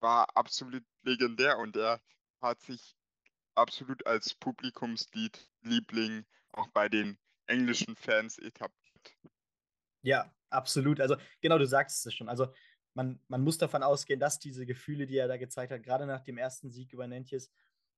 War 0.00 0.36
absolut 0.36 0.84
legendär 1.02 1.58
und 1.58 1.76
er 1.76 2.02
hat 2.40 2.60
sich 2.62 2.96
absolut 3.54 4.06
als 4.06 4.34
Publikumsliebling 4.34 6.26
auch 6.52 6.68
bei 6.68 6.88
den 6.88 7.18
englischen 7.46 7.96
Fans 7.96 8.38
etabliert. 8.38 9.16
Ja, 10.02 10.32
absolut. 10.50 11.00
Also 11.00 11.16
genau, 11.40 11.58
du 11.58 11.66
sagst 11.66 12.06
es 12.06 12.14
schon. 12.14 12.28
Also 12.28 12.48
man, 12.94 13.20
man 13.28 13.42
muss 13.42 13.58
davon 13.58 13.82
ausgehen, 13.82 14.20
dass 14.20 14.38
diese 14.38 14.66
Gefühle, 14.66 15.06
die 15.06 15.16
er 15.16 15.28
da 15.28 15.36
gezeigt 15.36 15.72
hat, 15.72 15.82
gerade 15.82 16.06
nach 16.06 16.20
dem 16.20 16.38
ersten 16.38 16.70
Sieg 16.70 16.92
über 16.92 17.06
Nentjes, 17.06 17.50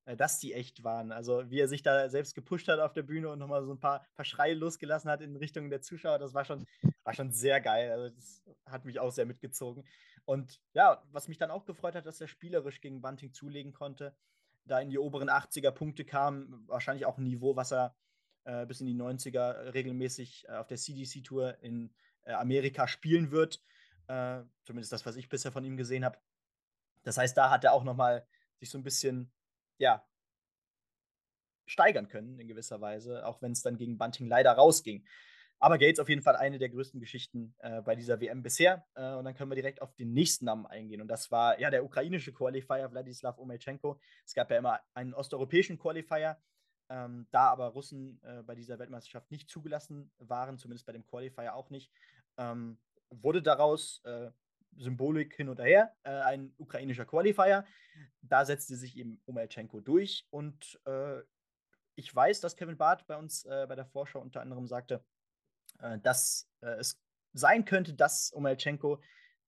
äh, 0.04 0.16
dass 0.16 0.38
die 0.38 0.52
echt 0.52 0.84
waren. 0.84 1.12
Also 1.12 1.50
wie 1.50 1.60
er 1.60 1.68
sich 1.68 1.82
da 1.82 2.08
selbst 2.08 2.34
gepusht 2.34 2.68
hat 2.68 2.80
auf 2.80 2.92
der 2.92 3.02
Bühne 3.02 3.28
und 3.30 3.38
nochmal 3.38 3.64
so 3.64 3.72
ein 3.72 3.80
paar, 3.80 4.06
paar 4.14 4.24
Schreie 4.24 4.54
losgelassen 4.54 5.10
hat 5.10 5.20
in 5.20 5.36
Richtung 5.36 5.70
der 5.70 5.82
Zuschauer, 5.82 6.18
das 6.18 6.34
war 6.34 6.44
schon, 6.44 6.66
war 7.04 7.14
schon 7.14 7.32
sehr 7.32 7.60
geil. 7.60 7.90
Also 7.90 8.14
das 8.14 8.42
hat 8.66 8.84
mich 8.84 8.98
auch 9.00 9.10
sehr 9.10 9.26
mitgezogen. 9.26 9.84
Und 10.24 10.60
ja, 10.72 11.02
was 11.10 11.28
mich 11.28 11.38
dann 11.38 11.50
auch 11.50 11.64
gefreut 11.64 11.94
hat, 11.94 12.06
dass 12.06 12.20
er 12.20 12.28
spielerisch 12.28 12.80
gegen 12.80 13.00
Bunting 13.00 13.32
zulegen 13.32 13.72
konnte, 13.72 14.14
da 14.64 14.80
in 14.80 14.90
die 14.90 14.98
oberen 14.98 15.28
80er 15.28 15.72
Punkte 15.72 16.04
kam, 16.04 16.64
wahrscheinlich 16.68 17.06
auch 17.06 17.18
ein 17.18 17.24
Niveau, 17.24 17.56
was 17.56 17.72
er 17.72 17.96
äh, 18.44 18.66
bis 18.66 18.80
in 18.80 18.86
die 18.86 18.94
90er 18.94 19.74
regelmäßig 19.74 20.46
äh, 20.48 20.52
auf 20.52 20.68
der 20.68 20.76
CDC-Tour 20.76 21.58
in 21.62 21.92
Amerika 22.30 22.86
spielen 22.86 23.30
wird. 23.30 23.60
Äh, 24.08 24.42
zumindest 24.64 24.92
das, 24.92 25.06
was 25.06 25.16
ich 25.16 25.28
bisher 25.28 25.52
von 25.52 25.64
ihm 25.64 25.76
gesehen 25.76 26.04
habe. 26.04 26.18
Das 27.02 27.18
heißt, 27.18 27.36
da 27.36 27.50
hat 27.50 27.64
er 27.64 27.72
auch 27.72 27.84
nochmal 27.84 28.26
sich 28.58 28.70
so 28.70 28.78
ein 28.78 28.84
bisschen, 28.84 29.32
ja, 29.78 30.06
steigern 31.66 32.08
können 32.08 32.38
in 32.38 32.48
gewisser 32.48 32.80
Weise, 32.80 33.26
auch 33.26 33.40
wenn 33.40 33.52
es 33.52 33.62
dann 33.62 33.76
gegen 33.76 33.98
Bunting 33.98 34.26
leider 34.26 34.52
rausging. 34.52 35.06
Aber 35.58 35.78
Gates 35.78 36.00
auf 36.00 36.08
jeden 36.08 36.22
Fall 36.22 36.34
eine 36.34 36.58
der 36.58 36.70
größten 36.70 36.98
Geschichten 36.98 37.54
äh, 37.60 37.82
bei 37.82 37.94
dieser 37.94 38.20
WM 38.20 38.42
bisher. 38.42 38.84
Äh, 38.94 39.14
und 39.14 39.24
dann 39.24 39.34
können 39.34 39.48
wir 39.48 39.54
direkt 39.54 39.80
auf 39.80 39.94
den 39.94 40.12
nächsten 40.12 40.44
Namen 40.44 40.66
eingehen. 40.66 41.00
Und 41.00 41.06
das 41.06 41.30
war 41.30 41.60
ja 41.60 41.70
der 41.70 41.84
ukrainische 41.84 42.32
Qualifier 42.32 42.90
Wladislav 42.90 43.38
Omelchenko. 43.38 44.00
Es 44.26 44.34
gab 44.34 44.50
ja 44.50 44.58
immer 44.58 44.80
einen 44.92 45.14
osteuropäischen 45.14 45.78
Qualifier, 45.78 46.36
ähm, 46.92 47.26
da 47.30 47.48
aber 47.48 47.68
Russen 47.68 48.20
äh, 48.22 48.42
bei 48.42 48.54
dieser 48.54 48.78
Weltmeisterschaft 48.78 49.30
nicht 49.30 49.48
zugelassen 49.48 50.12
waren, 50.18 50.58
zumindest 50.58 50.84
bei 50.84 50.92
dem 50.92 51.06
Qualifier 51.06 51.54
auch 51.54 51.70
nicht, 51.70 51.90
ähm, 52.36 52.78
wurde 53.08 53.42
daraus 53.42 54.02
äh, 54.04 54.30
Symbolik 54.76 55.34
hin 55.34 55.48
und 55.48 55.58
her, 55.58 55.94
äh, 56.02 56.10
ein 56.10 56.54
ukrainischer 56.58 57.06
Qualifier. 57.06 57.64
Da 58.20 58.44
setzte 58.44 58.76
sich 58.76 58.96
eben 58.98 59.22
Omelchenko 59.26 59.80
durch 59.80 60.26
und 60.30 60.80
äh, 60.84 61.22
ich 61.94 62.14
weiß, 62.14 62.40
dass 62.40 62.56
Kevin 62.56 62.76
Barth 62.76 63.06
bei 63.06 63.16
uns 63.16 63.44
äh, 63.44 63.66
bei 63.66 63.74
der 63.74 63.86
Vorschau 63.86 64.20
unter 64.20 64.42
anderem 64.42 64.66
sagte, 64.66 65.02
äh, 65.78 65.98
dass 65.98 66.48
es 66.60 67.00
sein 67.32 67.64
könnte, 67.64 67.94
dass 67.94 68.32
Omelchenko 68.34 69.00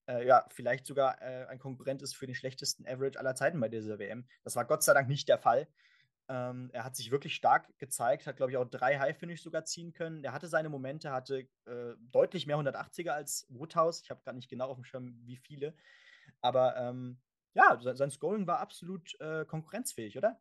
ja, 0.07 0.45
vielleicht 0.51 0.85
sogar 0.85 1.19
ein 1.19 1.57
Konkurrent 1.57 2.03
ist 2.03 2.15
für 2.15 2.27
den 2.27 2.35
schlechtesten 2.35 2.85
Average 2.85 3.17
aller 3.17 3.33
Zeiten 3.33 3.59
bei 3.59 3.69
dieser 3.69 3.97
WM. 3.97 4.27
Das 4.43 4.55
war 4.55 4.65
Gott 4.65 4.83
sei 4.83 4.93
Dank 4.93 5.07
nicht 5.07 5.27
der 5.27 5.39
Fall. 5.39 5.67
Ähm, 6.27 6.69
er 6.73 6.83
hat 6.83 6.95
sich 6.95 7.11
wirklich 7.11 7.35
stark 7.35 7.77
gezeigt, 7.77 8.25
hat, 8.25 8.37
glaube 8.37 8.51
ich, 8.51 8.57
auch 8.57 8.65
drei 8.65 8.97
High-Finish 8.97 9.43
sogar 9.43 9.65
ziehen 9.65 9.93
können. 9.93 10.23
Er 10.23 10.33
hatte 10.33 10.47
seine 10.47 10.69
Momente, 10.69 11.11
hatte 11.11 11.47
äh, 11.65 11.93
deutlich 11.99 12.47
mehr 12.47 12.57
180er 12.57 13.11
als 13.11 13.45
Woodhouse. 13.49 14.01
Ich 14.01 14.09
habe 14.09 14.23
gar 14.23 14.33
nicht 14.33 14.49
genau 14.49 14.69
auf 14.69 14.77
dem 14.77 14.85
Schirm, 14.85 15.19
wie 15.25 15.37
viele. 15.37 15.75
Aber 16.41 16.75
ähm, 16.77 17.21
ja, 17.53 17.77
sein 17.79 18.11
Scoring 18.11 18.47
war 18.47 18.59
absolut 18.59 19.19
äh, 19.19 19.45
konkurrenzfähig, 19.45 20.17
oder? 20.17 20.39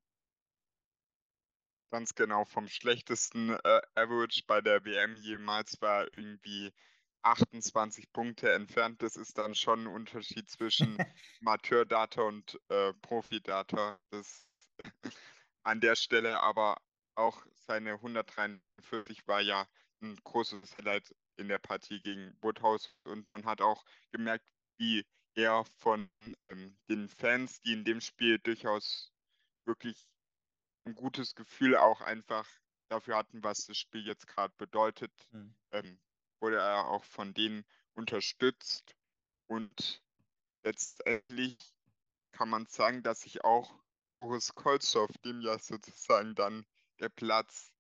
Ganz 1.90 2.14
genau. 2.14 2.44
Vom 2.44 2.66
schlechtesten 2.66 3.50
äh, 3.50 3.80
Average 3.94 4.42
bei 4.46 4.60
der 4.60 4.84
WM 4.84 5.14
jemals 5.16 5.80
war 5.80 6.06
irgendwie 6.16 6.72
28 7.22 8.12
Punkte 8.12 8.52
entfernt. 8.52 9.02
Das 9.02 9.16
ist 9.16 9.38
dann 9.38 9.54
schon 9.54 9.84
ein 9.84 9.86
Unterschied 9.86 10.50
zwischen 10.50 10.96
Amateur-Data 11.40 12.22
und 12.22 12.60
äh, 12.68 12.92
Profi-Data. 12.94 13.98
Das 14.10 14.46
an 15.64 15.80
der 15.80 15.96
Stelle 15.96 16.40
aber 16.40 16.80
auch 17.16 17.44
seine 17.66 17.94
143 17.94 19.26
war 19.26 19.40
ja 19.40 19.66
ein 20.02 20.16
großes 20.24 20.76
Highlight 20.78 21.14
in 21.36 21.48
der 21.48 21.58
Partie 21.58 22.00
gegen 22.00 22.36
Woodhouse 22.40 22.94
und 23.04 23.26
man 23.34 23.44
hat 23.46 23.60
auch 23.60 23.84
gemerkt, 24.12 24.46
wie 24.76 25.04
er 25.34 25.64
von 25.78 26.10
ähm, 26.48 26.76
den 26.88 27.08
Fans, 27.08 27.60
die 27.60 27.72
in 27.72 27.84
dem 27.84 28.00
Spiel 28.00 28.38
durchaus 28.38 29.12
wirklich 29.64 30.08
ein 30.84 30.94
gutes 30.94 31.34
Gefühl 31.34 31.76
auch 31.76 32.00
einfach 32.02 32.46
dafür 32.88 33.16
hatten, 33.16 33.42
was 33.42 33.66
das 33.66 33.78
Spiel 33.78 34.06
jetzt 34.06 34.26
gerade 34.26 34.54
bedeutet, 34.58 35.12
mhm. 35.32 35.54
ähm, 35.72 36.00
wurde 36.40 36.58
er 36.58 36.88
auch 36.88 37.04
von 37.04 37.32
denen 37.32 37.64
unterstützt 37.94 38.94
und 39.46 40.02
letztendlich 40.62 41.56
kann 42.32 42.48
man 42.48 42.66
sagen, 42.66 43.02
dass 43.02 43.22
sich 43.22 43.44
auch 43.44 43.83
Boris 44.24 44.54
Kolzow, 44.54 45.06
dem 45.22 45.42
ja 45.42 45.58
sozusagen 45.58 46.34
dann 46.34 46.64
der 46.98 47.10
Platz 47.10 47.74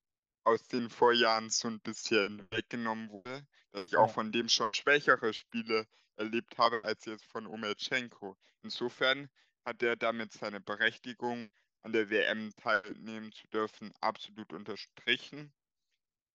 aus 0.44 0.68
den 0.68 0.90
Vorjahren 0.90 1.48
so 1.48 1.68
ein 1.68 1.80
bisschen 1.80 2.46
weggenommen 2.50 3.08
wurde, 3.08 3.46
dass 3.72 3.86
ich 3.86 3.96
auch 3.96 4.12
von 4.12 4.30
dem 4.30 4.50
schon 4.50 4.74
schwächere 4.74 5.32
Spiele 5.32 5.86
erlebt 6.16 6.58
habe 6.58 6.84
als 6.84 7.06
jetzt 7.06 7.24
von 7.24 7.46
Omelchenko. 7.46 8.36
Insofern 8.62 9.30
hat 9.64 9.82
er 9.82 9.96
damit 9.96 10.34
seine 10.34 10.60
Berechtigung, 10.60 11.50
an 11.80 11.92
der 11.92 12.10
WM 12.10 12.54
teilnehmen 12.56 13.32
zu 13.32 13.48
dürfen, 13.48 13.90
absolut 14.02 14.52
unterstrichen. 14.52 15.50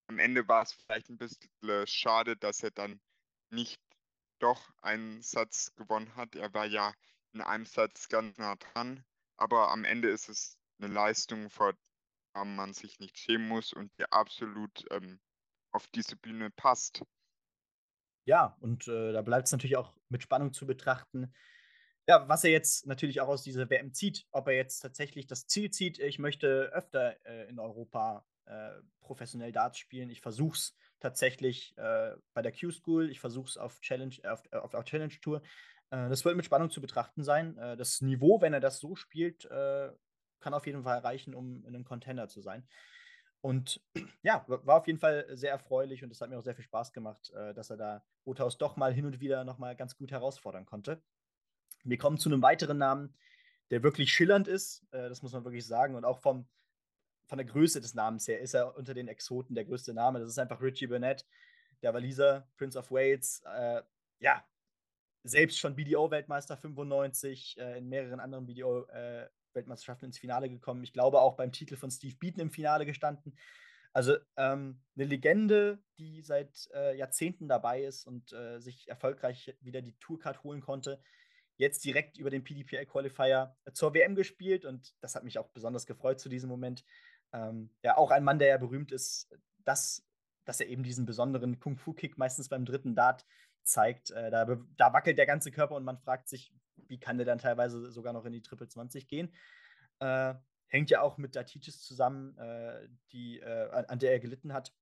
Am 0.08 0.18
Ende 0.18 0.48
war 0.48 0.64
es 0.64 0.72
vielleicht 0.72 1.08
ein 1.08 1.18
bisschen 1.18 1.86
schade, 1.86 2.36
dass 2.36 2.64
er 2.64 2.72
dann 2.72 3.00
nicht 3.50 3.80
doch 4.40 4.72
einen 4.82 5.22
Satz 5.22 5.72
gewonnen 5.76 6.16
hat. 6.16 6.34
Er 6.34 6.52
war 6.52 6.66
ja 6.66 6.92
in 7.32 7.42
einem 7.42 7.64
Satz 7.64 8.08
ganz 8.08 8.38
nah 8.38 8.56
dran, 8.56 9.04
aber 9.40 9.70
am 9.70 9.84
Ende 9.84 10.08
ist 10.08 10.28
es 10.28 10.58
eine 10.80 10.92
Leistung, 10.92 11.50
vor 11.50 11.74
der 12.34 12.44
man 12.44 12.72
sich 12.72 13.00
nicht 13.00 13.18
schämen 13.18 13.48
muss 13.48 13.72
und 13.72 13.90
die 13.98 14.04
absolut 14.10 14.84
ähm, 14.90 15.20
auf 15.72 15.86
diese 15.88 16.16
Bühne 16.16 16.50
passt. 16.50 17.02
Ja, 18.24 18.56
und 18.60 18.86
äh, 18.86 19.12
da 19.12 19.22
bleibt 19.22 19.46
es 19.46 19.52
natürlich 19.52 19.76
auch 19.76 19.92
mit 20.08 20.22
Spannung 20.22 20.52
zu 20.52 20.66
betrachten, 20.66 21.32
ja, 22.06 22.28
was 22.28 22.44
er 22.44 22.50
jetzt 22.50 22.86
natürlich 22.86 23.20
auch 23.20 23.28
aus 23.28 23.42
dieser 23.42 23.70
WM 23.70 23.92
zieht. 23.92 24.26
Ob 24.32 24.48
er 24.48 24.54
jetzt 24.54 24.80
tatsächlich 24.80 25.26
das 25.26 25.46
Ziel 25.46 25.70
zieht, 25.70 25.98
ich 25.98 26.18
möchte 26.18 26.70
öfter 26.72 27.16
äh, 27.24 27.48
in 27.48 27.58
Europa 27.58 28.26
äh, 28.46 28.70
professionell 29.00 29.52
Darts 29.52 29.78
spielen. 29.78 30.10
Ich 30.10 30.20
versuche 30.20 30.56
es 30.56 30.76
tatsächlich 30.98 31.76
äh, 31.76 32.16
bei 32.34 32.42
der 32.42 32.52
Q-School, 32.52 33.10
ich 33.10 33.20
versuche 33.20 33.48
es 33.48 33.56
auf 33.56 33.80
Challenge, 33.80 34.16
auf, 34.24 34.42
auf, 34.52 34.74
auf 34.74 34.84
Challenge 34.84 35.14
Tour. 35.20 35.42
Äh, 35.90 36.08
das 36.08 36.24
wird 36.24 36.36
mit 36.36 36.46
Spannung 36.46 36.70
zu 36.70 36.80
betrachten 36.80 37.22
sein. 37.22 37.56
Äh, 37.58 37.76
das 37.76 38.00
Niveau, 38.00 38.40
wenn 38.40 38.52
er 38.52 38.60
das 38.60 38.78
so 38.78 38.96
spielt, 38.96 39.48
kann 40.40 40.54
auf 40.54 40.66
jeden 40.66 40.82
Fall 40.82 40.98
reichen, 41.00 41.34
um 41.34 41.62
in 41.64 41.74
einem 41.74 41.84
Contender 41.84 42.28
zu 42.28 42.40
sein. 42.40 42.66
Und 43.40 43.80
ja, 44.22 44.44
war 44.46 44.76
auf 44.76 44.86
jeden 44.86 44.98
Fall 44.98 45.26
sehr 45.30 45.50
erfreulich 45.50 46.02
und 46.04 46.10
es 46.10 46.20
hat 46.20 46.30
mir 46.30 46.38
auch 46.38 46.44
sehr 46.44 46.54
viel 46.54 46.64
Spaß 46.64 46.92
gemacht, 46.92 47.30
äh, 47.30 47.54
dass 47.54 47.70
er 47.70 47.76
da 47.76 48.04
Rothaus 48.26 48.58
doch 48.58 48.76
mal 48.76 48.92
hin 48.92 49.06
und 49.06 49.20
wieder 49.20 49.44
nochmal 49.44 49.76
ganz 49.76 49.96
gut 49.96 50.10
herausfordern 50.10 50.66
konnte. 50.66 51.02
Wir 51.84 51.98
kommen 51.98 52.18
zu 52.18 52.28
einem 52.28 52.42
weiteren 52.42 52.78
Namen, 52.78 53.14
der 53.70 53.82
wirklich 53.82 54.12
schillernd 54.12 54.48
ist, 54.48 54.86
äh, 54.90 55.08
das 55.08 55.22
muss 55.22 55.32
man 55.32 55.44
wirklich 55.44 55.66
sagen, 55.66 55.94
und 55.94 56.04
auch 56.04 56.18
vom, 56.18 56.48
von 57.26 57.38
der 57.38 57.46
Größe 57.46 57.80
des 57.80 57.94
Namens 57.94 58.28
her 58.28 58.40
ist 58.40 58.54
er 58.54 58.76
unter 58.76 58.92
den 58.92 59.08
Exoten 59.08 59.54
der 59.54 59.64
größte 59.64 59.94
Name. 59.94 60.18
Das 60.18 60.28
ist 60.28 60.38
einfach 60.38 60.60
Richie 60.60 60.88
Burnett, 60.88 61.26
der 61.82 61.94
Waliser, 61.94 62.48
Prince 62.56 62.78
of 62.78 62.90
Wales. 62.90 63.42
Äh, 63.46 63.82
ja, 64.18 64.44
selbst 65.22 65.58
schon 65.58 65.76
BDO-Weltmeister 65.76 66.56
95, 66.56 67.58
äh, 67.58 67.78
in 67.78 67.88
mehreren 67.88 68.20
anderen 68.20 68.46
BDO, 68.46 68.86
äh, 68.86 69.28
ins 70.02 70.18
Finale 70.18 70.48
gekommen. 70.48 70.82
Ich 70.82 70.92
glaube 70.92 71.20
auch 71.20 71.36
beim 71.36 71.52
Titel 71.52 71.76
von 71.76 71.90
Steve 71.90 72.16
Beaton 72.16 72.40
im 72.40 72.50
Finale 72.50 72.86
gestanden. 72.86 73.36
Also 73.92 74.16
ähm, 74.36 74.80
eine 74.94 75.04
Legende, 75.04 75.82
die 75.98 76.22
seit 76.22 76.68
äh, 76.72 76.96
Jahrzehnten 76.96 77.48
dabei 77.48 77.82
ist 77.82 78.06
und 78.06 78.32
äh, 78.32 78.60
sich 78.60 78.88
erfolgreich 78.88 79.56
wieder 79.60 79.82
die 79.82 79.96
Tourcard 79.98 80.44
holen 80.44 80.60
konnte. 80.60 81.02
Jetzt 81.56 81.84
direkt 81.84 82.16
über 82.16 82.30
den 82.30 82.44
PDPL 82.44 82.86
Qualifier 82.86 83.56
zur 83.72 83.92
WM 83.92 84.14
gespielt 84.14 84.64
und 84.64 84.94
das 85.00 85.14
hat 85.16 85.24
mich 85.24 85.38
auch 85.38 85.48
besonders 85.48 85.86
gefreut 85.86 86.20
zu 86.20 86.28
diesem 86.28 86.48
Moment. 86.48 86.84
Ähm, 87.32 87.70
ja, 87.82 87.96
auch 87.96 88.12
ein 88.12 88.24
Mann, 88.24 88.38
der 88.38 88.48
ja 88.48 88.56
berühmt 88.56 88.92
ist, 88.92 89.28
dass, 89.64 90.06
dass 90.44 90.60
er 90.60 90.68
eben 90.68 90.84
diesen 90.84 91.04
besonderen 91.04 91.58
Kung-Fu-Kick 91.58 92.16
meistens 92.16 92.48
beim 92.48 92.64
dritten 92.64 92.94
Dart 92.94 93.26
zeigt. 93.62 94.10
Äh, 94.10 94.30
da, 94.30 94.44
da 94.76 94.92
wackelt 94.92 95.18
der 95.18 95.26
ganze 95.26 95.50
Körper 95.50 95.74
und 95.76 95.84
man 95.84 95.98
fragt 95.98 96.28
sich, 96.28 96.52
wie 96.88 96.98
kann 96.98 97.18
der 97.18 97.26
dann 97.26 97.38
teilweise 97.38 97.90
sogar 97.90 98.12
noch 98.12 98.24
in 98.24 98.32
die 98.32 98.42
Triple 98.42 98.68
20 98.68 99.08
gehen? 99.08 99.34
Äh, 100.00 100.34
hängt 100.68 100.90
ja 100.90 101.02
auch 101.02 101.18
mit 101.18 101.36
Datitis 101.36 101.82
zusammen, 101.82 102.36
äh, 102.38 102.88
die, 103.12 103.40
äh, 103.40 103.70
an, 103.70 103.98
der 103.98 104.12
er 104.12 104.20
gelitten 104.20 104.52
hat. 104.52 104.74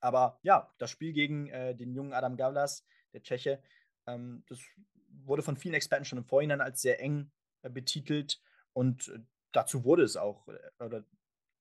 Aber 0.00 0.38
ja, 0.42 0.72
das 0.78 0.90
Spiel 0.90 1.12
gegen 1.12 1.48
äh, 1.48 1.74
den 1.74 1.92
jungen 1.92 2.12
Adam 2.12 2.36
Gavlas, 2.36 2.86
der 3.12 3.22
Tscheche, 3.22 3.62
ähm, 4.06 4.44
das 4.48 4.60
wurde 5.24 5.42
von 5.42 5.56
vielen 5.56 5.74
Experten 5.74 6.04
schon 6.04 6.18
im 6.18 6.24
Vorhinein 6.24 6.60
als 6.60 6.80
sehr 6.80 7.00
eng 7.00 7.30
betitelt 7.62 8.40
und 8.72 9.12
dazu 9.52 9.84
wurde 9.84 10.02
es 10.02 10.16
auch, 10.16 10.48
oder 10.78 11.04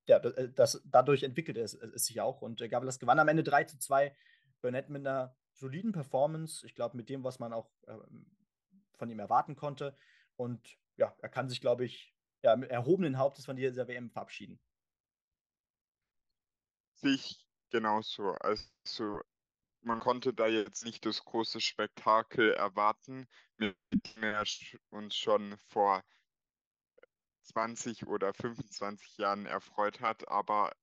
ja, 0.09 0.19
das, 0.19 0.81
dadurch 0.85 1.23
entwickelt 1.23 1.57
es, 1.57 1.75
es 1.75 2.05
sich 2.05 2.19
auch. 2.19 2.41
Und 2.41 2.61
äh, 2.61 2.67
gewann 2.67 3.19
am 3.19 3.27
Ende 3.27 3.43
3 3.43 3.65
zu 3.65 3.77
2. 3.77 4.13
Burnett 4.61 4.89
mit 4.89 5.05
einer 5.05 5.35
soliden 5.59 5.91
Performance. 5.91 6.65
Ich 6.65 6.75
glaube, 6.75 6.97
mit 6.97 7.09
dem, 7.09 7.23
was 7.23 7.39
man 7.39 7.53
auch 7.53 7.69
ähm, 7.87 8.25
von 8.95 9.09
ihm 9.09 9.19
erwarten 9.19 9.55
konnte. 9.55 9.95
Und 10.35 10.77
ja, 10.95 11.15
er 11.19 11.29
kann 11.29 11.49
sich, 11.49 11.61
glaube 11.61 11.85
ich, 11.85 12.15
ja, 12.41 12.55
mit 12.55 12.69
erhobenen 12.69 13.17
Hauptes 13.17 13.45
von 13.45 13.55
dieser 13.55 13.87
WM 13.87 14.09
verabschieden. 14.09 14.59
Sich 16.95 17.45
genauso. 17.69 18.31
Also 18.39 19.21
man 19.81 19.99
konnte 19.99 20.33
da 20.33 20.47
jetzt 20.47 20.83
nicht 20.83 21.05
das 21.05 21.23
große 21.23 21.61
Spektakel 21.61 22.53
erwarten, 22.53 23.27
mit 23.57 23.77
dem 23.91 24.23
er 24.23 24.43
uns 24.89 25.15
schon 25.15 25.57
vor 25.69 26.03
20 27.43 28.07
oder 28.07 28.33
25 28.33 29.17
Jahren 29.17 29.45
erfreut 29.45 30.01
hat, 30.01 30.27
aber 30.27 30.73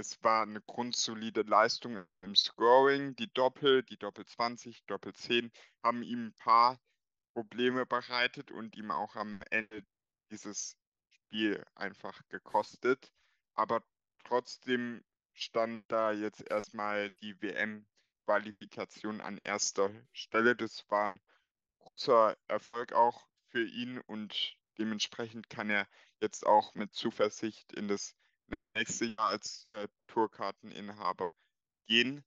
es 0.00 0.22
war 0.24 0.42
eine 0.42 0.62
grundsolide 0.62 1.42
Leistung 1.42 2.04
im 2.22 2.34
Scoring. 2.34 3.14
Die 3.16 3.30
Doppel, 3.32 3.82
die 3.82 3.98
Doppel 3.98 4.24
20, 4.24 4.84
Doppel 4.86 5.14
10 5.14 5.52
haben 5.84 6.02
ihm 6.02 6.28
ein 6.28 6.34
paar 6.34 6.80
Probleme 7.34 7.84
bereitet 7.84 8.50
und 8.50 8.76
ihm 8.76 8.90
auch 8.90 9.14
am 9.14 9.40
Ende 9.50 9.84
dieses 10.30 10.76
Spiel 11.10 11.62
einfach 11.74 12.26
gekostet. 12.28 13.12
Aber 13.54 13.84
trotzdem 14.24 15.04
stand 15.34 15.84
da 15.92 16.12
jetzt 16.12 16.50
erstmal 16.50 17.10
die 17.16 17.40
WM-Qualifikation 17.42 19.20
an 19.20 19.38
erster 19.44 19.90
Stelle. 20.12 20.56
Das 20.56 20.88
war 20.88 21.12
ein 21.12 21.20
großer 21.78 22.38
Erfolg 22.48 22.94
auch 22.94 23.28
für 23.48 23.64
ihn 23.66 23.98
und 23.98 24.56
dementsprechend 24.78 25.50
kann 25.50 25.68
er 25.68 25.86
jetzt 26.20 26.46
auch 26.46 26.74
mit 26.74 26.94
Zuversicht 26.94 27.72
in 27.74 27.86
das 27.86 28.16
nächste 28.74 29.06
Jahr 29.06 29.28
als 29.28 29.68
äh, 29.74 29.88
Tourkarteninhaber 30.06 31.34
gehen. 31.86 32.24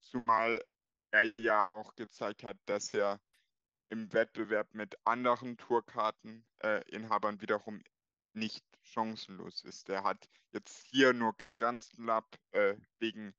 Zumal 0.00 0.62
er 1.10 1.32
ja 1.40 1.70
auch 1.74 1.94
gezeigt 1.94 2.42
hat, 2.44 2.56
dass 2.66 2.92
er 2.94 3.20
im 3.90 4.12
Wettbewerb 4.12 4.74
mit 4.74 4.96
anderen 5.04 5.56
Tourkarteninhabern 5.56 7.36
äh, 7.36 7.40
wiederum 7.40 7.82
nicht 8.34 8.64
chancenlos 8.82 9.62
ist. 9.64 9.88
Er 9.88 10.04
hat 10.04 10.28
jetzt 10.52 10.86
hier 10.90 11.12
nur 11.12 11.34
ganz 11.58 11.90
knapp 11.90 12.38
äh, 12.52 12.76
wegen 12.98 13.34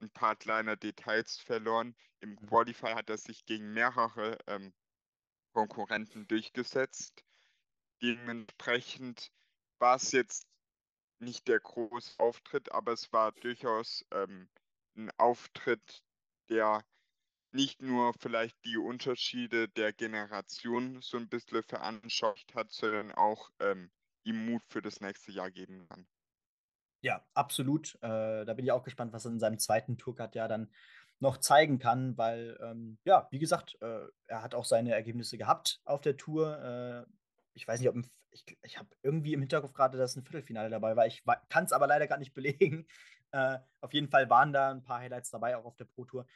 ein 0.00 0.10
paar 0.10 0.36
kleiner 0.36 0.76
Details 0.76 1.38
verloren. 1.38 1.94
Im 2.20 2.30
mhm. 2.30 2.46
Qualify 2.46 2.94
hat 2.94 3.10
er 3.10 3.18
sich 3.18 3.44
gegen 3.46 3.72
mehrere 3.72 4.38
ähm, 4.46 4.72
Konkurrenten 5.52 6.26
durchgesetzt. 6.26 7.24
Dementsprechend 8.00 9.30
war 9.78 9.96
es 9.96 10.12
jetzt 10.12 10.46
nicht 11.22 11.48
der 11.48 11.60
große 11.60 12.18
Auftritt, 12.18 12.72
aber 12.72 12.92
es 12.92 13.12
war 13.12 13.32
durchaus 13.32 14.04
ähm, 14.12 14.48
ein 14.96 15.10
Auftritt, 15.18 16.02
der 16.50 16.84
nicht 17.52 17.82
nur 17.82 18.14
vielleicht 18.18 18.56
die 18.64 18.76
Unterschiede 18.76 19.68
der 19.68 19.92
Generation 19.92 21.00
so 21.02 21.18
ein 21.18 21.28
bisschen 21.28 21.62
veranschaulicht 21.62 22.54
hat, 22.54 22.70
sondern 22.72 23.12
auch 23.12 23.50
ähm, 23.60 23.90
ihm 24.24 24.46
Mut 24.46 24.62
für 24.68 24.82
das 24.82 25.00
nächste 25.00 25.32
Jahr 25.32 25.50
geben 25.50 25.86
kann. 25.88 26.06
Ja, 27.02 27.24
absolut. 27.34 27.96
Äh, 27.96 28.44
da 28.44 28.54
bin 28.54 28.64
ich 28.64 28.72
auch 28.72 28.84
gespannt, 28.84 29.12
was 29.12 29.24
er 29.26 29.32
in 29.32 29.40
seinem 29.40 29.58
zweiten 29.58 29.98
Tourcard 29.98 30.34
ja 30.34 30.48
dann 30.48 30.70
noch 31.18 31.38
zeigen 31.38 31.78
kann, 31.78 32.16
weil, 32.16 32.58
ähm, 32.62 32.98
ja, 33.04 33.28
wie 33.30 33.38
gesagt, 33.38 33.76
äh, 33.80 34.06
er 34.26 34.42
hat 34.42 34.54
auch 34.54 34.64
seine 34.64 34.92
Ergebnisse 34.92 35.36
gehabt 35.36 35.80
auf 35.84 36.00
der 36.00 36.16
Tour. 36.16 36.58
Äh, 37.06 37.12
ich 37.54 37.66
weiß 37.66 37.80
nicht, 37.80 37.88
ob 37.88 37.94
im, 37.94 38.04
ich, 38.30 38.44
ich 38.62 38.78
habe 38.78 38.88
irgendwie 39.02 39.32
im 39.34 39.40
Hinterkopf 39.40 39.72
gerade, 39.72 39.98
dass 39.98 40.16
ein 40.16 40.24
Viertelfinale 40.24 40.70
dabei 40.70 40.96
war. 40.96 41.06
Ich 41.06 41.22
kann 41.48 41.64
es 41.64 41.72
aber 41.72 41.86
leider 41.86 42.06
gar 42.06 42.18
nicht 42.18 42.34
belegen. 42.34 42.86
Äh, 43.34 43.60
auf 43.80 43.94
jeden 43.94 44.10
Fall 44.10 44.28
waren 44.28 44.52
da 44.52 44.70
ein 44.70 44.82
paar 44.82 44.98
Highlights 44.98 45.30
dabei, 45.30 45.56
auch 45.56 45.64
auf 45.64 45.76
der 45.76 45.86
Pro 45.86 46.04
Tour. 46.04 46.26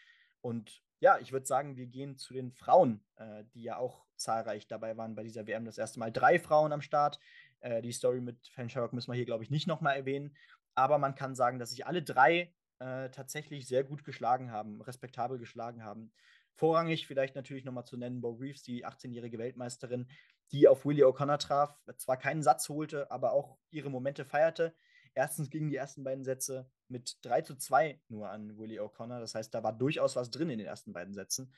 Und 0.41 0.83
ja, 0.99 1.19
ich 1.19 1.31
würde 1.31 1.45
sagen, 1.45 1.77
wir 1.77 1.87
gehen 1.89 2.17
zu 2.17 2.33
den 2.33 2.53
Frauen, 2.53 3.05
äh, 3.17 3.45
die 3.53 3.64
ja 3.64 3.77
auch 3.77 4.07
zahlreich 4.17 4.67
dabei 4.67 4.97
waren 4.97 5.14
bei 5.14 5.23
dieser 5.23 5.47
WM. 5.47 5.67
Das 5.67 5.77
erste 5.77 5.99
Mal 5.99 6.11
drei 6.11 6.39
Frauen 6.39 6.73
am 6.73 6.81
Start. 6.81 7.19
Äh, 7.61 7.83
die 7.83 7.93
Story 7.93 8.23
mit 8.23 8.49
Fan 8.49 8.71
Sherrock 8.71 8.95
müssen 8.95 9.11
wir 9.11 9.17
hier, 9.17 9.27
glaube 9.27 9.45
ich, 9.45 9.51
nicht 9.51 9.67
nochmal 9.67 9.95
erwähnen. 9.95 10.35
Aber 10.75 10.97
man 10.97 11.14
kann 11.14 11.35
sagen, 11.35 11.59
dass 11.59 11.71
sich 11.71 11.87
alle 11.87 12.03
drei 12.03 12.53
äh, 12.79 13.11
tatsächlich 13.11 13.67
sehr 13.67 13.85
gut 13.85 14.05
geschlagen 14.05 14.51
haben, 14.51 14.81
respektabel 14.81 15.39
geschlagen 15.39 15.85
haben. 15.85 16.12
Vorrangig 16.55 17.07
vielleicht 17.07 17.35
natürlich 17.35 17.64
nochmal 17.64 17.85
zu 17.85 17.97
nennen 17.97 18.23
Bo 18.23 18.33
Reeves, 18.33 18.62
die 18.62 18.87
18-jährige 18.87 19.39
Weltmeisterin, 19.39 20.09
die 20.53 20.68
auf 20.68 20.84
Willie 20.84 21.05
O'Connor 21.05 21.38
traf, 21.38 21.78
zwar 21.97 22.16
keinen 22.16 22.42
Satz 22.42 22.68
holte, 22.68 23.11
aber 23.11 23.32
auch 23.32 23.59
ihre 23.70 23.90
Momente 23.90 24.24
feierte. 24.24 24.74
Erstens 25.14 25.51
gingen 25.51 25.70
die 25.70 25.76
ersten 25.76 26.05
beiden 26.05 26.24
Sätze 26.24 26.70
mit 26.88 27.18
3 27.22 27.42
zu 27.42 27.57
2 27.57 28.01
nur 28.09 28.28
an 28.30 28.59
Willie 28.59 28.80
O'Connor. 28.80 29.18
Das 29.18 29.34
heißt, 29.34 29.55
da 29.55 29.62
war 29.62 29.72
durchaus 29.72 30.14
was 30.14 30.30
drin 30.30 30.51
in 30.51 30.59
den 30.59 30.66
ersten 30.66 30.92
beiden 30.92 31.14
Sätzen. 31.14 31.53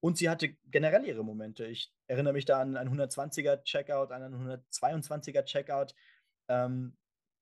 Und 0.00 0.16
sie 0.16 0.30
hatte 0.30 0.56
generell 0.70 1.04
ihre 1.04 1.24
Momente. 1.24 1.66
Ich 1.66 1.92
erinnere 2.06 2.32
mich 2.32 2.46
da 2.46 2.60
an 2.60 2.76
einen 2.76 2.98
120er 2.98 3.62
Checkout, 3.64 4.12
an 4.12 4.22
einen 4.22 4.60
122er 4.62 5.42
Checkout, 5.42 5.94
ähm, 6.48 6.96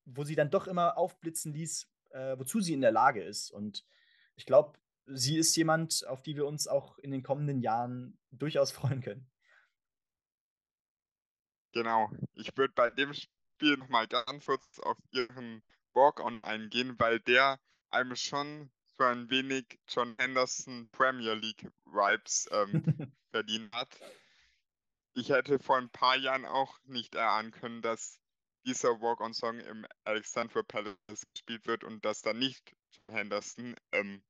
wo 0.05 0.25
sie 0.25 0.35
dann 0.35 0.51
doch 0.51 0.67
immer 0.67 0.99
aufblitzen 0.99 1.53
ließ, 1.53 1.89
äh, 2.11 2.39
wozu 2.39 2.61
sie 2.61 2.73
in 2.73 2.81
der 2.81 2.91
Lage 2.91 3.23
ist. 3.23 3.51
Und 3.51 3.85
ich 4.35 4.45
glaube, 4.45 4.79
sie 5.07 5.39
ist 5.39 5.55
jemand, 5.55 6.07
auf 6.07 6.23
die 6.23 6.35
wir 6.35 6.47
uns 6.47 6.67
auch 6.67 6.99
in 6.99 7.13
den 7.13 7.23
kommenden 7.23 7.61
Jahren 7.61 8.19
durchaus 8.33 8.73
freuen 8.73 9.01
können. 9.01 9.29
Genau. 11.73 12.11
Ich 12.35 12.57
würde 12.57 12.73
bei 12.75 12.91
dem 12.91 13.13
Spiel 13.15 13.77
nochmal 13.77 14.07
ganz 14.09 14.47
kurz 14.47 14.79
auf 14.81 14.97
ihren 15.11 15.63
Walk-On 15.95 16.43
eingehen, 16.45 16.99
weil 16.99 17.21
der 17.21 17.59
einem 17.91 18.17
schon 18.17 18.71
so 18.97 19.05
ein 19.05 19.31
wenig 19.31 19.79
John 19.89 20.17
Henderson 20.19 20.89
Premier 20.91 21.35
League 21.35 21.71
Vibes 21.85 22.49
ähm, 22.53 22.83
verdient 23.31 23.73
hat. 23.75 23.89
Ich 25.15 25.31
hätte 25.31 25.59
vor 25.59 25.79
ein 25.79 25.91
paar 25.91 26.17
Jahren 26.17 26.45
auch 26.45 26.79
nicht 26.85 27.15
erahnen 27.15 27.51
können, 27.51 27.83
dass 27.83 28.21
dieser 28.65 29.01
Walk-on-Song 29.01 29.61
im 29.61 29.87
Alexandra 30.05 30.63
Palace 30.63 31.27
gespielt 31.33 31.67
wird 31.67 31.85
und 31.85 32.05
dass 32.05 32.23
da 32.23 32.33
nicht 32.33 32.75
John 32.93 33.17
Henderson 33.17 33.77
ähm, 33.93 34.23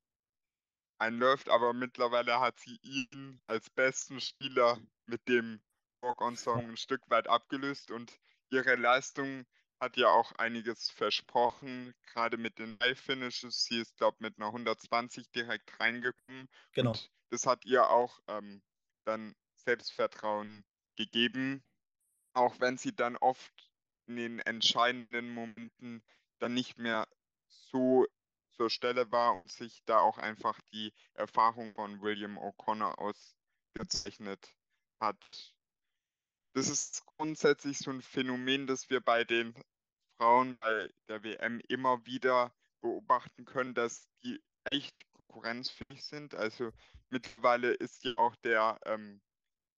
einläuft, 0.97 1.49
aber 1.49 1.73
mittlerweile 1.73 2.39
hat 2.39 2.59
sie 2.59 2.77
ihn 2.81 3.41
als 3.47 3.69
besten 3.69 4.19
Spieler 4.21 4.79
mit 5.05 5.27
dem 5.27 5.61
Walk-on-Song 6.01 6.69
ein 6.69 6.77
Stück 6.77 7.01
weit 7.09 7.27
abgelöst 7.27 7.91
und 7.91 8.11
ihre 8.49 8.75
Leistung 8.75 9.45
hat 9.79 9.95
ja 9.95 10.09
auch 10.09 10.33
einiges 10.33 10.89
versprochen, 10.89 11.93
gerade 12.11 12.37
mit 12.37 12.59
den 12.59 12.77
Live-Finishes. 12.79 13.63
Sie 13.63 13.79
ist, 13.79 13.95
glaube 13.97 14.15
ich, 14.17 14.21
mit 14.21 14.37
einer 14.37 14.47
120 14.47 15.31
direkt 15.31 15.79
reingekommen. 15.79 16.49
Genau. 16.73 16.91
Und 16.91 17.11
das 17.29 17.45
hat 17.45 17.65
ihr 17.65 17.89
auch 17.89 18.19
ähm, 18.27 18.61
dann 19.05 19.35
Selbstvertrauen 19.55 20.65
gegeben, 20.95 21.63
auch 22.33 22.59
wenn 22.59 22.77
sie 22.77 22.93
dann 22.93 23.15
oft 23.17 23.71
in 24.07 24.17
den 24.17 24.39
entscheidenden 24.39 25.33
Momenten 25.33 26.03
dann 26.39 26.53
nicht 26.53 26.77
mehr 26.77 27.07
so 27.47 28.05
zur 28.51 28.69
Stelle 28.69 29.11
war 29.11 29.35
und 29.35 29.49
sich 29.49 29.83
da 29.85 29.99
auch 29.99 30.17
einfach 30.17 30.59
die 30.73 30.93
Erfahrung 31.13 31.73
von 31.75 32.01
William 32.01 32.37
O'Connor 32.37 32.97
ausgezeichnet 32.99 34.53
hat 34.99 35.55
das 36.59 36.67
ist 36.67 37.05
grundsätzlich 37.05 37.77
so 37.77 37.89
ein 37.89 38.01
Phänomen, 38.01 38.67
das 38.67 38.89
wir 38.89 38.99
bei 38.99 39.23
den 39.23 39.53
Frauen 40.17 40.57
bei 40.57 40.89
der 41.07 41.23
WM 41.23 41.61
immer 41.69 42.05
wieder 42.05 42.53
beobachten 42.81 43.45
können, 43.45 43.73
dass 43.73 44.09
die 44.23 44.41
echt 44.65 44.93
konkurrenzfähig 45.13 46.03
sind. 46.03 46.35
Also 46.35 46.73
mittlerweile 47.09 47.71
ist 47.71 48.03
ja 48.03 48.11
auch 48.17 48.35
der 48.43 48.77
ähm, 48.85 49.21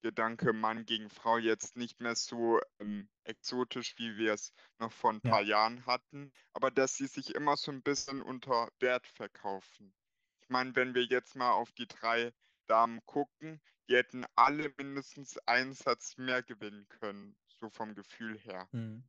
Gedanke 0.01 0.53
Mann 0.53 0.87
gegen 0.87 1.11
Frau 1.11 1.37
jetzt 1.37 1.77
nicht 1.77 2.01
mehr 2.01 2.15
so 2.15 2.59
ähm, 2.79 3.07
exotisch, 3.25 3.93
wie 3.97 4.17
wir 4.17 4.33
es 4.33 4.51
noch 4.79 4.91
vor 4.91 5.13
ein 5.13 5.21
paar 5.21 5.43
ja. 5.43 5.59
Jahren 5.59 5.85
hatten, 5.85 6.33
aber 6.53 6.71
dass 6.71 6.95
sie 6.95 7.05
sich 7.05 7.35
immer 7.35 7.57
so 7.57 7.71
ein 7.71 7.83
bisschen 7.83 8.23
unter 8.23 8.69
Wert 8.79 9.05
verkaufen. 9.05 9.93
Ich 10.41 10.49
meine, 10.49 10.75
wenn 10.75 10.95
wir 10.95 11.03
jetzt 11.03 11.35
mal 11.35 11.51
auf 11.51 11.71
die 11.73 11.87
drei 11.87 12.33
Damen 12.65 13.05
gucken, 13.05 13.61
die 13.91 13.97
hätten 13.97 14.25
alle 14.35 14.73
mindestens 14.77 15.37
einen 15.39 15.73
Satz 15.73 16.15
mehr 16.15 16.41
gewinnen 16.41 16.87
können, 16.87 17.35
so 17.59 17.69
vom 17.69 17.93
Gefühl 17.93 18.37
her. 18.37 18.69
Mhm. 18.71 19.03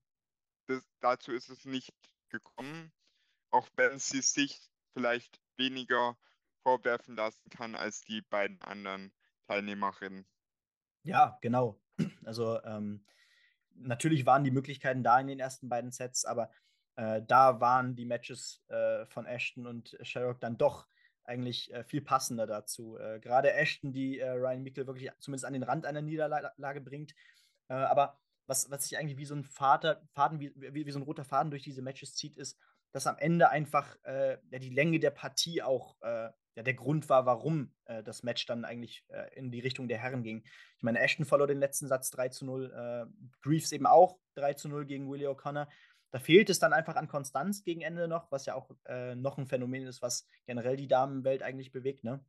Das, 0.66 0.84
dazu 0.98 1.30
ist 1.30 1.50
es 1.50 1.64
nicht 1.64 1.94
gekommen, 2.30 2.92
auch 3.52 3.68
wenn 3.76 4.00
sie 4.00 4.22
sich 4.22 4.60
vielleicht 4.92 5.40
weniger 5.56 6.18
vorwerfen 6.64 7.14
lassen 7.14 7.48
kann 7.48 7.76
als 7.76 8.00
die 8.02 8.22
beiden 8.22 8.60
anderen 8.62 9.12
Teilnehmerinnen. 9.46 10.26
Ja, 11.04 11.38
genau. 11.40 11.80
Also 12.24 12.60
ähm, 12.64 13.04
natürlich 13.74 14.26
waren 14.26 14.42
die 14.42 14.50
Möglichkeiten 14.50 15.04
da 15.04 15.20
in 15.20 15.28
den 15.28 15.38
ersten 15.38 15.68
beiden 15.68 15.92
Sets, 15.92 16.24
aber 16.24 16.50
äh, 16.96 17.22
da 17.22 17.60
waren 17.60 17.94
die 17.94 18.04
Matches 18.04 18.64
äh, 18.68 19.06
von 19.06 19.26
Ashton 19.26 19.66
und 19.66 19.96
Sherrock 20.02 20.40
dann 20.40 20.58
doch 20.58 20.88
eigentlich 21.24 21.72
äh, 21.72 21.84
viel 21.84 22.02
passender 22.02 22.46
dazu. 22.46 22.98
Äh, 22.98 23.20
Gerade 23.20 23.52
Ashton, 23.52 23.92
die 23.92 24.18
äh, 24.18 24.30
Ryan 24.30 24.62
Mickel 24.62 24.86
wirklich 24.86 25.10
zumindest 25.18 25.44
an 25.44 25.52
den 25.52 25.62
Rand 25.62 25.86
einer 25.86 26.02
Niederlage 26.02 26.80
bringt. 26.80 27.14
Äh, 27.68 27.74
aber 27.74 28.18
was, 28.46 28.70
was 28.70 28.84
sich 28.84 28.98
eigentlich 28.98 29.18
wie 29.18 29.24
so 29.24 29.34
ein 29.34 29.44
Vater, 29.44 30.02
Faden, 30.14 30.40
wie, 30.40 30.52
wie, 30.56 30.86
wie, 30.86 30.90
so 30.90 30.98
ein 30.98 31.04
roter 31.04 31.24
Faden 31.24 31.50
durch 31.50 31.62
diese 31.62 31.82
Matches 31.82 32.14
zieht, 32.14 32.36
ist, 32.36 32.58
dass 32.92 33.06
am 33.06 33.16
Ende 33.18 33.48
einfach 33.48 33.96
äh, 34.04 34.38
ja, 34.50 34.58
die 34.58 34.70
Länge 34.70 34.98
der 34.98 35.10
Partie 35.10 35.62
auch 35.62 35.96
äh, 36.02 36.30
ja, 36.54 36.62
der 36.62 36.74
Grund 36.74 37.08
war, 37.08 37.24
warum 37.24 37.72
das 38.04 38.22
Match 38.22 38.44
dann 38.44 38.66
eigentlich 38.66 39.06
in 39.34 39.50
die 39.50 39.60
Richtung 39.60 39.88
der 39.88 39.96
Herren 39.96 40.22
ging. 40.22 40.44
Ich 40.76 40.82
meine, 40.82 41.00
Ashton 41.00 41.24
verlor 41.24 41.46
den 41.46 41.60
letzten 41.60 41.88
Satz 41.88 42.10
3 42.10 42.28
zu 42.28 42.44
0, 42.44 43.10
Greaves 43.40 43.72
eben 43.72 43.86
auch 43.86 44.18
3 44.34 44.52
zu 44.52 44.68
0 44.68 44.84
gegen 44.84 45.10
Willie 45.10 45.30
O'Connor. 45.30 45.66
Da 46.12 46.18
fehlt 46.18 46.50
es 46.50 46.58
dann 46.58 46.72
einfach 46.72 46.96
an 46.96 47.08
Konstanz 47.08 47.64
gegen 47.64 47.80
Ende 47.80 48.06
noch, 48.06 48.30
was 48.30 48.46
ja 48.46 48.54
auch 48.54 48.70
äh, 48.84 49.14
noch 49.14 49.38
ein 49.38 49.46
Phänomen 49.46 49.86
ist, 49.86 50.02
was 50.02 50.26
generell 50.46 50.76
die 50.76 50.86
Damenwelt 50.86 51.42
eigentlich 51.42 51.72
bewegt. 51.72 52.04
Ne? 52.04 52.20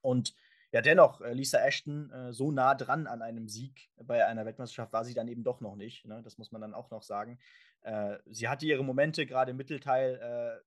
Und 0.00 0.34
ja, 0.70 0.80
dennoch, 0.80 1.20
äh, 1.20 1.34
Lisa 1.34 1.58
Ashton 1.58 2.10
äh, 2.10 2.32
so 2.32 2.50
nah 2.50 2.74
dran 2.74 3.06
an 3.06 3.20
einem 3.20 3.48
Sieg 3.48 3.90
bei 3.96 4.24
einer 4.24 4.46
Weltmeisterschaft 4.46 4.92
war 4.92 5.04
sie 5.04 5.14
dann 5.14 5.28
eben 5.28 5.44
doch 5.44 5.60
noch 5.60 5.76
nicht. 5.76 6.06
Ne? 6.06 6.22
Das 6.22 6.38
muss 6.38 6.52
man 6.52 6.62
dann 6.62 6.74
auch 6.74 6.90
noch 6.90 7.02
sagen. 7.02 7.38
Äh, 7.82 8.18
sie 8.26 8.48
hatte 8.48 8.66
ihre 8.66 8.84
Momente, 8.84 9.26
gerade 9.26 9.50
im 9.50 9.56
Mittelteil. 9.56 10.62
Äh, 10.62 10.64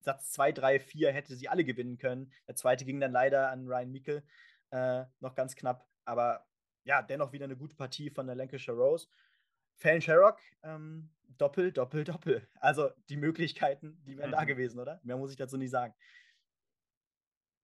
Satz 0.00 0.30
2, 0.32 0.52
3, 0.52 0.80
4 0.80 1.12
hätte 1.12 1.34
sie 1.36 1.48
alle 1.48 1.64
gewinnen 1.64 1.98
können. 1.98 2.32
Der 2.46 2.54
zweite 2.54 2.84
ging 2.84 3.00
dann 3.00 3.12
leider 3.12 3.50
an 3.50 3.66
Ryan 3.66 3.90
Mikkel 3.90 4.22
äh, 4.70 5.04
noch 5.20 5.34
ganz 5.34 5.56
knapp. 5.56 5.86
Aber 6.04 6.46
ja, 6.84 7.02
dennoch 7.02 7.32
wieder 7.32 7.44
eine 7.44 7.56
gute 7.56 7.76
Partie 7.76 8.08
von 8.08 8.26
der 8.26 8.36
Lancashire 8.36 8.76
Rose. 8.76 9.08
Fallon 9.78 10.02
Sherrock, 10.02 10.40
ähm, 10.62 11.10
Doppel, 11.38 11.72
Doppel, 11.72 12.04
Doppel. 12.04 12.46
Also 12.56 12.90
die 13.08 13.16
Möglichkeiten, 13.16 14.02
die 14.04 14.18
wären 14.18 14.30
mhm. 14.30 14.34
da 14.34 14.44
gewesen, 14.44 14.80
oder? 14.80 15.00
Mehr 15.04 15.16
muss 15.16 15.30
ich 15.30 15.36
dazu 15.36 15.56
nicht 15.56 15.70
sagen. 15.70 15.94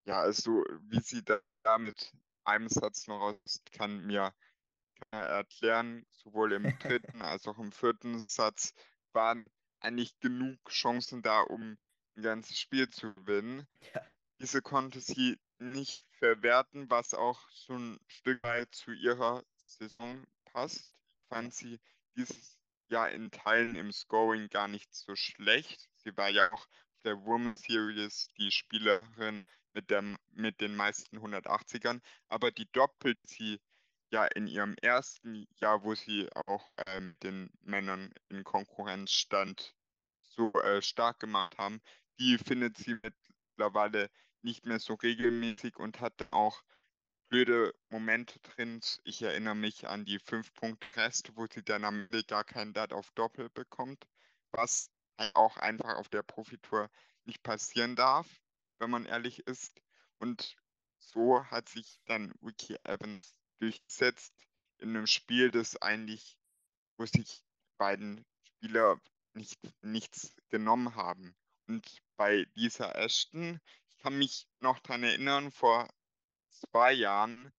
Ja, 0.07 0.21
also 0.21 0.65
wie 0.83 1.01
sie 1.01 1.25
da, 1.25 1.41
mit 1.79 2.13
einem 2.45 2.69
Satz 2.69 3.07
noch 3.07 3.21
raus 3.21 3.63
kann 3.73 4.05
mir 4.07 4.35
keiner 5.11 5.25
erklären, 5.25 6.07
sowohl 6.11 6.53
im 6.53 6.79
dritten 6.79 7.23
als 7.23 7.49
auch 7.49 7.59
im 7.59 7.73
vierten 7.73 8.29
Satz 8.29 8.75
waren 9.13 9.47
eigentlich 9.81 10.19
genug 10.21 10.59
Chancen 10.69 11.23
da, 11.23 11.41
um 11.41 11.79
ein 12.17 12.23
ganzes 12.23 12.59
Spiel 12.59 12.89
zu 12.91 13.15
gewinnen. 13.15 13.67
Ja. 13.95 14.03
Diese 14.41 14.61
konnte 14.61 15.01
sie 15.01 15.39
nicht 15.59 16.07
verwerten, 16.19 16.91
was 16.91 17.15
auch 17.15 17.49
so 17.51 17.75
ein 17.75 17.99
Stück 18.07 18.43
weit 18.43 18.75
zu 18.75 18.93
ihrer 18.93 19.43
Saison 19.67 20.27
passt. 20.45 20.99
Ich 21.17 21.29
fand 21.29 21.55
sie 21.55 21.81
dieses 22.17 22.59
Jahr 22.89 23.11
in 23.11 23.31
Teilen 23.31 23.75
im 23.77 23.93
Scoring 23.93 24.49
gar 24.49 24.69
nicht 24.69 24.95
so 24.95 25.17
schlecht. 25.17 25.89
Sie 25.97 26.17
war 26.17 26.29
ja 26.29 26.53
auch 26.53 26.67
der 27.05 27.25
Women's 27.25 27.63
Series 27.63 28.31
die 28.39 28.51
Spielerin 28.51 29.47
mit, 29.73 29.91
der, 29.91 30.03
mit 30.31 30.61
den 30.61 30.77
meisten 30.77 31.19
180ern, 31.19 32.01
aber 32.29 32.51
die 32.51 32.71
doppelt 32.73 33.19
sie 33.25 33.61
ja 34.11 34.25
in 34.27 34.47
ihrem 34.47 34.77
ersten 34.81 35.47
Jahr, 35.57 35.83
wo 35.83 35.95
sie 35.95 36.29
auch 36.47 36.71
äh, 36.77 37.01
den 37.23 37.51
Männern 37.63 38.13
in 38.29 38.45
Konkurrenz 38.45 39.13
stand, 39.13 39.75
so 40.23 40.53
äh, 40.53 40.81
stark 40.83 41.19
gemacht 41.21 41.59
haben, 41.59 41.81
die 42.21 42.39
findet 42.39 42.77
sie 42.77 42.97
mittlerweile 43.03 44.11
nicht 44.43 44.67
mehr 44.67 44.79
so 44.79 44.95
regelmäßig 44.95 45.77
und 45.77 46.01
hat 46.01 46.15
auch 46.31 46.63
blöde 47.35 47.75
Momente 47.89 48.39
drin. 48.39 48.81
Ich 49.03 49.21
erinnere 49.21 49.57
mich 49.57 49.89
an 49.89 50.05
die 50.05 50.21
5-Punkt-Rest, 50.21 51.33
wo 51.35 51.49
sie 51.49 51.65
dann 51.65 51.85
am 51.85 52.03
Ende 52.03 52.23
gar 52.23 52.45
keinen 52.45 52.73
Dart 52.73 52.93
auf 52.93 53.11
Doppel 53.17 53.51
bekommt, 53.51 54.07
was 54.53 54.93
auch 55.33 55.57
einfach 55.57 55.97
auf 55.97 56.09
der 56.09 56.23
Profitour 56.23 56.89
nicht 57.25 57.43
passieren 57.43 57.97
darf, 57.97 58.29
wenn 58.79 58.89
man 58.89 59.05
ehrlich 59.05 59.45
ist. 59.49 59.83
Und 60.21 60.55
so 61.01 61.45
hat 61.47 61.69
sich 61.69 61.99
dann 62.05 62.33
Wiki 62.41 62.77
Evans 62.85 63.35
durchgesetzt 63.59 64.33
in 64.79 64.91
einem 64.91 65.09
Spiel, 65.09 65.51
das 65.51 65.75
eigentlich, 65.83 66.39
wo 66.99 67.05
sich 67.05 67.43
beiden 67.79 68.25
Spieler 68.45 69.01
nicht, 69.33 69.59
nichts 69.83 70.37
genommen 70.51 70.95
haben. 70.95 71.35
Und 71.67 72.01
bei 72.17 72.47
Lisa 72.55 72.93
Ashton, 72.93 73.61
ich 73.89 73.99
kann 73.99 74.17
mich 74.17 74.47
noch 74.61 74.79
daran 74.79 75.03
erinnern, 75.03 75.51
vor 75.51 75.89
zwei 76.55 76.93
Jahren 76.93 77.53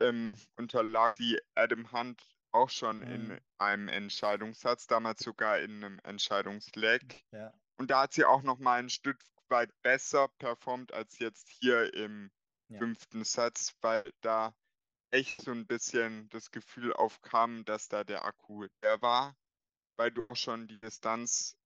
ähm, 0.00 0.34
unterlag 0.56 1.16
die 1.16 1.40
Adam 1.54 1.90
Hunt 1.92 2.22
auch 2.52 2.70
schon 2.70 2.98
mhm. 2.98 3.12
in 3.12 3.40
einem 3.58 3.88
Entscheidungssatz, 3.88 4.86
damals 4.86 5.22
sogar 5.22 5.58
in 5.58 5.84
einem 5.84 5.98
Entscheidungsleck. 6.04 7.24
Ja. 7.32 7.52
Und 7.76 7.90
da 7.90 8.02
hat 8.02 8.12
sie 8.12 8.24
auch 8.24 8.42
noch 8.42 8.58
mal 8.58 8.78
ein 8.78 8.90
Stück 8.90 9.18
weit 9.48 9.70
besser 9.82 10.28
performt 10.38 10.92
als 10.92 11.18
jetzt 11.18 11.48
hier 11.48 11.92
im 11.94 12.30
ja. 12.68 12.78
fünften 12.78 13.24
Satz, 13.24 13.74
weil 13.80 14.04
da 14.20 14.54
echt 15.10 15.42
so 15.42 15.50
ein 15.50 15.66
bisschen 15.66 16.28
das 16.30 16.50
Gefühl 16.50 16.92
aufkam, 16.92 17.64
dass 17.64 17.88
da 17.88 18.04
der 18.04 18.24
Akku 18.24 18.66
der 18.82 19.00
war, 19.02 19.36
weil 19.96 20.10
du 20.10 20.26
auch 20.28 20.36
schon 20.36 20.68
die 20.68 20.80
Distanz 20.80 21.56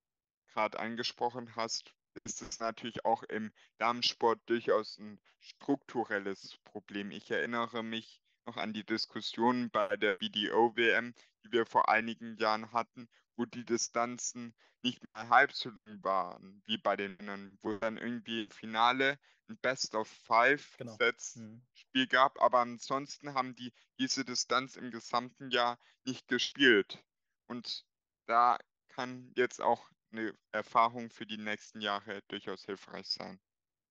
gerade 0.49 0.79
angesprochen 0.79 1.55
hast, 1.55 1.95
ist 2.25 2.43
es 2.43 2.61
natürlich 2.61 3.05
auch 3.05 3.23
im 3.25 3.53
Damensport 3.79 4.41
durchaus 4.47 4.99
ein 4.99 5.21
strukturelles 5.41 6.59
Problem. 6.65 7.11
Ich 7.11 7.31
erinnere 7.31 7.83
mich 7.83 8.23
noch 8.47 8.57
an 8.57 8.73
die 8.73 8.85
Diskussionen 8.85 9.71
bei 9.71 9.97
der 9.97 10.17
BDO-WM, 10.17 11.15
die 11.45 11.53
wir 11.53 11.67
vor 11.67 11.89
einigen 11.89 12.37
Jahren 12.37 12.73
hatten, 12.73 13.09
wo 13.37 13.45
die 13.45 13.65
Distanzen 13.65 14.55
nicht 14.83 15.03
mehr 15.03 15.29
halb 15.29 15.53
so 15.53 15.71
lang 15.71 16.03
waren 16.05 16.63
wie 16.67 16.79
bei 16.79 16.97
den 16.97 17.17
Männern, 17.17 17.59
wo 17.63 17.77
dann 17.77 17.97
irgendwie 17.97 18.45
im 18.45 18.51
Finale 18.51 19.19
ein 19.49 19.59
Best 19.59 19.95
of 19.95 20.09
Five 20.09 20.77
genau. 20.77 20.97
Mhm. 21.35 21.63
Gab, 22.09 22.41
aber 22.41 22.61
ansonsten 22.61 23.35
haben 23.35 23.55
die 23.57 23.73
diese 23.99 24.25
Distanz 24.25 24.77
im 24.77 24.91
gesamten 24.91 25.51
Jahr 25.51 25.79
nicht 26.05 26.29
gespielt. 26.29 27.03
Und 27.47 27.87
da 28.27 28.59
kann 28.89 29.33
jetzt 29.35 29.61
auch 29.61 29.89
eine 30.17 30.35
Erfahrung 30.53 31.11
für 31.11 31.27
die 31.27 31.39
nächsten 31.39 31.81
Jahre 31.81 32.23
durchaus 32.29 32.65
hilfreich 32.65 33.07
sein. 33.09 33.39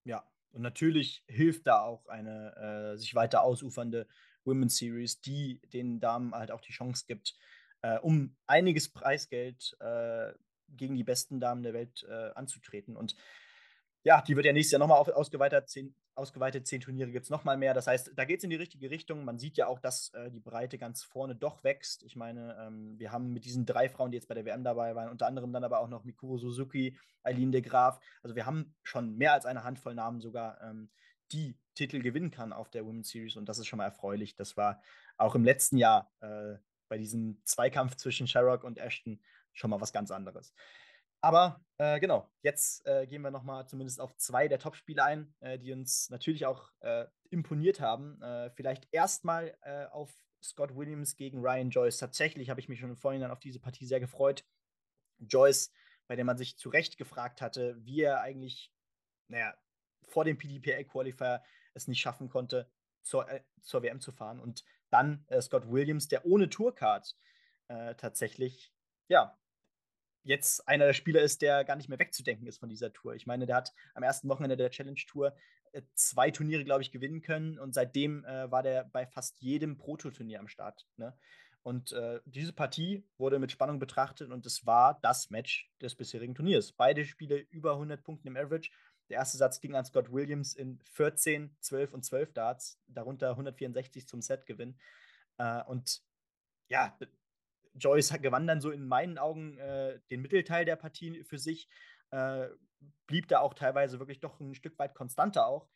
Ja, 0.03 0.23
und 0.51 0.61
natürlich 0.61 1.23
hilft 1.27 1.67
da 1.67 1.81
auch 1.81 2.07
eine 2.07 2.93
äh, 2.93 2.97
sich 2.97 3.15
weiter 3.15 3.43
ausufernde 3.43 4.07
Women's 4.43 4.77
Series, 4.77 5.21
die 5.21 5.59
den 5.73 5.99
Damen 5.99 6.33
halt 6.33 6.51
auch 6.51 6.61
die 6.61 6.71
Chance 6.71 7.05
gibt, 7.07 7.35
äh, 7.81 7.97
um 7.99 8.37
einiges 8.47 8.91
Preisgeld 8.91 9.75
äh, 9.79 10.33
gegen 10.69 10.95
die 10.95 11.03
besten 11.03 11.39
Damen 11.39 11.63
der 11.63 11.73
Welt 11.73 12.05
äh, 12.09 12.31
anzutreten. 12.35 12.95
Und 12.95 13.15
ja, 14.03 14.21
die 14.21 14.35
wird 14.35 14.45
ja 14.45 14.53
nächstes 14.53 14.73
Jahr 14.73 14.79
nochmal 14.79 14.99
ausgeweitet. 14.99 15.69
Zehn, 15.69 15.95
ausgeweitet, 16.15 16.65
zehn 16.67 16.81
Turniere 16.81 17.11
gibt 17.11 17.25
es 17.25 17.29
nochmal 17.29 17.57
mehr. 17.57 17.73
Das 17.73 17.87
heißt, 17.87 18.11
da 18.15 18.25
geht 18.25 18.39
es 18.39 18.43
in 18.43 18.49
die 18.49 18.55
richtige 18.55 18.89
Richtung. 18.89 19.25
Man 19.25 19.37
sieht 19.37 19.57
ja 19.57 19.67
auch, 19.67 19.79
dass 19.79 20.09
äh, 20.13 20.31
die 20.31 20.39
Breite 20.39 20.77
ganz 20.77 21.03
vorne 21.03 21.35
doch 21.35 21.63
wächst. 21.63 22.03
Ich 22.03 22.15
meine, 22.15 22.57
ähm, 22.59 22.97
wir 22.97 23.11
haben 23.11 23.33
mit 23.33 23.45
diesen 23.45 23.65
drei 23.65 23.89
Frauen, 23.89 24.11
die 24.11 24.17
jetzt 24.17 24.27
bei 24.27 24.35
der 24.35 24.45
WM 24.45 24.63
dabei 24.63 24.95
waren, 24.95 25.09
unter 25.09 25.27
anderem 25.27 25.51
dann 25.53 25.63
aber 25.63 25.79
auch 25.79 25.89
noch 25.89 26.03
Mikuro 26.03 26.37
Suzuki, 26.37 26.97
Eileen 27.23 27.51
de 27.51 27.61
Graaf. 27.61 27.99
Also 28.23 28.35
wir 28.35 28.45
haben 28.45 28.73
schon 28.83 29.15
mehr 29.17 29.33
als 29.33 29.45
eine 29.45 29.63
Handvoll 29.63 29.95
Namen 29.95 30.21
sogar, 30.21 30.61
ähm, 30.61 30.89
die 31.31 31.57
Titel 31.73 32.01
gewinnen 32.01 32.31
kann 32.31 32.53
auf 32.53 32.69
der 32.69 32.85
Women's 32.85 33.09
Series. 33.09 33.35
Und 33.35 33.49
das 33.49 33.59
ist 33.59 33.67
schon 33.67 33.77
mal 33.77 33.85
erfreulich. 33.85 34.35
Das 34.35 34.55
war 34.57 34.81
auch 35.17 35.35
im 35.35 35.43
letzten 35.43 35.77
Jahr 35.77 36.11
äh, 36.21 36.55
bei 36.87 36.97
diesem 36.97 37.41
Zweikampf 37.43 37.95
zwischen 37.95 38.27
Sherrock 38.27 38.63
und 38.63 38.77
Ashton 38.77 39.19
schon 39.53 39.69
mal 39.69 39.81
was 39.81 39.93
ganz 39.93 40.11
anderes. 40.11 40.53
Aber 41.21 41.65
äh, 41.77 41.99
genau, 41.99 42.31
jetzt 42.41 42.85
äh, 42.85 43.05
gehen 43.07 43.21
wir 43.21 43.31
nochmal 43.31 43.67
zumindest 43.67 43.99
auf 43.99 44.15
zwei 44.17 44.47
der 44.47 44.59
Top-Spiele 44.59 45.03
ein, 45.03 45.33
äh, 45.39 45.57
die 45.59 45.73
uns 45.73 46.09
natürlich 46.09 46.45
auch 46.45 46.71
äh, 46.81 47.05
imponiert 47.29 47.79
haben. 47.79 48.21
Äh, 48.21 48.51
vielleicht 48.51 48.87
erstmal 48.91 49.57
äh, 49.61 49.85
auf 49.85 50.13
Scott 50.43 50.75
Williams 50.75 51.15
gegen 51.15 51.39
Ryan 51.39 51.69
Joyce. 51.69 51.97
Tatsächlich 51.97 52.49
habe 52.49 52.59
ich 52.59 52.69
mich 52.69 52.79
schon 52.79 52.91
im 52.91 52.97
Vorhinein 52.97 53.31
auf 53.31 53.39
diese 53.39 53.59
Partie 53.59 53.85
sehr 53.85 53.99
gefreut. 53.99 54.45
Joyce, 55.17 55.71
bei 56.07 56.15
der 56.15 56.25
man 56.25 56.37
sich 56.37 56.57
zu 56.57 56.69
Recht 56.69 56.97
gefragt 56.97 57.41
hatte, 57.41 57.75
wie 57.83 58.01
er 58.01 58.21
eigentlich, 58.21 58.71
naja, 59.27 59.55
vor 60.07 60.23
dem 60.23 60.37
PDPA-Qualifier 60.37 61.43
es 61.73 61.87
nicht 61.87 61.99
schaffen 61.99 62.29
konnte, 62.29 62.69
zur, 63.01 63.27
zur 63.61 63.81
WM 63.81 63.99
zu 63.99 64.11
fahren. 64.11 64.39
Und 64.39 64.63
dann 64.91 65.25
Scott 65.41 65.69
Williams, 65.71 66.07
der 66.07 66.25
ohne 66.25 66.49
Tourcard 66.49 67.17
tatsächlich 67.67 68.71
ja, 69.07 69.37
jetzt 70.25 70.67
einer 70.67 70.85
der 70.85 70.93
Spieler 70.93 71.21
ist, 71.21 71.41
der 71.41 71.63
gar 71.63 71.75
nicht 71.75 71.87
mehr 71.87 71.99
wegzudenken 71.99 72.47
ist 72.47 72.59
von 72.59 72.69
dieser 72.69 72.91
Tour. 72.91 73.15
Ich 73.15 73.25
meine, 73.25 73.45
der 73.45 73.55
hat 73.55 73.73
am 73.93 74.03
ersten 74.03 74.27
Wochenende 74.27 74.57
der 74.57 74.71
Challenge 74.71 74.99
Tour 75.07 75.35
äh, 75.71 75.83
zwei 75.93 76.31
Turniere, 76.31 76.65
glaube 76.65 76.81
ich, 76.81 76.91
gewinnen 76.91 77.21
können 77.21 77.59
und 77.59 77.73
seitdem 77.73 78.25
äh, 78.25 78.51
war 78.51 78.63
der 78.63 78.85
bei 78.85 79.05
fast 79.05 79.39
jedem 79.39 79.77
Proto-Turnier 79.77 80.39
am 80.39 80.47
Start. 80.47 80.87
Ne? 80.97 81.15
Und 81.61 81.91
äh, 81.93 82.19
diese 82.25 82.53
Partie 82.53 83.07
wurde 83.17 83.39
mit 83.39 83.51
Spannung 83.51 83.79
betrachtet 83.79 84.31
und 84.31 84.45
es 84.45 84.65
war 84.65 84.99
das 85.01 85.29
Match 85.29 85.71
des 85.81 85.95
bisherigen 85.95 86.35
Turniers. 86.35 86.71
Beide 86.71 87.05
Spiele 87.05 87.37
über 87.37 87.73
100 87.73 88.03
Punkte 88.03 88.27
im 88.27 88.37
Average. 88.37 88.71
Der 89.09 89.17
erste 89.17 89.37
Satz 89.37 89.59
ging 89.61 89.75
an 89.75 89.85
Scott 89.85 90.11
Williams 90.11 90.55
in 90.55 90.79
14, 90.93 91.55
12 91.59 91.93
und 91.93 92.03
12 92.03 92.33
Darts, 92.33 92.79
darunter 92.87 93.31
164 93.31 94.07
zum 94.07 94.21
Setgewinn. 94.21 94.77
Äh, 95.37 95.63
und 95.63 96.01
ja, 96.67 96.97
Joyce 97.75 98.21
gewann 98.21 98.47
dann 98.47 98.61
so 98.61 98.71
in 98.71 98.87
meinen 98.87 99.17
Augen 99.17 99.57
äh, 99.57 99.99
den 100.09 100.21
Mittelteil 100.21 100.65
der 100.65 100.75
Partie 100.75 101.23
für 101.23 101.37
sich, 101.37 101.69
äh, 102.11 102.47
blieb 103.07 103.27
da 103.27 103.39
auch 103.39 103.53
teilweise 103.53 103.99
wirklich 103.99 104.19
doch 104.19 104.39
ein 104.39 104.55
Stück 104.55 104.77
weit 104.79 104.95
konstanter 104.95 105.47
auch. 105.47 105.67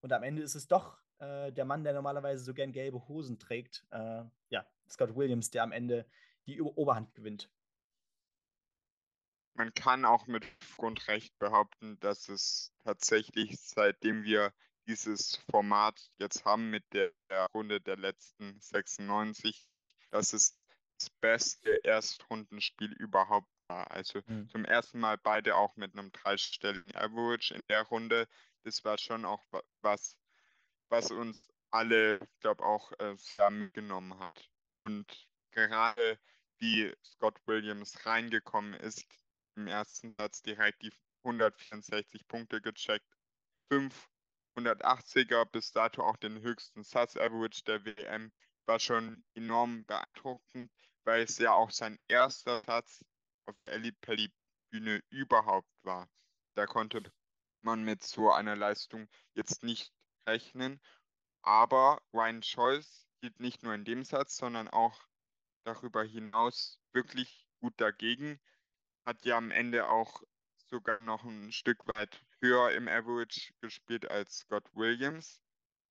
Und 0.00 0.12
am 0.12 0.22
Ende 0.22 0.42
ist 0.42 0.54
es 0.54 0.68
doch 0.68 0.98
äh, 1.18 1.52
der 1.52 1.64
Mann, 1.64 1.84
der 1.84 1.94
normalerweise 1.94 2.44
so 2.44 2.54
gern 2.54 2.72
gelbe 2.72 3.08
Hosen 3.08 3.38
trägt, 3.38 3.86
äh, 3.90 4.22
ja, 4.50 4.66
Scott 4.88 5.16
Williams, 5.16 5.50
der 5.50 5.62
am 5.62 5.72
Ende 5.72 6.06
die 6.46 6.60
Oberhand 6.60 7.14
gewinnt. 7.14 7.50
Man 9.54 9.72
kann 9.72 10.04
auch 10.04 10.26
mit 10.26 10.44
Grundrecht 10.76 11.38
behaupten, 11.38 11.98
dass 12.00 12.28
es 12.28 12.74
tatsächlich, 12.84 13.58
seitdem 13.58 14.22
wir 14.22 14.52
dieses 14.86 15.36
Format 15.50 16.10
jetzt 16.18 16.44
haben 16.44 16.70
mit 16.70 16.84
der 16.92 17.10
Runde 17.54 17.80
der 17.80 17.96
letzten 17.96 18.60
96, 18.60 19.66
dass 20.10 20.34
es 20.34 20.60
das 20.98 21.10
beste 21.20 21.84
Erstrundenspiel 21.84 22.92
überhaupt 22.92 23.48
war. 23.68 23.90
Also 23.90 24.20
mhm. 24.26 24.48
zum 24.48 24.64
ersten 24.64 24.98
Mal 25.00 25.18
beide 25.18 25.56
auch 25.56 25.76
mit 25.76 25.92
einem 25.92 26.12
dreistelligen 26.12 26.94
Average 26.94 27.54
in 27.54 27.62
der 27.68 27.82
Runde. 27.82 28.28
Das 28.64 28.84
war 28.84 28.98
schon 28.98 29.24
auch 29.24 29.42
was, 29.82 30.16
was 30.88 31.10
uns 31.10 31.52
alle, 31.70 32.18
ich 32.18 32.40
glaube, 32.40 32.64
auch 32.64 32.92
äh, 32.98 33.14
sehr 33.16 33.50
mitgenommen 33.50 34.18
hat. 34.18 34.48
Und 34.84 35.28
gerade 35.50 36.18
wie 36.58 36.94
Scott 37.04 37.38
Williams 37.46 38.06
reingekommen 38.06 38.74
ist, 38.74 39.06
im 39.56 39.66
ersten 39.66 40.14
Satz 40.14 40.42
direkt 40.42 40.82
die 40.82 40.92
164 41.24 42.26
Punkte 42.28 42.60
gecheckt, 42.60 43.06
5 43.70 44.08
180er 44.56 45.44
bis 45.44 45.72
dato 45.72 46.02
auch 46.02 46.16
den 46.16 46.40
höchsten 46.40 46.82
Satz 46.82 47.16
Average 47.16 47.64
der 47.64 47.84
WM, 47.84 48.32
war 48.64 48.80
schon 48.80 49.22
enorm 49.34 49.84
beeindruckend 49.84 50.70
weil 51.06 51.22
es 51.22 51.38
ja 51.38 51.52
auch 51.52 51.70
sein 51.70 51.98
erster 52.08 52.62
Satz 52.64 53.04
auf 53.46 53.54
der 53.64 53.74
Elite 53.74 54.30
Bühne 54.70 55.00
überhaupt 55.08 55.70
war. 55.84 56.10
Da 56.54 56.66
konnte 56.66 57.02
man 57.62 57.84
mit 57.84 58.02
so 58.02 58.32
einer 58.32 58.56
Leistung 58.56 59.08
jetzt 59.34 59.62
nicht 59.62 59.92
rechnen. 60.28 60.80
Aber 61.42 62.02
Ryan 62.12 62.42
Scholz 62.42 63.06
hielt 63.20 63.38
nicht 63.38 63.62
nur 63.62 63.72
in 63.72 63.84
dem 63.84 64.04
Satz, 64.04 64.36
sondern 64.36 64.68
auch 64.68 65.00
darüber 65.64 66.02
hinaus 66.02 66.80
wirklich 66.92 67.46
gut 67.60 67.80
dagegen. 67.80 68.40
Hat 69.06 69.24
ja 69.24 69.36
am 69.36 69.52
Ende 69.52 69.88
auch 69.88 70.22
sogar 70.66 71.00
noch 71.04 71.22
ein 71.22 71.52
Stück 71.52 71.86
weit 71.94 72.20
höher 72.40 72.72
im 72.72 72.88
Average 72.88 73.52
gespielt 73.60 74.10
als 74.10 74.38
Scott 74.38 74.68
Williams. 74.74 75.40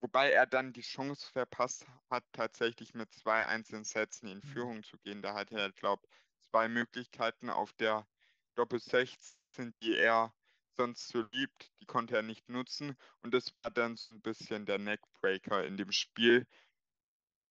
Wobei 0.01 0.31
er 0.31 0.45
dann 0.45 0.73
die 0.73 0.81
Chance 0.81 1.31
verpasst 1.31 1.85
hat, 2.09 2.23
tatsächlich 2.31 2.93
mit 2.93 3.11
zwei 3.13 3.45
einzelnen 3.45 3.83
Sätzen 3.83 4.27
in 4.27 4.37
mhm. 4.37 4.47
Führung 4.53 4.83
zu 4.83 4.97
gehen. 4.99 5.21
Da 5.21 5.33
hatte 5.33 5.57
er, 5.57 5.71
glaube 5.71 6.03
ich, 6.05 6.49
zwei 6.49 6.67
Möglichkeiten 6.67 7.49
auf 7.49 7.73
der 7.73 8.07
Doppel 8.55 8.79
16, 8.79 9.73
die 9.81 9.95
er 9.95 10.33
sonst 10.75 11.07
so 11.07 11.21
liebt, 11.31 11.71
die 11.79 11.85
konnte 11.85 12.15
er 12.15 12.21
nicht 12.21 12.49
nutzen. 12.49 12.97
Und 13.21 13.33
das 13.33 13.53
war 13.61 13.71
dann 13.71 13.95
so 13.95 14.13
ein 14.13 14.21
bisschen 14.21 14.65
der 14.65 14.77
Neckbreaker 14.77 15.65
in 15.65 15.77
dem 15.77 15.91
Spiel, 15.91 16.45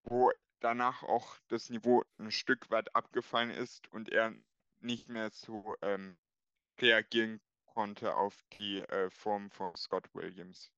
wo 0.05 0.31
danach 0.61 1.03
auch 1.03 1.39
das 1.49 1.71
Niveau 1.71 2.05
ein 2.19 2.31
Stück 2.31 2.71
weit 2.71 2.95
abgefallen 2.95 3.51
ist 3.51 3.89
und 3.93 4.11
er 4.11 4.35
nicht 4.81 5.09
mehr 5.09 5.31
so 5.31 5.77
ähm, 5.83 6.17
reagieren 6.81 7.41
konnte 7.67 8.15
auf 8.15 8.43
die 8.59 8.81
äh, 8.81 9.11
Form 9.11 9.51
von 9.51 9.75
Scott 9.77 10.09
Williams. 10.15 10.71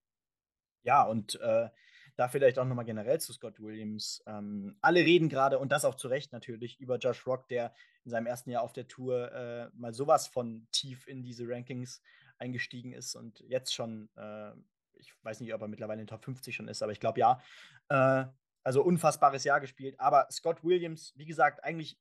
Ja, 0.87 1.03
und 1.03 1.39
äh, 1.41 1.67
da 2.15 2.29
vielleicht 2.29 2.57
auch 2.57 2.65
nochmal 2.65 2.85
generell 2.85 3.19
zu 3.19 3.33
Scott 3.33 3.59
Williams. 3.59 4.23
Ähm, 4.25 4.77
alle 4.79 5.01
reden 5.01 5.27
gerade, 5.27 5.59
und 5.59 5.73
das 5.73 5.83
auch 5.83 5.95
zu 5.95 6.07
Recht 6.07 6.31
natürlich, 6.31 6.79
über 6.79 6.97
Josh 6.97 7.27
Rock, 7.27 7.49
der 7.49 7.73
in 8.05 8.11
seinem 8.11 8.25
ersten 8.25 8.51
Jahr 8.51 8.63
auf 8.63 8.71
der 8.71 8.87
Tour 8.87 9.29
äh, 9.33 9.69
mal 9.73 9.93
sowas 9.93 10.27
von 10.27 10.65
tief 10.71 11.05
in 11.07 11.23
diese 11.23 11.45
Rankings 11.45 12.01
eingestiegen 12.37 12.93
ist 12.93 13.15
und 13.15 13.41
jetzt 13.41 13.75
schon, 13.75 14.09
äh, 14.15 14.51
ich 14.93 15.13
weiß 15.23 15.41
nicht, 15.41 15.53
ob 15.53 15.61
er 15.61 15.67
mittlerweile 15.67 15.99
in 15.99 16.05
den 16.05 16.09
Top 16.09 16.23
50 16.23 16.55
schon 16.55 16.69
ist, 16.69 16.81
aber 16.81 16.93
ich 16.93 17.01
glaube 17.01 17.19
ja. 17.19 17.41
Äh, 17.89 18.25
also 18.63 18.81
unfassbares 18.83 19.43
Jahr 19.43 19.59
gespielt. 19.59 19.99
Aber 19.99 20.27
Scott 20.31 20.63
Williams, 20.63 21.13
wie 21.15 21.25
gesagt, 21.25 21.63
eigentlich 21.63 21.97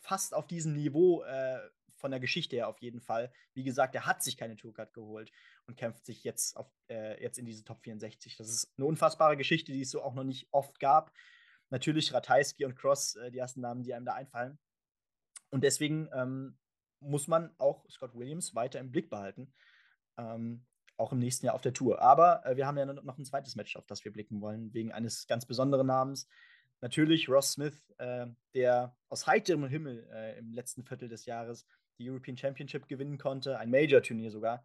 fast 0.00 0.34
auf 0.34 0.46
diesem 0.46 0.72
Niveau 0.74 1.22
äh, 1.24 1.60
von 1.98 2.10
der 2.10 2.20
Geschichte 2.20 2.56
her 2.56 2.68
auf 2.68 2.80
jeden 2.80 3.00
Fall. 3.00 3.32
Wie 3.54 3.64
gesagt, 3.64 3.94
er 3.94 4.06
hat 4.06 4.22
sich 4.22 4.36
keine 4.36 4.56
Tourcard 4.56 4.92
geholt 4.92 5.30
und 5.66 5.76
kämpft 5.76 6.06
sich 6.06 6.24
jetzt, 6.24 6.56
auf, 6.56 6.70
äh, 6.88 7.22
jetzt 7.22 7.38
in 7.38 7.46
diese 7.46 7.64
Top 7.64 7.82
64. 7.82 8.36
Das 8.36 8.48
ist 8.48 8.72
eine 8.76 8.86
unfassbare 8.86 9.36
Geschichte, 9.36 9.72
die 9.72 9.82
es 9.82 9.90
so 9.90 10.02
auch 10.02 10.14
noch 10.14 10.24
nicht 10.24 10.48
oft 10.52 10.80
gab. 10.80 11.12
Natürlich 11.70 12.12
Ratajski 12.12 12.64
und 12.64 12.76
Cross, 12.76 13.16
äh, 13.16 13.30
die 13.30 13.38
ersten 13.38 13.60
Namen, 13.60 13.82
die 13.82 13.94
einem 13.94 14.06
da 14.06 14.14
einfallen. 14.14 14.58
Und 15.50 15.64
deswegen 15.64 16.08
ähm, 16.12 16.58
muss 17.00 17.28
man 17.28 17.54
auch 17.58 17.88
Scott 17.90 18.14
Williams 18.14 18.54
weiter 18.54 18.80
im 18.80 18.90
Blick 18.90 19.10
behalten. 19.10 19.52
Ähm, 20.16 20.64
auch 20.96 21.12
im 21.12 21.18
nächsten 21.18 21.46
Jahr 21.46 21.54
auf 21.54 21.60
der 21.60 21.72
Tour. 21.72 22.02
Aber 22.02 22.44
äh, 22.44 22.56
wir 22.56 22.66
haben 22.66 22.76
ja 22.76 22.86
noch 22.86 23.18
ein 23.18 23.24
zweites 23.24 23.54
Match, 23.56 23.76
auf 23.76 23.86
das 23.86 24.04
wir 24.04 24.12
blicken 24.12 24.40
wollen, 24.40 24.72
wegen 24.74 24.92
eines 24.92 25.26
ganz 25.26 25.46
besonderen 25.46 25.86
Namens. 25.86 26.28
Natürlich 26.80 27.28
Ross 27.28 27.52
Smith, 27.52 27.94
äh, 27.98 28.26
der 28.54 28.96
aus 29.08 29.26
heiterem 29.26 29.66
Himmel 29.66 30.08
äh, 30.12 30.38
im 30.38 30.52
letzten 30.52 30.84
Viertel 30.84 31.08
des 31.08 31.24
Jahres 31.24 31.66
die 31.98 32.08
European 32.08 32.36
Championship 32.36 32.88
gewinnen 32.88 33.18
konnte, 33.18 33.58
ein 33.58 33.70
Major-Turnier 33.70 34.30
sogar. 34.30 34.64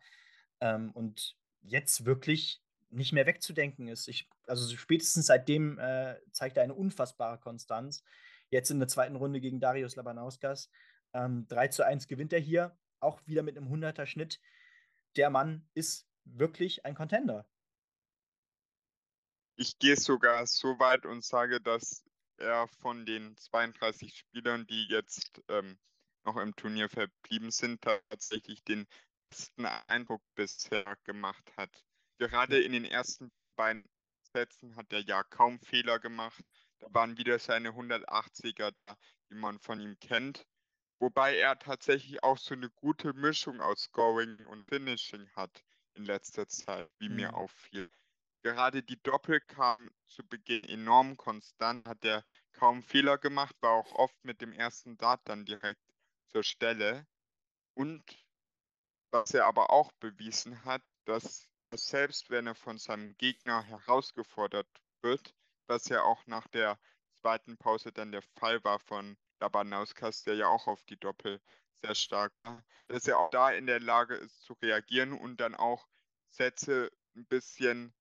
Ähm, 0.60 0.92
und 0.92 1.36
jetzt 1.62 2.06
wirklich 2.06 2.62
nicht 2.90 3.12
mehr 3.12 3.26
wegzudenken 3.26 3.88
ist. 3.88 4.08
Ich, 4.08 4.30
also 4.48 4.76
spätestens 4.76 5.26
seitdem 5.26 5.80
äh, 5.80 6.16
zeigt 6.32 6.58
er 6.58 6.64
eine 6.64 6.76
unfassbare 6.76 7.40
Konstanz. 7.40 8.04
Jetzt 8.50 8.70
in 8.70 8.80
der 8.80 8.88
zweiten 8.88 9.16
Runde 9.16 9.42
gegen 9.42 9.60
Darius 9.60 9.96
Labanauskas. 9.96 10.70
Ähm, 11.14 11.48
3 11.48 11.68
zu 11.70 11.86
1 11.86 12.08
gewinnt 12.08 12.34
er 12.34 12.40
hier, 12.40 12.78
auch 13.00 13.20
wieder 13.26 13.44
mit 13.44 13.58
einem 13.58 13.72
100er 13.72 14.06
Schnitt. 14.06 14.40
Der 15.16 15.30
Mann 15.30 15.68
ist 15.74 16.08
wirklich 16.26 16.86
ein 16.86 16.96
Contender. 16.96 17.48
Ich 19.56 19.78
gehe 19.78 19.96
sogar 19.96 20.46
so 20.48 20.80
weit 20.80 21.06
und 21.06 21.24
sage, 21.24 21.62
dass 21.62 22.04
er 22.38 22.68
von 22.82 23.06
den 23.06 23.38
32 23.38 24.18
Spielern, 24.18 24.66
die 24.66 24.88
jetzt 24.90 25.42
ähm, 25.48 25.78
noch 26.26 26.38
im 26.38 26.56
Turnier 26.56 26.90
verblieben 26.90 27.52
sind, 27.52 27.82
tatsächlich 27.82 28.64
den 28.64 28.88
besten 29.30 29.66
Eindruck 29.66 30.22
bisher 30.36 30.98
gemacht 31.04 31.52
hat. 31.58 31.84
Gerade 32.18 32.62
in 32.62 32.72
den 32.72 32.86
ersten 32.86 33.32
beiden 33.56 33.84
Sätzen 34.34 34.76
hat 34.76 34.92
er 34.94 35.02
ja 35.02 35.24
kaum 35.24 35.60
Fehler 35.60 36.00
gemacht. 36.00 36.44
Da 36.80 36.88
waren 36.92 37.18
wieder 37.18 37.40
seine 37.40 37.70
180er, 37.70 38.74
die 39.30 39.36
man 39.36 39.60
von 39.60 39.80
ihm 39.80 39.98
kennt. 40.00 40.46
Wobei 41.00 41.38
er 41.38 41.60
tatsächlich 41.60 42.24
auch 42.24 42.38
so 42.38 42.54
eine 42.54 42.70
gute 42.70 43.14
Mischung 43.14 43.62
aus 43.62 43.84
Scoring 43.84 44.46
und 44.48 44.66
Finishing 44.70 45.30
hat 45.36 45.64
in 45.96 46.06
letzter 46.06 46.48
Zeit, 46.48 46.90
wie 47.00 47.10
mhm. 47.10 47.16
mir 47.16 47.34
auffiel. 47.34 47.92
Gerade 48.44 48.84
die 48.84 49.02
Doppel 49.02 49.40
kam 49.42 49.90
zu 50.08 50.26
Beginn 50.28 50.64
enorm 50.66 51.16
konstant, 51.18 51.88
hat 51.88 52.04
er 52.04 52.26
kaum 52.52 52.84
Fehler 52.84 53.18
gemacht, 53.18 53.56
war 53.62 53.72
auch 53.72 53.92
oft 53.94 54.24
mit 54.24 54.42
dem 54.42 54.52
ersten 54.52 54.98
Dart 54.98 55.22
dann 55.26 55.46
direkt 55.46 55.83
zur 56.34 56.44
Stelle. 56.44 57.08
Und 57.76 58.04
was 59.12 59.34
er 59.34 59.46
aber 59.46 59.70
auch 59.70 59.92
bewiesen 59.94 60.66
hat, 60.66 60.82
dass 61.06 61.48
selbst 61.74 62.30
wenn 62.30 62.48
er 62.48 62.56
von 62.56 62.78
seinem 62.78 63.16
Gegner 63.18 63.64
herausgefordert 63.64 64.68
wird, 65.02 65.34
was 65.68 65.88
ja 65.90 66.04
auch 66.04 66.26
nach 66.28 66.48
der 66.48 66.80
zweiten 67.22 67.58
Pause 67.58 67.92
dann 67.92 68.12
der 68.12 68.24
Fall 68.38 68.64
war 68.64 68.80
von 68.80 69.18
Labanauskas, 69.40 70.24
der 70.24 70.36
ja 70.36 70.48
auch 70.48 70.68
auf 70.68 70.84
die 70.86 70.98
Doppel 70.98 71.42
sehr 71.82 71.96
stark 71.96 72.34
war, 72.44 72.64
dass 72.88 73.08
er 73.08 73.20
auch 73.20 73.30
da 73.30 73.52
in 73.52 73.66
der 73.66 73.80
Lage 73.80 74.16
ist 74.16 74.42
zu 74.42 74.54
reagieren 74.54 75.14
und 75.14 75.38
dann 75.38 75.56
auch 75.56 75.88
Sätze 76.30 76.92
ein 77.16 77.26
bisschen, 77.26 77.94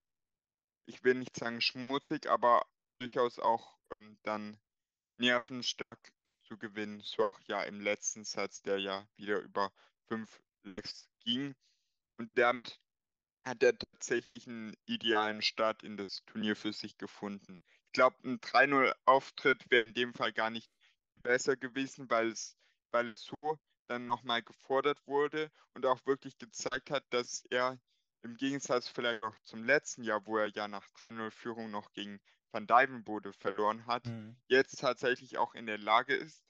ich 0.86 1.04
will 1.04 1.14
nicht 1.14 1.36
sagen 1.36 1.60
schmutzig, 1.60 2.28
aber 2.28 2.66
durchaus 2.98 3.38
auch 3.38 3.78
ähm, 4.00 4.18
dann 4.22 4.60
nervenstark 5.18 6.12
zu 6.52 6.58
gewinnen. 6.58 7.00
So 7.00 7.24
auch 7.24 7.40
ja 7.46 7.62
im 7.62 7.80
letzten 7.80 8.24
Satz, 8.24 8.62
der 8.62 8.78
ja 8.78 9.06
wieder 9.16 9.40
über 9.40 9.72
fünf 10.08 10.42
Lecks 10.62 11.08
ging. 11.24 11.54
Und 12.18 12.30
damit 12.36 12.78
hat 13.44 13.62
er 13.62 13.76
tatsächlich 13.76 14.46
einen 14.46 14.76
idealen 14.86 15.42
Start 15.42 15.82
in 15.82 15.96
das 15.96 16.22
Turnier 16.26 16.54
für 16.54 16.72
sich 16.72 16.98
gefunden. 16.98 17.64
Ich 17.86 17.92
glaube, 17.92 18.16
ein 18.24 18.40
3-0-Auftritt 18.40 19.70
wäre 19.70 19.86
in 19.86 19.94
dem 19.94 20.14
Fall 20.14 20.32
gar 20.32 20.50
nicht 20.50 20.70
besser 21.22 21.56
gewesen, 21.56 22.08
weil 22.10 22.28
es, 22.28 22.56
weil 22.90 23.08
es 23.08 23.22
so 23.22 23.58
dann 23.88 24.06
nochmal 24.06 24.42
gefordert 24.42 25.04
wurde 25.06 25.50
und 25.74 25.86
auch 25.86 26.04
wirklich 26.06 26.38
gezeigt 26.38 26.90
hat, 26.90 27.04
dass 27.10 27.44
er 27.50 27.78
im 28.22 28.36
Gegensatz 28.36 28.88
vielleicht 28.88 29.24
auch 29.24 29.36
zum 29.42 29.64
letzten 29.64 30.04
Jahr, 30.04 30.24
wo 30.26 30.36
er 30.36 30.48
ja 30.48 30.68
nach 30.68 30.86
3-0-Führung 31.08 31.70
noch 31.70 31.92
gegen 31.92 32.20
Van 32.52 32.66
Dijvenbode 32.66 33.32
verloren 33.32 33.86
hat, 33.86 34.06
mhm. 34.06 34.36
jetzt 34.46 34.80
tatsächlich 34.80 35.38
auch 35.38 35.54
in 35.54 35.66
der 35.66 35.78
Lage 35.78 36.14
ist, 36.14 36.44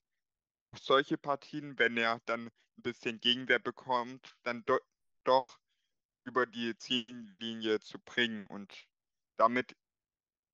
solche 0.79 1.17
Partien, 1.17 1.79
wenn 1.79 1.97
er 1.97 2.21
dann 2.27 2.47
ein 2.47 2.83
bisschen 2.83 3.21
Gegenwehr 3.21 3.59
bekommt, 3.59 4.37
dann 4.43 4.65
do 4.65 4.79
doch 5.25 5.61
über 6.25 6.47
die 6.47 6.77
Ziellinie 6.77 7.81
zu 7.81 7.99
bringen. 8.01 8.47
Und 8.47 8.73
damit 9.37 9.77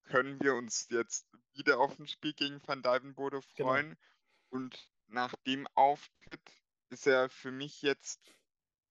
können 0.04 0.40
wir 0.42 0.54
uns 0.54 0.88
jetzt 0.90 1.26
wieder 1.54 1.78
auf 1.78 1.98
ein 1.98 2.06
Spiel 2.06 2.34
gegen 2.34 2.60
Van 2.66 2.82
Dijvenbode 2.82 3.40
genau. 3.54 3.68
freuen. 3.68 3.88
Genau. 3.88 3.98
Und 4.50 4.90
nach 5.06 5.34
dem 5.46 5.66
Auftritt 5.74 6.62
ist 6.90 7.06
er 7.06 7.28
für 7.28 7.50
mich 7.50 7.82
jetzt 7.82 8.34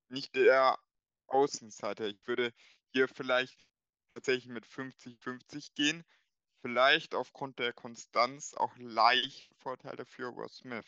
nicht 0.10 0.36
der 0.36 0.80
Außenseiter. 1.28 2.05
Ich 2.08 2.26
würde 2.28 2.53
hier 2.91 3.08
vielleicht 3.08 3.68
tatsächlich 4.14 4.47
mit 4.47 4.66
50-50 4.66 5.74
gehen. 5.76 6.03
Vielleicht 6.68 7.15
aufgrund 7.15 7.59
der 7.59 7.72
Konstanz 7.72 8.53
auch 8.53 8.76
leicht 8.78 9.55
Vorteile 9.55 10.03
für 10.03 10.26
Ross 10.26 10.57
Smith. 10.57 10.86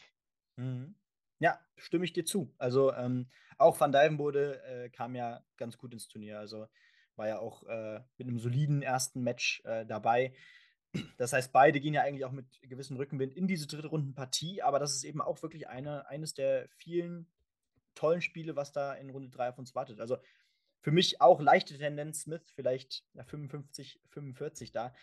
Mhm. 0.57 0.93
Ja, 1.39 1.57
stimme 1.77 2.03
ich 2.03 2.11
dir 2.11 2.25
zu. 2.25 2.53
Also 2.57 2.93
ähm, 2.93 3.30
auch 3.57 3.80
Van 3.80 3.93
Dijvenbode 3.93 4.61
äh, 4.63 4.89
kam 4.89 5.15
ja 5.15 5.41
ganz 5.55 5.77
gut 5.77 5.93
ins 5.93 6.09
Turnier. 6.09 6.38
Also 6.38 6.67
war 7.15 7.30
ja 7.30 7.39
auch 7.39 7.63
äh, 7.63 8.01
mit 8.17 8.27
einem 8.27 8.39
soliden 8.39 8.82
ersten 8.82 9.23
Match 9.23 9.61
äh, 9.63 9.86
dabei. 9.86 10.34
Das 11.17 11.32
heißt, 11.32 11.53
beide 11.53 11.80
gehen 11.80 11.93
ja 11.93 12.01
eigentlich 12.01 12.25
auch 12.25 12.34
mit 12.34 12.59
gewissem 12.61 12.97
Rückenwind 12.97 13.34
in 13.34 13.47
diese 13.47 13.67
dritte 13.67 13.88
Rundenpartie, 13.88 14.61
aber 14.61 14.80
das 14.80 14.93
ist 14.93 15.05
eben 15.05 15.21
auch 15.21 15.41
wirklich 15.43 15.69
eine, 15.69 16.07
eines 16.07 16.34
der 16.34 16.67
vielen 16.75 17.25
tollen 17.95 18.21
Spiele, 18.21 18.57
was 18.57 18.73
da 18.73 18.95
in 18.95 19.11
Runde 19.11 19.30
3 19.30 19.49
auf 19.49 19.57
uns 19.57 19.75
wartet. 19.75 20.01
Also 20.01 20.17
für 20.82 20.91
mich 20.91 21.21
auch 21.21 21.39
leichte 21.39 21.77
Tendenz 21.77 22.23
Smith, 22.23 22.51
vielleicht 22.53 23.05
ja, 23.13 23.23
55, 23.23 24.01
45 24.09 24.71
da. 24.71 24.93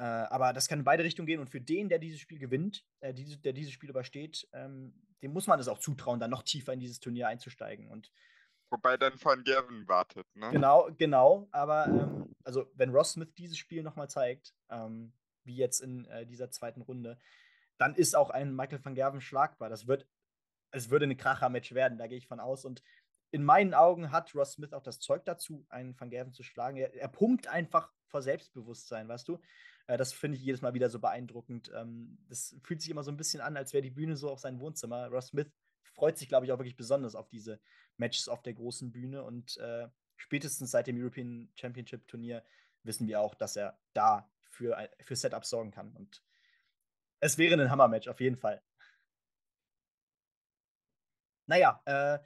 Äh, 0.00 0.02
aber 0.30 0.54
das 0.54 0.66
kann 0.66 0.78
in 0.78 0.84
beide 0.86 1.04
Richtungen 1.04 1.26
gehen 1.26 1.40
und 1.40 1.50
für 1.50 1.60
den, 1.60 1.90
der 1.90 1.98
dieses 1.98 2.20
Spiel 2.20 2.38
gewinnt, 2.38 2.86
äh, 3.00 3.12
diese, 3.12 3.36
der 3.36 3.52
dieses 3.52 3.72
Spiel 3.72 3.90
übersteht, 3.90 4.48
ähm, 4.54 4.94
dem 5.20 5.30
muss 5.34 5.46
man 5.46 5.60
es 5.60 5.68
auch 5.68 5.78
zutrauen, 5.78 6.18
dann 6.18 6.30
noch 6.30 6.42
tiefer 6.42 6.72
in 6.72 6.80
dieses 6.80 7.00
Turnier 7.00 7.28
einzusteigen. 7.28 7.86
Und 7.86 8.10
Wobei 8.70 8.96
dann 8.96 9.12
Van 9.22 9.44
Gerven 9.44 9.86
wartet, 9.86 10.26
ne? 10.34 10.48
Genau, 10.52 10.88
genau. 10.96 11.48
Aber 11.52 11.86
ähm, 11.86 12.34
also 12.44 12.70
wenn 12.76 12.88
Ross 12.88 13.12
Smith 13.12 13.34
dieses 13.36 13.58
Spiel 13.58 13.82
nochmal 13.82 14.08
zeigt, 14.08 14.54
ähm, 14.70 15.12
wie 15.44 15.56
jetzt 15.56 15.80
in 15.80 16.06
äh, 16.06 16.24
dieser 16.24 16.50
zweiten 16.50 16.80
Runde, 16.80 17.18
dann 17.76 17.94
ist 17.94 18.16
auch 18.16 18.30
ein 18.30 18.56
Michael 18.56 18.82
van 18.82 18.94
Gerven 18.94 19.20
schlagbar. 19.20 19.68
Das 19.68 19.86
wird, 19.86 20.08
es 20.70 20.88
würde 20.88 21.04
ein 21.04 21.16
Kracher-Match 21.18 21.74
werden, 21.74 21.98
da 21.98 22.06
gehe 22.06 22.16
ich 22.16 22.26
von 22.26 22.40
aus. 22.40 22.64
Und 22.64 22.82
in 23.32 23.44
meinen 23.44 23.74
Augen 23.74 24.12
hat 24.12 24.34
Ross 24.34 24.52
Smith 24.52 24.72
auch 24.72 24.82
das 24.82 24.98
Zeug 24.98 25.26
dazu, 25.26 25.66
einen 25.68 25.98
Van 26.00 26.08
Gerven 26.08 26.32
zu 26.32 26.42
schlagen. 26.42 26.78
Er, 26.78 26.94
er 26.94 27.08
pumpt 27.08 27.48
einfach 27.48 27.92
vor 28.06 28.22
Selbstbewusstsein, 28.22 29.08
weißt 29.08 29.28
du? 29.28 29.38
Äh, 29.90 29.96
das 29.96 30.12
finde 30.12 30.36
ich 30.38 30.44
jedes 30.44 30.62
Mal 30.62 30.74
wieder 30.74 30.88
so 30.88 31.00
beeindruckend. 31.00 31.70
Ähm, 31.74 32.18
das 32.28 32.56
fühlt 32.62 32.80
sich 32.80 32.90
immer 32.90 33.02
so 33.02 33.10
ein 33.10 33.16
bisschen 33.16 33.40
an, 33.40 33.56
als 33.56 33.72
wäre 33.72 33.82
die 33.82 33.90
Bühne 33.90 34.16
so 34.16 34.30
auf 34.30 34.38
sein 34.38 34.60
Wohnzimmer. 34.60 35.08
Ross 35.08 35.28
Smith 35.28 35.50
freut 35.94 36.16
sich, 36.16 36.28
glaube 36.28 36.46
ich, 36.46 36.52
auch 36.52 36.58
wirklich 36.58 36.76
besonders 36.76 37.16
auf 37.16 37.28
diese 37.28 37.60
Matches 37.96 38.28
auf 38.28 38.42
der 38.42 38.54
großen 38.54 38.92
Bühne 38.92 39.24
und 39.24 39.56
äh, 39.58 39.88
spätestens 40.16 40.70
seit 40.70 40.86
dem 40.86 40.96
European 40.96 41.50
Championship 41.56 42.06
Turnier 42.06 42.44
wissen 42.84 43.08
wir 43.08 43.20
auch, 43.20 43.34
dass 43.34 43.56
er 43.56 43.78
da 43.92 44.30
für, 44.48 44.88
für 45.02 45.16
Setups 45.16 45.50
sorgen 45.50 45.72
kann. 45.72 45.92
Und 45.96 46.22
es 47.18 47.36
wäre 47.36 47.60
ein 47.60 47.70
Hammer-Match, 47.70 48.08
auf 48.08 48.20
jeden 48.20 48.36
Fall. 48.36 48.62
Naja, 51.46 51.82
äh, 51.84 52.20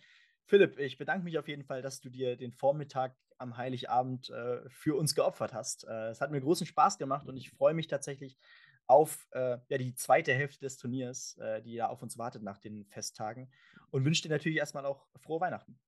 Philipp, 0.45 0.79
ich 0.79 0.99
bedanke 0.99 1.25
mich 1.25 1.39
auf 1.39 1.49
jeden 1.49 1.65
Fall, 1.65 1.81
dass 1.81 2.01
du 2.01 2.11
dir 2.11 2.37
den 2.37 2.53
Vormittag 2.53 3.17
am 3.39 3.57
Heiligabend 3.57 4.30
äh, 4.30 4.68
für 4.68 4.97
uns 4.97 5.14
geopfert 5.14 5.53
hast. 5.53 5.85
Äh, 5.85 6.09
es 6.09 6.20
hat 6.20 6.30
mir 6.30 6.41
großen 6.41 6.66
Spaß 6.66 6.99
gemacht 6.99 7.26
und 7.26 7.37
ich 7.37 7.51
freue 7.51 7.74
mich 7.74 7.89
tatsächlich 7.89 8.39
auf 8.87 9.26
äh, 9.32 9.59
ja, 9.68 9.78
die 9.78 9.95
zweite 9.95 10.35
Hälfte 10.35 10.61
des 10.61 10.76
Turniers, 10.76 11.37
äh, 11.39 11.62
die 11.62 11.74
ja 11.74 11.89
auf 11.89 12.03
uns 12.03 12.18
wartet 12.18 12.43
nach 12.43 12.59
den 12.59 12.85
Festtagen 12.87 13.51
und 13.91 14.05
wünsche 14.05 14.22
dir 14.22 14.28
natürlich 14.28 14.59
erstmal 14.59 14.85
auch 14.87 15.07
frohe 15.22 15.41
Weihnachten. 15.41 15.78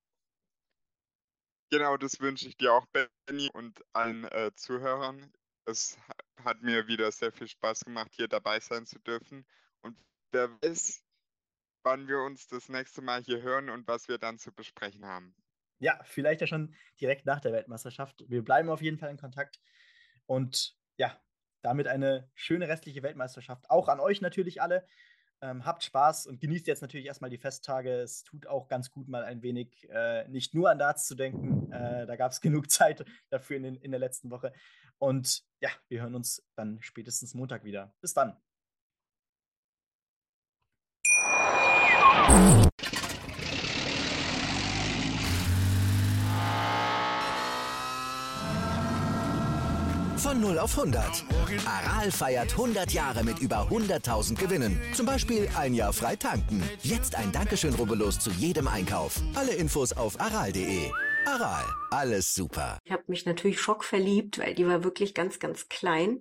Genau, 1.71 1.97
das 1.97 2.21
wünsche 2.21 2.49
ich 2.49 2.57
dir 2.57 2.73
auch, 2.73 2.87
Benny, 2.87 3.51
und 3.53 3.85
allen 3.93 4.25
äh, 4.25 4.53
Zuhörern. 4.55 5.33
Es 5.65 5.99
hat 6.45 6.63
mir 6.63 6.87
wieder 6.87 7.11
sehr 7.11 7.33
viel 7.33 7.49
Spaß 7.49 7.85
gemacht, 7.85 8.13
hier 8.15 8.29
dabei 8.29 8.61
sein 8.61 8.87
zu 8.87 9.01
dürfen. 9.01 9.45
Und 9.83 9.99
wer 10.31 10.49
weiß, 10.63 11.03
wann 11.83 12.07
wir 12.07 12.21
uns 12.21 12.47
das 12.47 12.69
nächste 12.69 13.03
Mal 13.03 13.23
hier 13.23 13.43
hören 13.43 13.69
und 13.69 13.89
was 13.89 14.07
wir 14.07 14.19
dann 14.19 14.39
zu 14.39 14.53
besprechen 14.53 15.05
haben. 15.05 15.35
Ja, 15.79 16.01
vielleicht 16.05 16.41
ja 16.41 16.47
schon 16.47 16.75
direkt 17.01 17.27
nach 17.27 17.41
der 17.41 17.53
Weltmeisterschaft. 17.53 18.25
Wir 18.29 18.45
bleiben 18.45 18.71
auf 18.71 18.83
jeden 18.83 18.99
Fall 18.99 19.11
in 19.11 19.19
Kontakt. 19.19 19.61
Und 20.27 20.77
ja, 20.97 21.19
damit 21.63 21.89
eine 21.89 22.31
schöne 22.35 22.69
restliche 22.69 23.03
Weltmeisterschaft. 23.03 23.69
Auch 23.71 23.89
an 23.89 24.01
euch 24.01 24.21
natürlich 24.21 24.63
alle. 24.63 24.87
Ähm, 25.43 25.67
habt 25.67 25.85
Spaß 25.85 26.27
und 26.27 26.41
genießt 26.41 26.67
jetzt 26.67 26.81
natürlich 26.81 27.07
erstmal 27.07 27.29
die 27.29 27.39
Festtage. 27.39 27.91
Es 27.91 28.25
tut 28.25 28.47
auch 28.47 28.69
ganz 28.69 28.91
gut, 28.91 29.07
mal 29.07 29.23
ein 29.23 29.43
wenig 29.43 29.87
äh, 29.91 30.27
nicht 30.29 30.55
nur 30.55 30.71
an 30.71 30.79
Darts 30.79 31.07
zu 31.07 31.15
denken. 31.15 31.71
Äh, 31.73 32.07
da 32.07 32.17
gab 32.17 32.33
es 32.33 32.41
genug 32.43 32.71
Zeit 32.71 33.05
dafür 33.29 33.59
in, 33.59 33.63
den, 33.65 33.77
in 33.77 33.91
der 33.91 34.01
letzten 34.01 34.31
Woche. 34.31 34.53
Und 34.99 35.45
ja, 35.61 35.69
wir 35.89 36.01
hören 36.01 36.15
uns 36.15 36.43
dann 36.55 36.81
spätestens 36.81 37.35
Montag 37.35 37.65
wieder. 37.65 37.95
Bis 38.01 38.15
dann. 38.15 38.37
Von 50.37 50.43
0 50.43 50.59
auf 50.59 50.79
100. 50.79 51.25
Aral 51.65 52.11
feiert 52.11 52.53
100 52.53 52.93
Jahre 52.93 53.25
mit 53.25 53.39
über 53.39 53.69
100.000 53.71 54.35
Gewinnen. 54.35 54.79
Zum 54.93 55.07
Beispiel 55.07 55.49
ein 55.57 55.73
Jahr 55.73 55.95
frei 55.95 56.15
tanken. 56.15 56.63
Jetzt 56.83 57.15
ein 57.15 57.33
Dankeschön, 57.33 57.73
rubbellos 57.73 58.19
zu 58.19 58.29
jedem 58.33 58.69
Einkauf. 58.69 59.19
Alle 59.35 59.55
Infos 59.55 59.95
auf 59.95 60.21
aral.de. 60.21 60.91
Aral, 61.25 61.65
alles 61.91 62.35
super. 62.35 62.79
Ich 62.85 62.93
habe 62.93 63.05
mich 63.07 63.25
natürlich 63.25 63.59
schockverliebt, 63.59 64.39
weil 64.39 64.55
die 64.55 64.67
war 64.67 64.85
wirklich 64.85 65.15
ganz, 65.15 65.39
ganz 65.39 65.71
klein. 65.71 66.21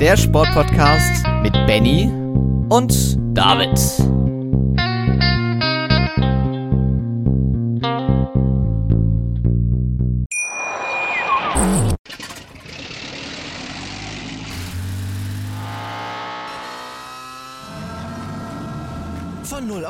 Der 0.00 0.16
Sportpodcast 0.16 1.24
mit 1.42 1.52
Benny 1.66 2.10
und 2.68 3.18
David. 3.36 4.27